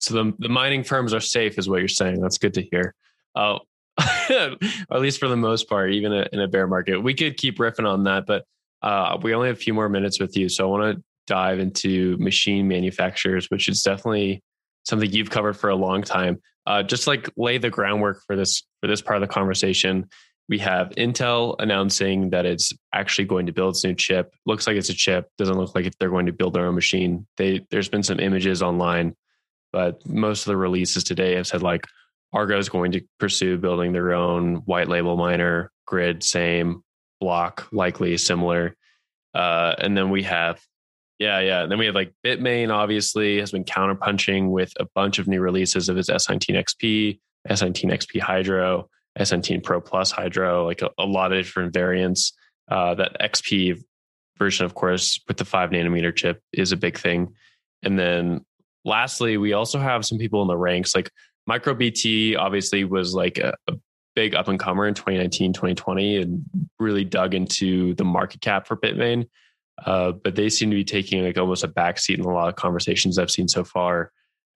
So 0.00 0.14
the 0.14 0.34
the 0.38 0.48
mining 0.48 0.84
firms 0.84 1.14
are 1.14 1.20
safe, 1.20 1.58
is 1.58 1.68
what 1.68 1.78
you're 1.78 1.88
saying. 1.88 2.20
That's 2.20 2.38
good 2.38 2.54
to 2.54 2.62
hear. 2.62 2.94
Uh, 3.34 3.58
at 3.98 5.00
least 5.00 5.18
for 5.18 5.28
the 5.28 5.36
most 5.36 5.68
part, 5.68 5.92
even 5.92 6.12
in 6.12 6.40
a 6.40 6.48
bear 6.48 6.66
market, 6.66 6.98
we 6.98 7.14
could 7.14 7.38
keep 7.38 7.58
riffing 7.58 7.90
on 7.90 8.04
that, 8.04 8.26
but 8.26 8.44
uh, 8.82 9.16
we 9.22 9.34
only 9.34 9.48
have 9.48 9.56
a 9.56 9.60
few 9.60 9.72
more 9.72 9.88
minutes 9.88 10.20
with 10.20 10.36
you, 10.36 10.50
so 10.50 10.66
I 10.66 10.78
want 10.78 10.96
to 10.96 11.02
dive 11.26 11.58
into 11.58 12.16
machine 12.18 12.68
manufacturers, 12.68 13.50
which 13.50 13.68
is 13.68 13.82
definitely 13.82 14.42
something 14.86 15.10
you've 15.10 15.30
covered 15.30 15.54
for 15.54 15.70
a 15.70 15.76
long 15.76 16.02
time. 16.02 16.40
Uh, 16.66 16.82
just 16.82 17.06
like 17.06 17.30
lay 17.36 17.58
the 17.58 17.70
groundwork 17.70 18.22
for 18.26 18.36
this 18.36 18.62
for 18.80 18.86
this 18.86 19.02
part 19.02 19.22
of 19.22 19.28
the 19.28 19.32
conversation. 19.32 20.08
We 20.48 20.58
have 20.60 20.90
Intel 20.90 21.56
announcing 21.58 22.30
that 22.30 22.46
it's 22.46 22.72
actually 22.92 23.24
going 23.24 23.46
to 23.46 23.52
build 23.52 23.74
its 23.74 23.84
new 23.84 23.94
chip. 23.94 24.32
Looks 24.46 24.66
like 24.66 24.76
it's 24.76 24.88
a 24.88 24.94
chip. 24.94 25.28
Doesn't 25.38 25.58
look 25.58 25.74
like 25.74 25.86
if 25.86 25.98
they're 25.98 26.10
going 26.10 26.26
to 26.26 26.32
build 26.32 26.54
their 26.54 26.66
own 26.66 26.74
machine. 26.74 27.26
They 27.36 27.66
there's 27.70 27.88
been 27.88 28.02
some 28.02 28.20
images 28.20 28.62
online, 28.62 29.16
but 29.72 30.06
most 30.06 30.42
of 30.42 30.46
the 30.46 30.56
releases 30.56 31.04
today 31.04 31.34
have 31.34 31.46
said 31.46 31.62
like 31.62 31.86
Argo 32.32 32.58
is 32.58 32.68
going 32.68 32.92
to 32.92 33.02
pursue 33.18 33.58
building 33.58 33.92
their 33.92 34.12
own 34.12 34.56
white 34.56 34.88
label 34.88 35.16
miner. 35.16 35.70
Griid 35.88 36.22
same. 36.22 36.82
Block 37.20 37.66
likely 37.72 38.16
similar. 38.18 38.76
Uh, 39.34 39.74
and 39.78 39.96
then 39.96 40.10
we 40.10 40.22
have 40.24 40.60
yeah, 41.18 41.40
yeah. 41.40 41.62
And 41.62 41.72
then 41.72 41.78
we 41.78 41.86
have 41.86 41.94
like 41.94 42.12
Bitmain, 42.24 42.70
obviously, 42.70 43.38
has 43.38 43.52
been 43.52 43.64
counterpunching 43.64 44.50
with 44.50 44.72
a 44.78 44.86
bunch 44.94 45.18
of 45.18 45.26
new 45.26 45.40
releases 45.40 45.88
of 45.88 45.96
its 45.96 46.10
S19 46.10 46.62
XP, 46.62 47.18
S19 47.48 47.92
XP 47.92 48.20
Hydro, 48.20 48.88
S19 49.18 49.62
Pro 49.62 49.80
Plus 49.80 50.10
Hydro, 50.10 50.66
like 50.66 50.82
a, 50.82 50.90
a 50.98 51.04
lot 51.04 51.32
of 51.32 51.38
different 51.38 51.72
variants. 51.72 52.32
Uh, 52.68 52.94
that 52.94 53.16
XP 53.20 53.80
version, 54.38 54.66
of 54.66 54.74
course, 54.74 55.20
with 55.28 55.36
the 55.36 55.44
five 55.44 55.70
nanometer 55.70 56.14
chip 56.14 56.42
is 56.52 56.72
a 56.72 56.76
big 56.76 56.98
thing. 56.98 57.32
And 57.82 57.98
then 57.98 58.44
lastly, 58.84 59.36
we 59.36 59.52
also 59.52 59.78
have 59.78 60.04
some 60.04 60.18
people 60.18 60.42
in 60.42 60.48
the 60.48 60.56
ranks 60.56 60.94
like 60.94 61.10
MicroBT 61.48 62.36
obviously 62.36 62.84
was 62.84 63.14
like 63.14 63.38
a, 63.38 63.54
a 63.68 63.74
big 64.14 64.34
up 64.34 64.48
and 64.48 64.58
comer 64.58 64.86
in 64.86 64.94
2019, 64.94 65.52
2020 65.52 66.16
and 66.16 66.44
really 66.78 67.04
dug 67.04 67.34
into 67.34 67.94
the 67.94 68.04
market 68.04 68.40
cap 68.40 68.66
for 68.66 68.76
Bitmain. 68.76 69.28
Uh, 69.84 70.12
but 70.12 70.34
they 70.34 70.48
seem 70.48 70.70
to 70.70 70.76
be 70.76 70.84
taking 70.84 71.22
like 71.22 71.36
almost 71.36 71.64
a 71.64 71.68
backseat 71.68 72.18
in 72.18 72.24
a 72.24 72.32
lot 72.32 72.48
of 72.48 72.56
conversations 72.56 73.18
I've 73.18 73.30
seen 73.30 73.48
so 73.48 73.62
far. 73.62 74.10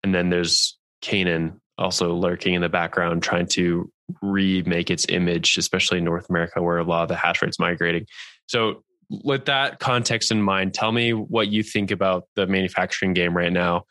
And 0.03 0.15
then 0.15 0.31
there's 0.31 0.79
Canaan 1.01 1.61
also 1.77 2.15
lurking 2.15 2.55
in 2.55 2.63
the 2.63 2.69
background, 2.69 3.23
trying 3.23 3.47
to 3.47 3.91
remake 4.23 4.91
its 4.91 5.07
image, 5.09 5.57
especially 5.57 5.99
in 5.99 6.05
North 6.05 6.29
America, 6.29 6.63
where 6.63 6.79
a 6.79 6.85
lot 6.85 7.03
of 7.03 7.09
the 7.09 7.17
hash 7.17 7.43
rate's 7.43 7.59
migrating. 7.59 8.07
So, 8.47 8.85
with 9.11 9.47
that 9.47 9.79
context 9.79 10.31
in 10.31 10.43
mind, 10.43 10.75
tell 10.75 10.93
me 10.93 11.15
what 11.15 11.49
you 11.49 11.63
think 11.63 11.91
about 11.91 12.25
the 12.37 12.47
manufacturing 12.47 13.15
game 13.15 13.35
right 13.35 13.53
now. 13.53 13.85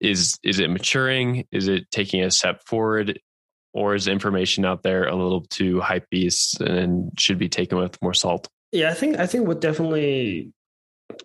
Is 0.00 0.38
is 0.42 0.60
it 0.60 0.68
maturing? 0.70 1.46
Is 1.50 1.68
it 1.68 1.90
taking 1.90 2.22
a 2.22 2.30
step 2.30 2.62
forward? 2.66 3.18
Or 3.72 3.94
is 3.94 4.08
information 4.08 4.64
out 4.64 4.82
there 4.82 5.06
a 5.06 5.14
little 5.14 5.42
too 5.42 5.80
hype 5.80 6.08
beast 6.10 6.60
and 6.60 7.12
should 7.18 7.38
be 7.38 7.48
taken 7.48 7.78
with 7.78 8.00
more 8.02 8.14
salt? 8.14 8.48
Yeah, 8.72 8.90
I 8.90 8.94
think 8.94 9.18
I 9.18 9.26
think 9.26 9.46
what 9.46 9.60
definitely 9.60 10.52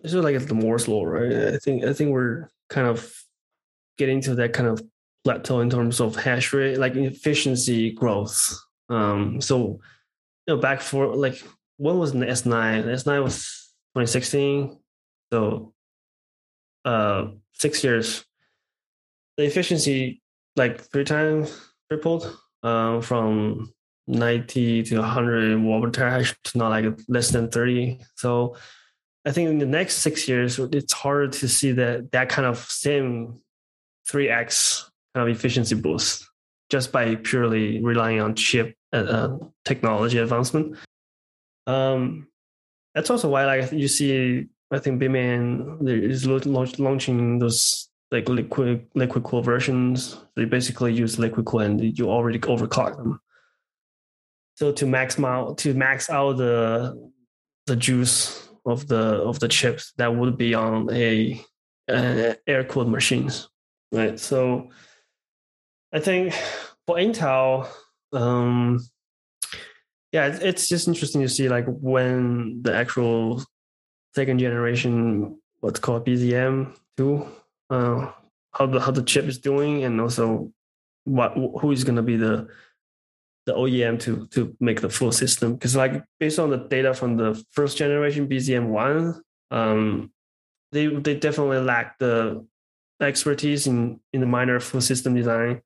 this 0.02 0.14
is 0.14 0.14
like 0.14 0.38
the 0.46 0.54
Moore's 0.54 0.88
law, 0.88 1.04
right? 1.04 1.54
I 1.54 1.58
think 1.58 1.84
I 1.84 1.92
think 1.92 2.10
we're 2.10 2.48
kind 2.68 2.86
of 2.86 3.12
getting 3.98 4.20
to 4.22 4.34
that 4.36 4.52
kind 4.52 4.68
of 4.68 4.82
plateau 5.24 5.60
in 5.60 5.70
terms 5.70 6.00
of 6.00 6.16
hash 6.16 6.52
rate, 6.52 6.78
like 6.78 6.96
efficiency 6.96 7.90
growth. 7.90 8.58
Um, 8.88 9.40
so 9.40 9.80
you 10.46 10.54
know, 10.54 10.56
back 10.58 10.80
for 10.80 11.14
like 11.14 11.42
when 11.76 11.98
was 11.98 12.12
the 12.12 12.28
S 12.28 12.46
nine? 12.46 12.88
S 12.88 13.06
nine 13.06 13.22
was 13.22 13.72
2016. 13.94 14.78
So 15.32 15.72
uh 16.84 17.28
six 17.52 17.82
years. 17.82 18.24
The 19.36 19.44
efficiency 19.44 20.22
like 20.56 20.80
three 20.80 21.04
times 21.04 21.58
tripled 21.90 22.36
uh, 22.62 23.00
from 23.00 23.72
90 24.06 24.82
to 24.84 24.98
100 24.98 25.60
watt 25.60 25.82
per 25.82 25.90
terahash 25.90 26.34
to 26.44 26.58
not 26.58 26.68
like 26.68 26.86
less 27.08 27.30
than 27.30 27.50
30. 27.50 28.00
So 28.16 28.56
I 29.26 29.32
think 29.32 29.48
in 29.48 29.58
the 29.58 29.66
next 29.66 29.96
six 29.96 30.28
years, 30.28 30.58
it's 30.58 30.92
hard 30.92 31.32
to 31.34 31.48
see 31.48 31.72
that 31.72 32.12
that 32.12 32.28
kind 32.28 32.46
of 32.46 32.58
same 32.58 33.40
3x 34.08 34.84
kind 35.14 35.28
of 35.28 35.34
efficiency 35.34 35.74
boost 35.74 36.28
just 36.70 36.92
by 36.92 37.14
purely 37.16 37.82
relying 37.82 38.20
on 38.20 38.34
chip 38.34 38.76
uh, 38.92 38.96
uh, 38.96 39.38
technology 39.64 40.18
advancement. 40.18 40.76
Um, 41.66 42.28
that's 42.94 43.10
also 43.10 43.28
why 43.28 43.44
like 43.46 43.72
you 43.72 43.88
see, 43.88 44.46
I 44.70 44.78
think 44.78 45.00
Bitmain 45.00 45.88
is 45.88 46.26
launching 46.26 47.38
those 47.38 47.88
like 48.10 48.28
liquid 48.28 48.86
liquid 48.94 49.24
cool 49.24 49.42
versions. 49.42 50.18
They 50.36 50.44
basically 50.44 50.92
use 50.92 51.18
liquid 51.18 51.46
cool 51.46 51.60
and 51.60 51.98
you 51.98 52.10
already 52.10 52.38
overclock 52.38 52.96
them. 52.96 53.20
So 54.56 54.70
to 54.72 54.86
max 54.86 55.18
out 55.18 55.58
to 55.58 55.74
max 55.74 56.10
out 56.10 56.36
the 56.36 57.10
the 57.66 57.76
juice 57.76 58.48
of 58.64 58.88
the 58.88 58.96
of 58.96 59.38
the 59.40 59.48
chips 59.48 59.92
that 59.96 60.14
would 60.14 60.36
be 60.36 60.54
on 60.54 60.88
a, 60.92 61.40
a 61.90 62.36
air 62.46 62.64
cooled 62.64 62.90
machines, 62.90 63.48
right? 63.92 64.18
So 64.18 64.70
I 65.92 66.00
think 66.00 66.32
for 66.86 66.96
Intel, 66.96 67.68
um, 68.12 68.80
yeah, 70.12 70.38
it's 70.40 70.68
just 70.68 70.88
interesting 70.88 71.22
to 71.22 71.28
see 71.28 71.48
like 71.48 71.66
when 71.66 72.62
the 72.62 72.74
actual 72.74 73.44
second 74.14 74.38
generation 74.38 75.38
what's 75.60 75.80
called 75.80 76.06
BZM 76.06 76.74
two, 76.96 77.26
uh, 77.70 78.12
how 78.52 78.66
the 78.66 78.80
how 78.80 78.92
the 78.92 79.02
chip 79.02 79.26
is 79.26 79.38
doing, 79.38 79.84
and 79.84 80.00
also 80.00 80.52
what 81.04 81.34
who 81.34 81.72
is 81.72 81.84
going 81.84 81.96
to 81.96 82.02
be 82.02 82.16
the 82.16 82.48
the 83.46 83.52
OEM 83.52 84.00
to 84.00 84.26
to 84.28 84.56
make 84.60 84.80
the 84.80 84.88
full 84.88 85.12
system 85.12 85.54
because 85.54 85.76
like 85.76 86.02
based 86.18 86.38
on 86.38 86.50
the 86.50 86.56
data 86.56 86.94
from 86.94 87.16
the 87.16 87.42
first 87.52 87.76
generation 87.76 88.28
BZM 88.28 88.68
one, 88.68 89.22
um, 89.50 90.10
they 90.72 90.86
they 90.86 91.14
definitely 91.14 91.58
lack 91.58 91.98
the 91.98 92.46
expertise 93.00 93.66
in 93.66 94.00
in 94.12 94.20
the 94.20 94.26
miner 94.26 94.60
full 94.60 94.80
system 94.80 95.14
design. 95.14 95.60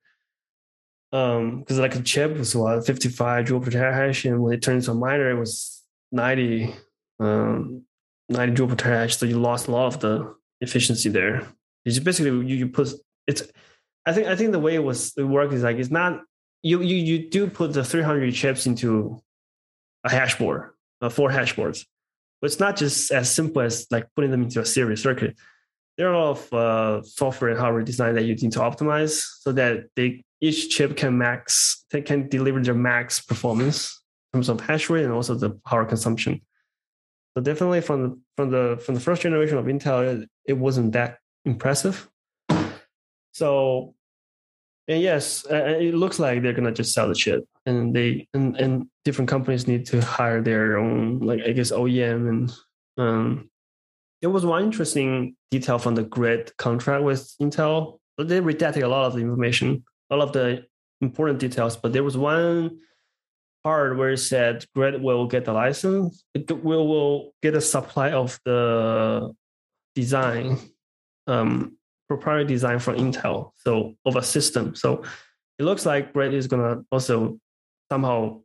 Um, 1.11 1.61
because 1.61 1.79
like 1.79 1.94
the 1.94 2.02
chip 2.02 2.37
was 2.37 2.55
what 2.55 2.85
55 2.85 3.46
joule 3.46 3.61
per 3.61 3.71
terahash, 3.71 4.29
and 4.29 4.42
when 4.42 4.52
it 4.52 4.63
turned 4.63 4.83
to 4.83 4.90
a 4.90 4.94
miner, 4.94 5.31
it 5.31 5.38
was 5.38 5.83
90 6.13 6.75
um 7.21 7.85
90 8.29 8.55
joule 8.55 8.69
per 8.69 8.77
terahash. 8.77 9.19
So 9.19 9.27
you 9.27 9.38
lost 9.38 9.69
a 9.69 9.71
lot 9.71 9.94
of 9.94 10.00
the 10.00 10.35
efficiency 10.61 11.09
there. 11.09 11.46
It's 11.85 11.98
basically 11.98 12.31
you, 12.46 12.57
you 12.57 12.69
put 12.69 12.92
it's 13.27 13.42
I 14.05 14.13
think 14.13 14.27
I 14.27 14.37
think 14.37 14.52
the 14.52 14.59
way 14.59 14.75
it 14.75 14.83
was 14.83 15.13
it 15.17 15.23
worked 15.23 15.55
is 15.55 15.63
like 15.63 15.77
it's 15.77 15.90
not 15.90 16.21
you 16.63 16.81
you 16.83 16.96
you 16.96 17.29
do 17.29 17.48
put 17.48 17.73
the 17.73 17.85
300 17.85 18.33
chips 18.35 18.67
into 18.67 19.23
a 20.04 20.11
hash 20.11 20.38
board, 20.38 20.71
uh, 21.00 21.09
four 21.09 21.31
hash 21.31 21.54
boards, 21.56 21.87
but 22.40 22.46
it's 22.46 22.61
not 22.61 22.77
just 22.77 23.11
as 23.11 23.31
simple 23.31 23.63
as 23.63 23.87
like 23.90 24.09
putting 24.15 24.31
them 24.31 24.42
into 24.42 24.61
a 24.61 24.65
series 24.65 25.02
circuit. 25.02 25.37
There 25.96 26.09
are 26.09 26.15
a 26.15 26.19
lot 26.19 26.31
of 26.31 26.52
uh, 26.52 27.02
software 27.02 27.50
and 27.50 27.59
hardware 27.59 27.83
design 27.83 28.15
that 28.15 28.25
you 28.25 28.35
need 28.35 28.52
to 28.52 28.61
optimize 28.61 29.25
so 29.40 29.52
that 29.52 29.87
they 29.96 30.23
each 30.40 30.71
chip 30.71 30.96
can 30.96 31.19
max 31.19 31.85
they 31.90 32.02
can 32.02 32.29
deliver 32.29 32.63
their 32.63 32.75
max 32.75 33.21
performance 33.21 34.00
in 34.33 34.38
terms 34.38 34.48
of 34.48 34.61
hash 34.61 34.88
rate 34.90 35.04
and 35.04 35.13
also 35.13 35.35
the 35.35 35.50
power 35.67 35.85
consumption. 35.85 36.40
So 37.37 37.42
definitely 37.42 37.81
from 37.81 38.02
the 38.02 38.21
from 38.37 38.50
the 38.50 38.83
from 38.85 38.94
the 38.94 39.00
first 39.00 39.23
generation 39.23 39.59
of 39.59 39.67
Intel, 39.67 40.23
it, 40.23 40.29
it 40.44 40.52
wasn't 40.54 40.92
that 40.92 41.19
impressive. 41.44 42.09
So 43.33 43.94
and 44.89 45.03
yes, 45.03 45.45
uh, 45.51 45.77
it 45.79 45.95
looks 45.95 46.19
like 46.19 46.43
they're 46.43 46.55
gonna 46.55 46.73
just 46.73 46.93
sell 46.93 47.09
the 47.09 47.15
chip, 47.15 47.45
and 47.67 47.95
they 47.95 48.27
and 48.33 48.57
and 48.57 48.87
different 49.05 49.29
companies 49.29 49.69
need 49.69 49.87
to 49.87 50.01
hire 50.01 50.41
their 50.43 50.79
own, 50.79 51.21
like 51.21 51.43
I 51.47 51.53
guess 51.53 51.71
OEM, 51.71 52.29
and 52.29 52.53
um, 52.97 53.51
there 54.23 54.31
was 54.31 54.47
one 54.47 54.65
interesting 54.65 55.37
detail 55.51 55.79
from 55.79 55.95
the 55.95 56.05
Griid 56.05 56.57
contract 56.57 57.05
with 57.05 57.33
Intel. 57.41 57.99
They 58.17 58.41
redacted 58.41 58.83
a 58.83 58.89
lot 58.89 59.07
of 59.07 59.15
the 59.15 59.21
information, 59.21 59.85
all 60.11 60.23
of 60.23 60.33
the 60.33 60.65
important 61.01 61.39
details. 61.39 61.77
But 61.77 61.93
there 61.93 62.03
was 62.03 62.17
one 62.17 62.79
part 63.63 63.97
where 63.97 64.11
it 64.11 64.19
said 64.19 64.65
Griid 64.77 65.01
will 65.01 65.27
get 65.27 65.45
the 65.45 65.53
license, 65.53 66.25
it 66.35 66.51
will 66.51 66.89
will 66.89 67.35
get 67.43 67.55
a 67.55 67.61
supply 67.61 68.13
of 68.13 68.41
the 68.45 69.35
design 69.95 70.59
um, 71.27 71.77
proprietary 72.09 72.46
design 72.46 72.79
from 72.79 72.96
Intel, 72.96 73.52
so 73.56 73.94
of 74.04 74.17
a 74.17 74.23
system. 74.23 74.75
So 74.75 75.04
it 75.59 75.65
looks 75.65 75.85
like 75.87 76.13
Griid 76.13 76.33
is 76.33 76.46
gonna 76.46 76.83
also 76.90 77.38
somehow 77.90 78.40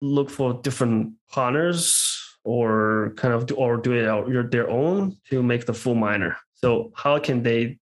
look 0.00 0.30
for 0.30 0.54
different 0.54 1.14
partners 1.30 2.20
or 2.44 3.14
kind 3.16 3.32
of 3.32 3.46
do, 3.46 3.54
or 3.54 3.76
do 3.78 3.92
it 3.92 4.06
out 4.06 4.28
their 4.50 4.68
own 4.68 5.16
to 5.30 5.42
make 5.42 5.66
the 5.66 5.74
full 5.74 5.94
miner. 5.94 6.36
So 6.52 6.92
how 6.94 7.18
can 7.18 7.42
they 7.42 7.78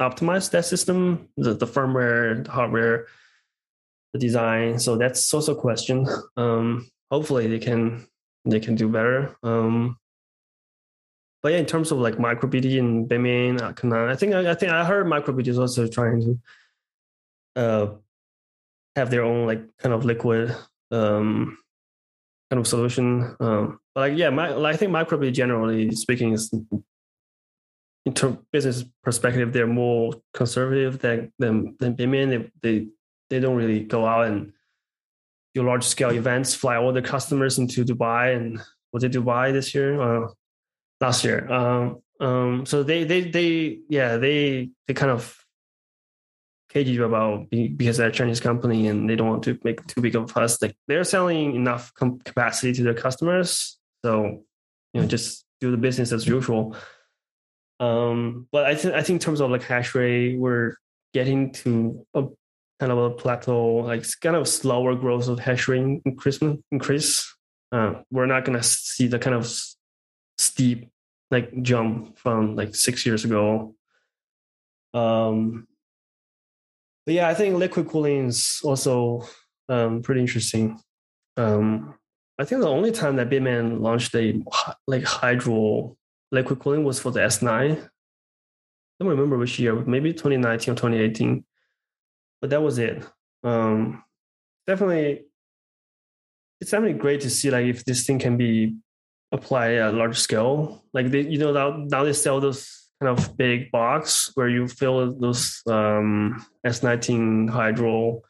optimize 0.00 0.50
that 0.50 0.64
system, 0.64 1.28
the, 1.36 1.54
the 1.54 1.66
firmware, 1.66 2.44
the 2.44 2.50
hardware, 2.50 3.06
the 4.12 4.18
design? 4.18 4.78
So 4.78 4.96
that's 4.96 5.32
also 5.32 5.54
a 5.54 5.60
question. 5.60 6.06
Um, 6.36 6.90
hopefully 7.10 7.46
they 7.46 7.58
can 7.58 8.06
they 8.44 8.60
can 8.60 8.74
do 8.74 8.88
better. 8.88 9.36
Um, 9.42 9.98
but 11.42 11.52
yeah, 11.52 11.58
in 11.58 11.66
terms 11.66 11.90
of 11.90 11.98
like 11.98 12.16
MicroBT 12.16 12.78
and 12.78 13.08
Bitmain, 13.08 13.60
I 13.62 14.16
think 14.16 14.34
I, 14.34 14.50
I 14.50 14.54
think 14.54 14.72
I 14.72 14.84
heard 14.84 15.06
MicroBT 15.06 15.48
is 15.48 15.58
also 15.58 15.86
trying 15.86 16.20
to 16.20 16.38
uh, 17.56 17.86
have 18.96 19.10
their 19.10 19.24
own 19.24 19.46
like 19.46 19.62
kind 19.78 19.94
of 19.94 20.04
liquid 20.04 20.54
um, 20.90 21.56
kind 22.50 22.60
of 22.60 22.66
solution. 22.66 23.36
Um, 23.40 23.80
but 23.94 24.00
like 24.00 24.18
yeah, 24.18 24.30
my, 24.30 24.50
like, 24.50 24.74
I 24.74 24.76
think 24.76 24.92
MicroBT 24.92 25.32
generally 25.32 25.90
speaking 25.92 26.32
is 26.32 26.52
in 28.06 28.14
terms 28.14 28.38
business 28.52 28.84
perspective, 29.02 29.52
they're 29.52 29.66
more 29.66 30.12
conservative 30.34 30.98
than 30.98 31.32
than 31.38 31.76
than 31.78 31.96
Bitmain. 31.96 32.28
They, 32.28 32.50
they 32.62 32.86
they 33.30 33.40
don't 33.40 33.56
really 33.56 33.80
go 33.80 34.04
out 34.06 34.26
and 34.26 34.52
do 35.54 35.62
large 35.62 35.84
scale 35.84 36.10
events, 36.10 36.54
fly 36.54 36.76
all 36.76 36.92
the 36.92 37.02
customers 37.02 37.58
into 37.58 37.84
Dubai 37.84 38.36
and 38.36 38.60
was 38.92 39.04
it 39.04 39.12
Dubai 39.12 39.52
this 39.52 39.74
year? 39.74 40.00
Uh, 40.00 40.28
last 41.00 41.24
year. 41.24 41.50
Um, 41.50 42.02
um, 42.20 42.66
so 42.66 42.82
they 42.82 43.04
they 43.04 43.22
they 43.22 43.78
yeah 43.88 44.18
they 44.18 44.70
they 44.86 44.94
kind 44.94 45.10
of 45.10 45.36
cage 46.68 46.88
you 46.88 47.04
about 47.04 47.50
because 47.50 47.96
they're 47.96 48.08
a 48.08 48.12
Chinese 48.12 48.40
company 48.40 48.86
and 48.86 49.08
they 49.08 49.16
don't 49.16 49.28
want 49.28 49.42
to 49.44 49.58
make 49.64 49.84
too 49.86 50.00
big 50.00 50.14
of 50.14 50.24
a 50.24 50.28
fuss. 50.28 50.60
Like 50.62 50.76
they're 50.86 51.04
selling 51.04 51.54
enough 51.56 51.92
capacity 51.94 52.72
to 52.74 52.82
their 52.82 52.94
customers, 52.94 53.78
so 54.04 54.44
you 54.92 55.00
know 55.00 55.06
just 55.06 55.44
do 55.60 55.70
the 55.70 55.76
business 55.76 56.12
as 56.12 56.26
usual. 56.26 56.76
Um, 57.80 58.46
but 58.52 58.66
I 58.66 58.74
think 58.74 58.94
I 58.94 59.02
think 59.02 59.16
in 59.16 59.24
terms 59.24 59.40
of 59.40 59.50
like 59.50 59.62
hash 59.62 59.94
rate, 59.94 60.38
we're 60.38 60.76
getting 61.14 61.52
to 61.52 62.06
a 62.14 62.24
kind 62.78 62.92
of 62.92 62.98
a 62.98 63.10
plateau, 63.10 63.76
like 63.76 64.04
kind 64.20 64.36
of 64.36 64.46
slower 64.46 64.94
growth 64.94 65.28
of 65.28 65.38
hash 65.38 65.68
rate 65.68 66.02
increase. 66.04 66.38
Increase. 66.70 67.34
Uh, 67.72 67.94
we're 68.10 68.26
not 68.26 68.44
gonna 68.44 68.62
see 68.62 69.06
the 69.06 69.18
kind 69.18 69.34
of 69.34 69.50
steep 70.50 70.90
like 71.30 71.62
jump 71.62 72.18
from 72.18 72.56
like 72.56 72.74
six 72.74 73.06
years 73.06 73.24
ago. 73.24 73.74
Um, 74.92 75.68
but 77.06 77.14
yeah, 77.14 77.28
I 77.28 77.34
think 77.34 77.56
liquid 77.56 77.88
cooling 77.88 78.26
is 78.26 78.60
also 78.64 79.26
um, 79.68 80.02
pretty 80.02 80.20
interesting. 80.20 80.80
Um, 81.36 81.94
I 82.38 82.44
think 82.44 82.60
the 82.60 82.68
only 82.68 82.90
time 82.90 83.16
that 83.16 83.30
Bitmain 83.30 83.80
launched 83.80 84.14
a 84.14 84.42
like 84.86 85.04
hydro 85.04 85.96
liquid 86.32 86.58
cooling 86.58 86.84
was 86.84 86.98
for 86.98 87.10
the 87.10 87.20
S9. 87.20 87.46
I 87.52 87.76
don't 88.98 89.08
remember 89.08 89.38
which 89.38 89.58
year, 89.58 89.74
maybe 89.74 90.12
2019 90.12 90.72
or 90.72 90.76
2018. 90.76 91.44
But 92.40 92.50
that 92.50 92.62
was 92.62 92.78
it. 92.78 93.04
Um, 93.44 94.02
definitely, 94.66 95.24
it's 96.60 96.70
definitely 96.70 96.98
great 96.98 97.20
to 97.22 97.30
see 97.30 97.50
like 97.50 97.66
if 97.66 97.84
this 97.84 98.04
thing 98.04 98.18
can 98.18 98.36
be 98.36 98.76
apply 99.32 99.74
at 99.74 99.94
large 99.94 100.18
scale. 100.18 100.84
Like 100.92 101.10
they, 101.10 101.22
you 101.22 101.38
know, 101.38 101.52
now, 101.52 101.76
now 101.76 102.04
they 102.04 102.12
sell 102.12 102.40
those 102.40 102.88
kind 103.00 103.18
of 103.18 103.36
big 103.36 103.70
box 103.70 104.30
where 104.34 104.48
you 104.48 104.68
fill 104.68 105.12
those 105.12 105.62
um, 105.66 106.44
S19 106.66 107.48
hydro. 107.48 108.22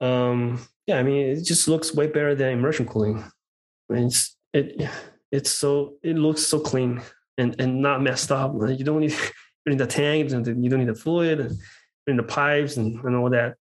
Um, 0.00 0.60
yeah, 0.86 0.98
I 0.98 1.02
mean, 1.02 1.26
it 1.26 1.44
just 1.44 1.68
looks 1.68 1.94
way 1.94 2.06
better 2.06 2.34
than 2.34 2.52
immersion 2.52 2.86
cooling. 2.86 3.24
I 3.90 3.92
mean, 3.92 4.06
it's 4.06 4.36
it 4.52 4.88
it's 5.30 5.50
so 5.50 5.94
it 6.02 6.16
looks 6.16 6.46
so 6.46 6.60
clean 6.60 7.02
and 7.36 7.60
and 7.60 7.82
not 7.82 8.02
messed 8.02 8.30
up. 8.30 8.54
You 8.54 8.84
don't 8.84 9.00
need 9.00 9.10
you 9.66 9.72
need 9.72 9.78
the 9.78 9.86
tanks 9.86 10.32
and 10.32 10.46
you 10.64 10.70
don't 10.70 10.80
need 10.80 10.88
the 10.88 10.94
fluid 10.94 11.40
and 11.40 11.50
you 12.06 12.14
need 12.14 12.18
the 12.18 12.22
pipes 12.22 12.76
and, 12.76 13.02
and 13.04 13.16
all 13.16 13.30
that 13.30 13.56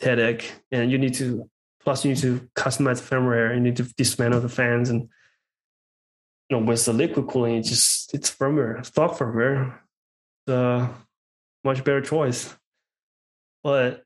headache. 0.00 0.52
And 0.70 0.90
you 0.90 0.98
need 0.98 1.14
to 1.14 1.48
plus 1.80 2.04
you 2.04 2.12
need 2.12 2.20
to 2.22 2.48
customize 2.54 3.06
the 3.06 3.14
firmware. 3.14 3.54
You 3.54 3.60
need 3.60 3.76
to 3.76 3.84
dismantle 3.96 4.40
the 4.40 4.48
fans 4.48 4.88
and 4.90 5.08
you 6.48 6.56
know, 6.56 6.64
with 6.64 6.84
the 6.84 6.92
liquid 6.92 7.26
cooling, 7.26 7.56
it's 7.56 7.68
just 7.68 8.14
it's 8.14 8.30
firmware, 8.30 8.84
stock 8.84 9.18
firmware, 9.18 9.78
the 10.46 10.88
much 11.64 11.84
better 11.84 12.00
choice. 12.00 12.54
But 13.64 14.04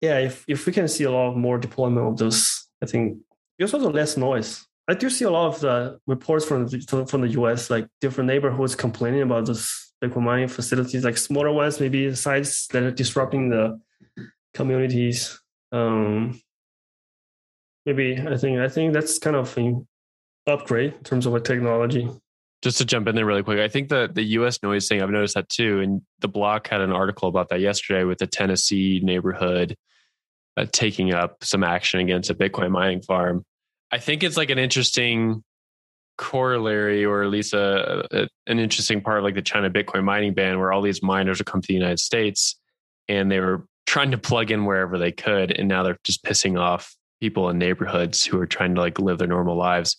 yeah, 0.00 0.18
if 0.18 0.44
if 0.48 0.66
we 0.66 0.72
can 0.72 0.88
see 0.88 1.04
a 1.04 1.10
lot 1.10 1.36
more 1.36 1.58
deployment 1.58 2.06
of 2.06 2.16
those, 2.16 2.66
I 2.82 2.86
think 2.86 3.18
there's 3.58 3.74
also 3.74 3.90
less 3.90 4.16
noise. 4.16 4.66
I 4.88 4.94
do 4.94 5.10
see 5.10 5.24
a 5.24 5.30
lot 5.30 5.48
of 5.48 5.60
the 5.60 5.98
reports 6.06 6.44
from 6.44 6.68
the, 6.68 7.06
from 7.08 7.22
the 7.22 7.28
US, 7.40 7.70
like 7.70 7.88
different 8.00 8.28
neighborhoods 8.28 8.76
complaining 8.76 9.22
about 9.22 9.46
those 9.46 9.92
Bitcoin 10.02 10.22
mining 10.22 10.48
facilities, 10.48 11.04
like 11.04 11.16
smaller 11.16 11.52
ones, 11.52 11.80
maybe 11.80 12.14
sites 12.14 12.68
that 12.68 12.82
are 12.82 12.90
disrupting 12.90 13.50
the 13.50 13.80
communities. 14.54 15.40
Um, 15.72 16.40
maybe 17.84 18.16
I 18.18 18.36
think 18.36 18.58
I 18.58 18.68
think 18.68 18.92
that's 18.92 19.18
kind 19.18 19.36
of 19.36 19.50
upgrade 20.46 20.94
in 20.94 21.02
terms 21.04 21.26
of 21.26 21.34
a 21.34 21.40
technology. 21.40 22.08
Just 22.62 22.78
to 22.78 22.84
jump 22.84 23.06
in 23.06 23.14
there 23.14 23.26
really 23.26 23.42
quick, 23.42 23.60
I 23.60 23.68
think 23.68 23.88
the 23.88 24.08
the 24.12 24.22
U.S. 24.22 24.62
noise 24.62 24.88
thing 24.88 25.02
I've 25.02 25.10
noticed 25.10 25.34
that 25.34 25.48
too, 25.48 25.80
and 25.80 26.02
the 26.20 26.28
block 26.28 26.68
had 26.68 26.80
an 26.80 26.92
article 26.92 27.28
about 27.28 27.50
that 27.50 27.60
yesterday 27.60 28.04
with 28.04 28.18
the 28.18 28.26
Tennessee 28.26 29.00
neighborhood 29.02 29.76
uh, 30.56 30.66
taking 30.72 31.12
up 31.12 31.44
some 31.44 31.62
action 31.62 32.00
against 32.00 32.30
a 32.30 32.34
Bitcoin 32.34 32.70
mining 32.70 33.02
farm. 33.02 33.44
I 33.92 33.98
think 33.98 34.22
it's 34.22 34.36
like 34.36 34.50
an 34.50 34.58
interesting 34.58 35.44
corollary, 36.16 37.04
or 37.04 37.22
at 37.22 37.28
least 37.28 37.52
a, 37.52 38.06
a 38.10 38.28
an 38.46 38.58
interesting 38.58 39.02
part 39.02 39.18
of 39.18 39.24
like 39.24 39.34
the 39.34 39.42
China 39.42 39.70
Bitcoin 39.70 40.04
mining 40.04 40.34
ban, 40.34 40.58
where 40.58 40.72
all 40.72 40.82
these 40.82 41.02
miners 41.02 41.38
would 41.38 41.46
come 41.46 41.60
to 41.60 41.68
the 41.68 41.74
United 41.74 42.00
States 42.00 42.58
and 43.08 43.30
they 43.30 43.38
were 43.38 43.66
trying 43.86 44.10
to 44.10 44.18
plug 44.18 44.50
in 44.50 44.64
wherever 44.64 44.98
they 44.98 45.12
could, 45.12 45.56
and 45.56 45.68
now 45.68 45.82
they're 45.82 45.98
just 46.04 46.24
pissing 46.24 46.58
off 46.58 46.96
people 47.20 47.48
in 47.48 47.58
neighborhoods 47.58 48.24
who 48.24 48.38
are 48.38 48.46
trying 48.46 48.74
to 48.74 48.80
like 48.80 48.98
live 48.98 49.18
their 49.18 49.28
normal 49.28 49.56
lives. 49.56 49.96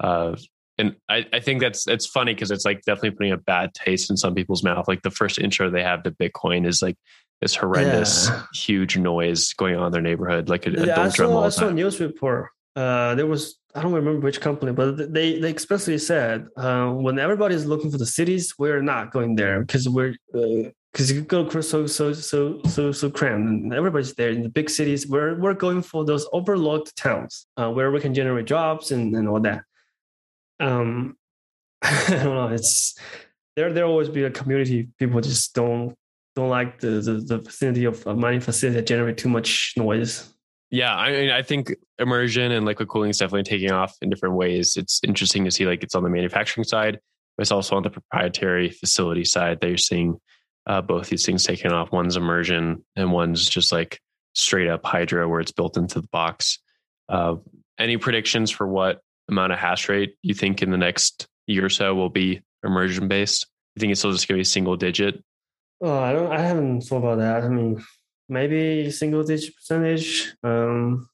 Uh, 0.00 0.36
and 0.78 0.96
I, 1.08 1.26
I 1.32 1.40
think 1.40 1.60
that's 1.60 1.86
it's 1.86 2.06
funny 2.06 2.32
because 2.34 2.50
it's 2.50 2.64
like 2.64 2.82
definitely 2.82 3.10
putting 3.10 3.32
a 3.32 3.36
bad 3.36 3.74
taste 3.74 4.10
in 4.10 4.16
some 4.16 4.34
people's 4.34 4.64
mouth. 4.64 4.88
Like 4.88 5.02
the 5.02 5.10
first 5.10 5.38
intro 5.38 5.70
they 5.70 5.82
have 5.82 6.02
to 6.04 6.10
Bitcoin 6.10 6.66
is 6.66 6.80
like 6.80 6.96
this 7.40 7.54
horrendous, 7.54 8.28
yeah. 8.28 8.42
huge 8.54 8.96
noise 8.96 9.52
going 9.54 9.76
on 9.76 9.86
in 9.86 9.92
their 9.92 10.02
neighborhood, 10.02 10.48
like 10.48 10.66
a, 10.66 10.70
yeah, 10.70 11.00
I 11.00 11.08
saw, 11.08 11.44
I 11.44 11.48
saw 11.48 11.68
a 11.68 11.72
news 11.72 12.00
report. 12.00 12.48
Uh, 12.76 13.14
there 13.14 13.26
was 13.26 13.58
I 13.74 13.82
don't 13.82 13.92
remember 13.92 14.20
which 14.20 14.40
company, 14.40 14.72
but 14.72 15.12
they 15.12 15.38
they 15.38 15.50
explicitly 15.50 15.98
said 15.98 16.48
uh, 16.56 16.90
when 16.90 17.18
everybody's 17.18 17.66
looking 17.66 17.90
for 17.90 17.98
the 17.98 18.06
cities, 18.06 18.54
we're 18.58 18.82
not 18.82 19.12
going 19.12 19.36
there 19.36 19.60
because 19.60 19.88
we're 19.88 20.16
because 20.32 21.10
uh, 21.10 21.14
you 21.14 21.22
go 21.22 21.48
so 21.60 21.86
so 21.86 22.12
so 22.12 22.60
so 22.66 22.92
so 22.92 23.10
crammed 23.10 23.48
and 23.48 23.74
everybody's 23.74 24.14
there 24.14 24.30
in 24.30 24.42
the 24.42 24.48
big 24.48 24.70
cities. 24.70 25.06
We're 25.06 25.38
we're 25.38 25.54
going 25.54 25.82
for 25.82 26.04
those 26.04 26.26
overlooked 26.32 26.96
towns 26.96 27.46
uh, 27.56 27.70
where 27.70 27.90
we 27.90 28.00
can 28.00 28.14
generate 28.14 28.46
jobs 28.46 28.92
and, 28.92 29.14
and 29.14 29.28
all 29.28 29.40
that 29.40 29.62
um, 30.60 31.16
I 31.82 32.06
don't 32.08 32.24
know. 32.24 32.48
It's 32.48 32.98
there. 33.56 33.72
There 33.72 33.84
always 33.84 34.08
be 34.08 34.24
a 34.24 34.30
community. 34.30 34.88
People 34.98 35.20
just 35.20 35.54
don't 35.54 35.94
don't 36.36 36.50
like 36.50 36.80
the 36.80 37.00
the, 37.00 37.12
the 37.14 37.38
vicinity 37.38 37.84
of 37.84 38.06
mining 38.06 38.40
facility 38.40 38.76
that 38.76 38.86
generate 38.86 39.18
too 39.18 39.28
much 39.28 39.74
noise. 39.76 40.32
Yeah, 40.70 40.94
I 40.94 41.10
mean, 41.10 41.30
I 41.30 41.42
think 41.42 41.74
immersion 41.98 42.52
and 42.52 42.64
liquid 42.64 42.88
cooling 42.88 43.10
is 43.10 43.18
definitely 43.18 43.42
taking 43.42 43.72
off 43.72 43.96
in 44.02 44.08
different 44.08 44.36
ways. 44.36 44.76
It's 44.76 45.00
interesting 45.04 45.44
to 45.44 45.50
see 45.50 45.66
like 45.66 45.82
it's 45.82 45.96
on 45.96 46.04
the 46.04 46.10
manufacturing 46.10 46.64
side, 46.64 47.00
but 47.36 47.42
it's 47.42 47.50
also 47.50 47.76
on 47.76 47.82
the 47.82 47.90
proprietary 47.90 48.70
facility 48.70 49.24
side 49.24 49.60
that 49.60 49.68
you're 49.68 49.76
seeing 49.76 50.20
uh, 50.66 50.80
both 50.80 51.08
these 51.08 51.26
things 51.26 51.42
taking 51.42 51.72
off. 51.72 51.90
One's 51.90 52.16
immersion 52.16 52.84
and 52.94 53.10
one's 53.10 53.48
just 53.48 53.72
like 53.72 54.00
straight 54.34 54.68
up 54.68 54.86
hydro 54.86 55.28
where 55.28 55.40
it's 55.40 55.50
built 55.50 55.76
into 55.76 56.00
the 56.00 56.08
box. 56.12 56.60
Uh, 57.08 57.36
any 57.76 57.96
predictions 57.96 58.52
for 58.52 58.68
what 58.68 59.00
amount 59.30 59.52
of 59.52 59.58
hash 59.58 59.88
rate 59.88 60.16
you 60.22 60.34
think 60.34 60.62
in 60.62 60.70
the 60.70 60.76
next 60.76 61.26
year 61.46 61.64
or 61.64 61.70
so 61.70 61.94
will 61.94 62.10
be 62.10 62.42
immersion 62.64 63.08
based? 63.08 63.46
You 63.76 63.80
think 63.80 63.92
it's 63.92 64.00
still 64.00 64.12
just 64.12 64.28
going 64.28 64.36
to 64.36 64.40
be 64.40 64.44
single 64.44 64.76
digit? 64.76 65.22
Oh, 65.80 65.98
I 65.98 66.12
don't. 66.12 66.32
I 66.32 66.40
haven't 66.40 66.82
thought 66.82 66.98
about 66.98 67.18
that. 67.18 67.44
I 67.44 67.48
mean, 67.48 67.82
maybe 68.28 68.90
single 68.90 69.22
digit 69.22 69.54
percentage. 69.56 70.34
Um, 70.42 71.08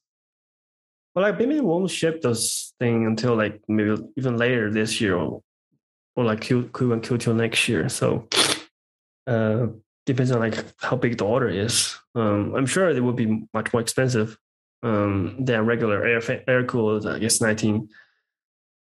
but 1.15 1.21
like 1.21 1.39
maybe 1.39 1.59
won't 1.59 1.89
ship 1.89 2.21
this 2.21 2.73
thing 2.79 3.05
until 3.05 3.35
like 3.35 3.61
maybe 3.67 3.95
even 4.17 4.37
later 4.37 4.71
this 4.71 4.99
year 5.01 5.15
or, 5.15 5.41
or 6.15 6.25
like 6.25 6.41
Q 6.41 6.69
Q 6.75 6.93
and 6.93 7.01
Q 7.01 7.17
two 7.17 7.33
next 7.33 7.67
year. 7.67 7.89
So, 7.89 8.27
uh, 9.25 9.67
depends 10.05 10.31
on 10.31 10.39
like 10.39 10.63
how 10.79 10.95
big 10.95 11.17
the 11.17 11.25
order 11.25 11.49
is. 11.49 11.97
Um, 12.13 12.53
I'm 12.55 12.65
sure 12.65 12.89
it 12.89 13.01
would 13.01 13.15
be 13.15 13.47
much 13.53 13.73
more 13.73 13.81
expensive 13.81 14.37
um, 14.83 15.37
than 15.39 15.65
regular 15.65 16.05
air 16.05 16.21
air 16.47 16.63
cooled. 16.65 17.07
I 17.07 17.19
guess 17.19 17.41
19, 17.41 17.89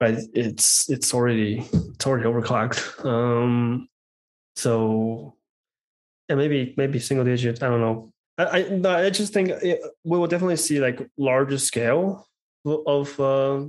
but 0.00 0.14
it's 0.32 0.88
it's 0.88 1.12
already 1.12 1.62
it's 1.72 2.06
already 2.06 2.24
overclocked. 2.24 3.04
Um, 3.04 3.88
so 4.56 5.36
yeah, 6.28 6.36
maybe 6.36 6.74
maybe 6.76 6.98
single 6.98 7.24
digit. 7.24 7.62
I 7.62 7.68
don't 7.68 7.80
know. 7.80 8.10
I 8.38 8.44
I, 8.62 9.04
I 9.04 9.10
just 9.10 9.32
think 9.32 9.50
it, 9.50 9.80
we 10.02 10.18
will 10.18 10.26
definitely 10.26 10.56
see 10.56 10.80
like 10.80 11.06
larger 11.18 11.58
scale 11.58 12.26
of 12.64 13.20
uh, 13.20 13.66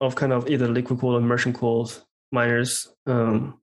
of 0.00 0.14
kind 0.14 0.32
of 0.32 0.48
either 0.50 0.68
liquid 0.68 1.00
cooled 1.00 1.14
or 1.14 1.24
immersion 1.24 1.54
cooled 1.54 2.04
miners, 2.30 2.92
um, 3.06 3.58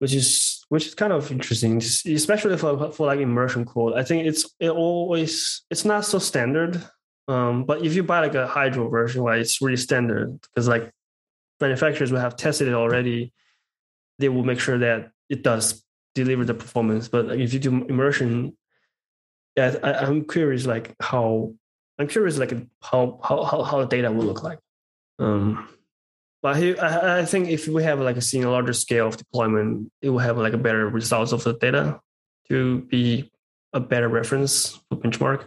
which 0.00 0.12
is 0.12 0.64
which 0.70 0.86
is 0.88 0.94
kind 0.94 1.12
of 1.12 1.30
interesting, 1.30 1.76
especially 1.78 2.58
for 2.58 2.90
for 2.90 3.06
like 3.06 3.20
immersion 3.20 3.64
cooled. 3.64 3.94
I 3.94 4.02
think 4.02 4.26
it's 4.26 4.50
it 4.58 4.70
always 4.70 5.62
it's 5.70 5.84
not 5.84 6.04
so 6.04 6.18
standard. 6.18 6.82
Um, 7.28 7.64
but 7.64 7.84
if 7.84 7.94
you 7.94 8.02
buy 8.02 8.20
like 8.20 8.34
a 8.34 8.46
hydro 8.46 8.88
version, 8.88 9.22
like 9.22 9.40
it's 9.40 9.60
really 9.62 9.76
standard 9.76 10.40
because 10.40 10.68
like 10.68 10.90
manufacturers 11.60 12.10
will 12.12 12.20
have 12.20 12.36
tested 12.36 12.68
it 12.68 12.74
already. 12.74 13.32
They 14.18 14.28
will 14.28 14.44
make 14.44 14.60
sure 14.60 14.78
that 14.78 15.10
it 15.28 15.42
does 15.42 15.84
deliver 16.14 16.44
the 16.44 16.54
performance. 16.54 17.08
But 17.08 17.28
like, 17.28 17.38
if 17.38 17.52
you 17.52 17.58
do 17.58 17.84
immersion, 17.84 18.56
yeah, 19.56 19.76
I, 19.82 20.04
am 20.04 20.24
curious 20.24 20.66
like 20.66 20.94
how 21.00 21.54
I'm 21.98 22.08
curious 22.08 22.38
like 22.38 22.52
how 22.82 23.20
how 23.22 23.44
how, 23.44 23.62
how 23.62 23.80
the 23.80 23.86
data 23.86 24.10
will 24.10 24.24
look 24.24 24.42
like. 24.42 24.58
Um, 25.18 25.68
but 26.42 26.56
I, 26.56 27.20
I 27.20 27.24
think 27.24 27.48
if 27.48 27.68
we 27.68 27.84
have 27.84 28.00
like 28.00 28.16
a 28.16 28.20
seeing 28.20 28.44
a 28.44 28.50
larger 28.50 28.72
scale 28.72 29.06
of 29.06 29.16
deployment, 29.16 29.92
it 30.00 30.10
will 30.10 30.18
have 30.18 30.38
like 30.38 30.54
a 30.54 30.58
better 30.58 30.88
results 30.88 31.32
of 31.32 31.44
the 31.44 31.54
data 31.54 32.00
to 32.48 32.80
be 32.82 33.30
a 33.72 33.80
better 33.80 34.08
reference 34.08 34.80
for 34.88 34.96
benchmark, 34.96 35.44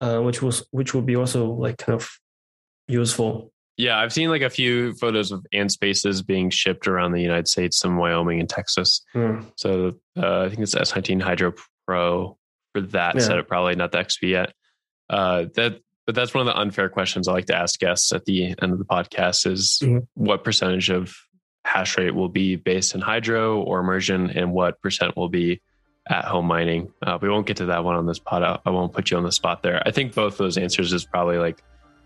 uh, 0.00 0.20
which 0.20 0.42
was 0.42 0.66
which 0.70 0.94
will 0.94 1.02
be 1.02 1.16
also 1.16 1.50
like 1.52 1.78
kind 1.78 1.94
of 1.94 2.10
useful 2.88 3.52
yeah, 3.80 3.98
I've 3.98 4.12
seen 4.12 4.28
like 4.28 4.42
a 4.42 4.50
few 4.50 4.92
photos 4.94 5.32
of 5.32 5.46
Antspaces 5.54 6.24
being 6.24 6.50
shipped 6.50 6.86
around 6.86 7.12
the 7.12 7.22
United 7.22 7.48
States, 7.48 7.78
some 7.78 7.96
Wyoming 7.96 8.38
and 8.38 8.48
Texas. 8.48 9.00
Mm. 9.14 9.50
So 9.56 9.94
uh, 10.18 10.42
I 10.42 10.48
think 10.50 10.60
it's 10.60 10.74
S19 10.74 11.22
Hydro 11.22 11.54
Pro 11.86 12.36
for 12.74 12.82
that 12.82 13.14
yeah. 13.14 13.20
setup, 13.22 13.48
probably 13.48 13.76
not 13.76 13.90
the 13.90 13.98
XP 13.98 14.28
yet. 14.28 14.52
Uh, 15.08 15.46
that, 15.54 15.80
but 16.04 16.14
that's 16.14 16.34
one 16.34 16.46
of 16.46 16.52
the 16.52 16.60
unfair 16.60 16.90
questions 16.90 17.26
I 17.26 17.32
like 17.32 17.46
to 17.46 17.56
ask 17.56 17.80
guests 17.80 18.12
at 18.12 18.26
the 18.26 18.54
end 18.60 18.72
of 18.72 18.78
the 18.78 18.84
podcast: 18.84 19.50
is 19.50 19.78
mm-hmm. 19.82 19.98
what 20.12 20.44
percentage 20.44 20.90
of 20.90 21.14
hash 21.64 21.96
rate 21.96 22.14
will 22.14 22.28
be 22.28 22.56
based 22.56 22.94
in 22.94 23.00
hydro 23.00 23.62
or 23.62 23.80
immersion, 23.80 24.28
and 24.28 24.52
what 24.52 24.80
percent 24.82 25.16
will 25.16 25.30
be 25.30 25.62
at 26.10 26.24
home 26.24 26.46
mining? 26.46 26.92
Uh, 27.00 27.18
we 27.20 27.28
won't 27.30 27.46
get 27.46 27.58
to 27.58 27.66
that 27.66 27.84
one 27.84 27.94
on 27.96 28.04
this 28.04 28.18
pod. 28.18 28.60
I 28.64 28.70
won't 28.70 28.92
put 28.92 29.10
you 29.10 29.16
on 29.16 29.22
the 29.22 29.32
spot 29.32 29.62
there. 29.62 29.82
I 29.86 29.92
think 29.92 30.14
both 30.14 30.36
those 30.36 30.58
answers 30.58 30.92
is 30.92 31.04
probably 31.04 31.38
like 31.38 31.62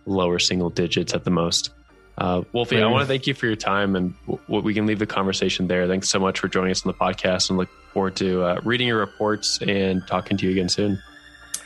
lower 0.06 0.38
single 0.38 0.70
digits 0.70 1.14
at 1.14 1.24
the 1.24 1.30
most. 1.30 1.70
Uh, 2.16 2.42
Wolfie, 2.52 2.80
I 2.80 2.86
want 2.86 3.02
to 3.02 3.06
thank 3.06 3.26
you 3.26 3.34
for 3.34 3.46
your 3.46 3.56
time 3.56 3.96
and 3.96 4.14
w- 4.28 4.62
we 4.62 4.72
can 4.72 4.86
leave 4.86 5.00
the 5.00 5.06
conversation 5.06 5.66
there. 5.66 5.88
Thanks 5.88 6.08
so 6.08 6.20
much 6.20 6.38
for 6.38 6.46
joining 6.46 6.70
us 6.70 6.86
on 6.86 6.92
the 6.92 6.98
podcast 6.98 7.48
and 7.48 7.58
look 7.58 7.70
forward 7.92 8.14
to 8.16 8.42
uh, 8.44 8.60
reading 8.62 8.86
your 8.86 8.98
reports 8.98 9.58
and 9.60 10.06
talking 10.06 10.36
to 10.36 10.46
you 10.46 10.52
again 10.52 10.68
soon. 10.68 11.02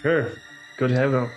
Sure. 0.01 0.33
Good 0.79 0.89
to 0.89 0.95
have 0.95 1.11
you. 1.11 1.29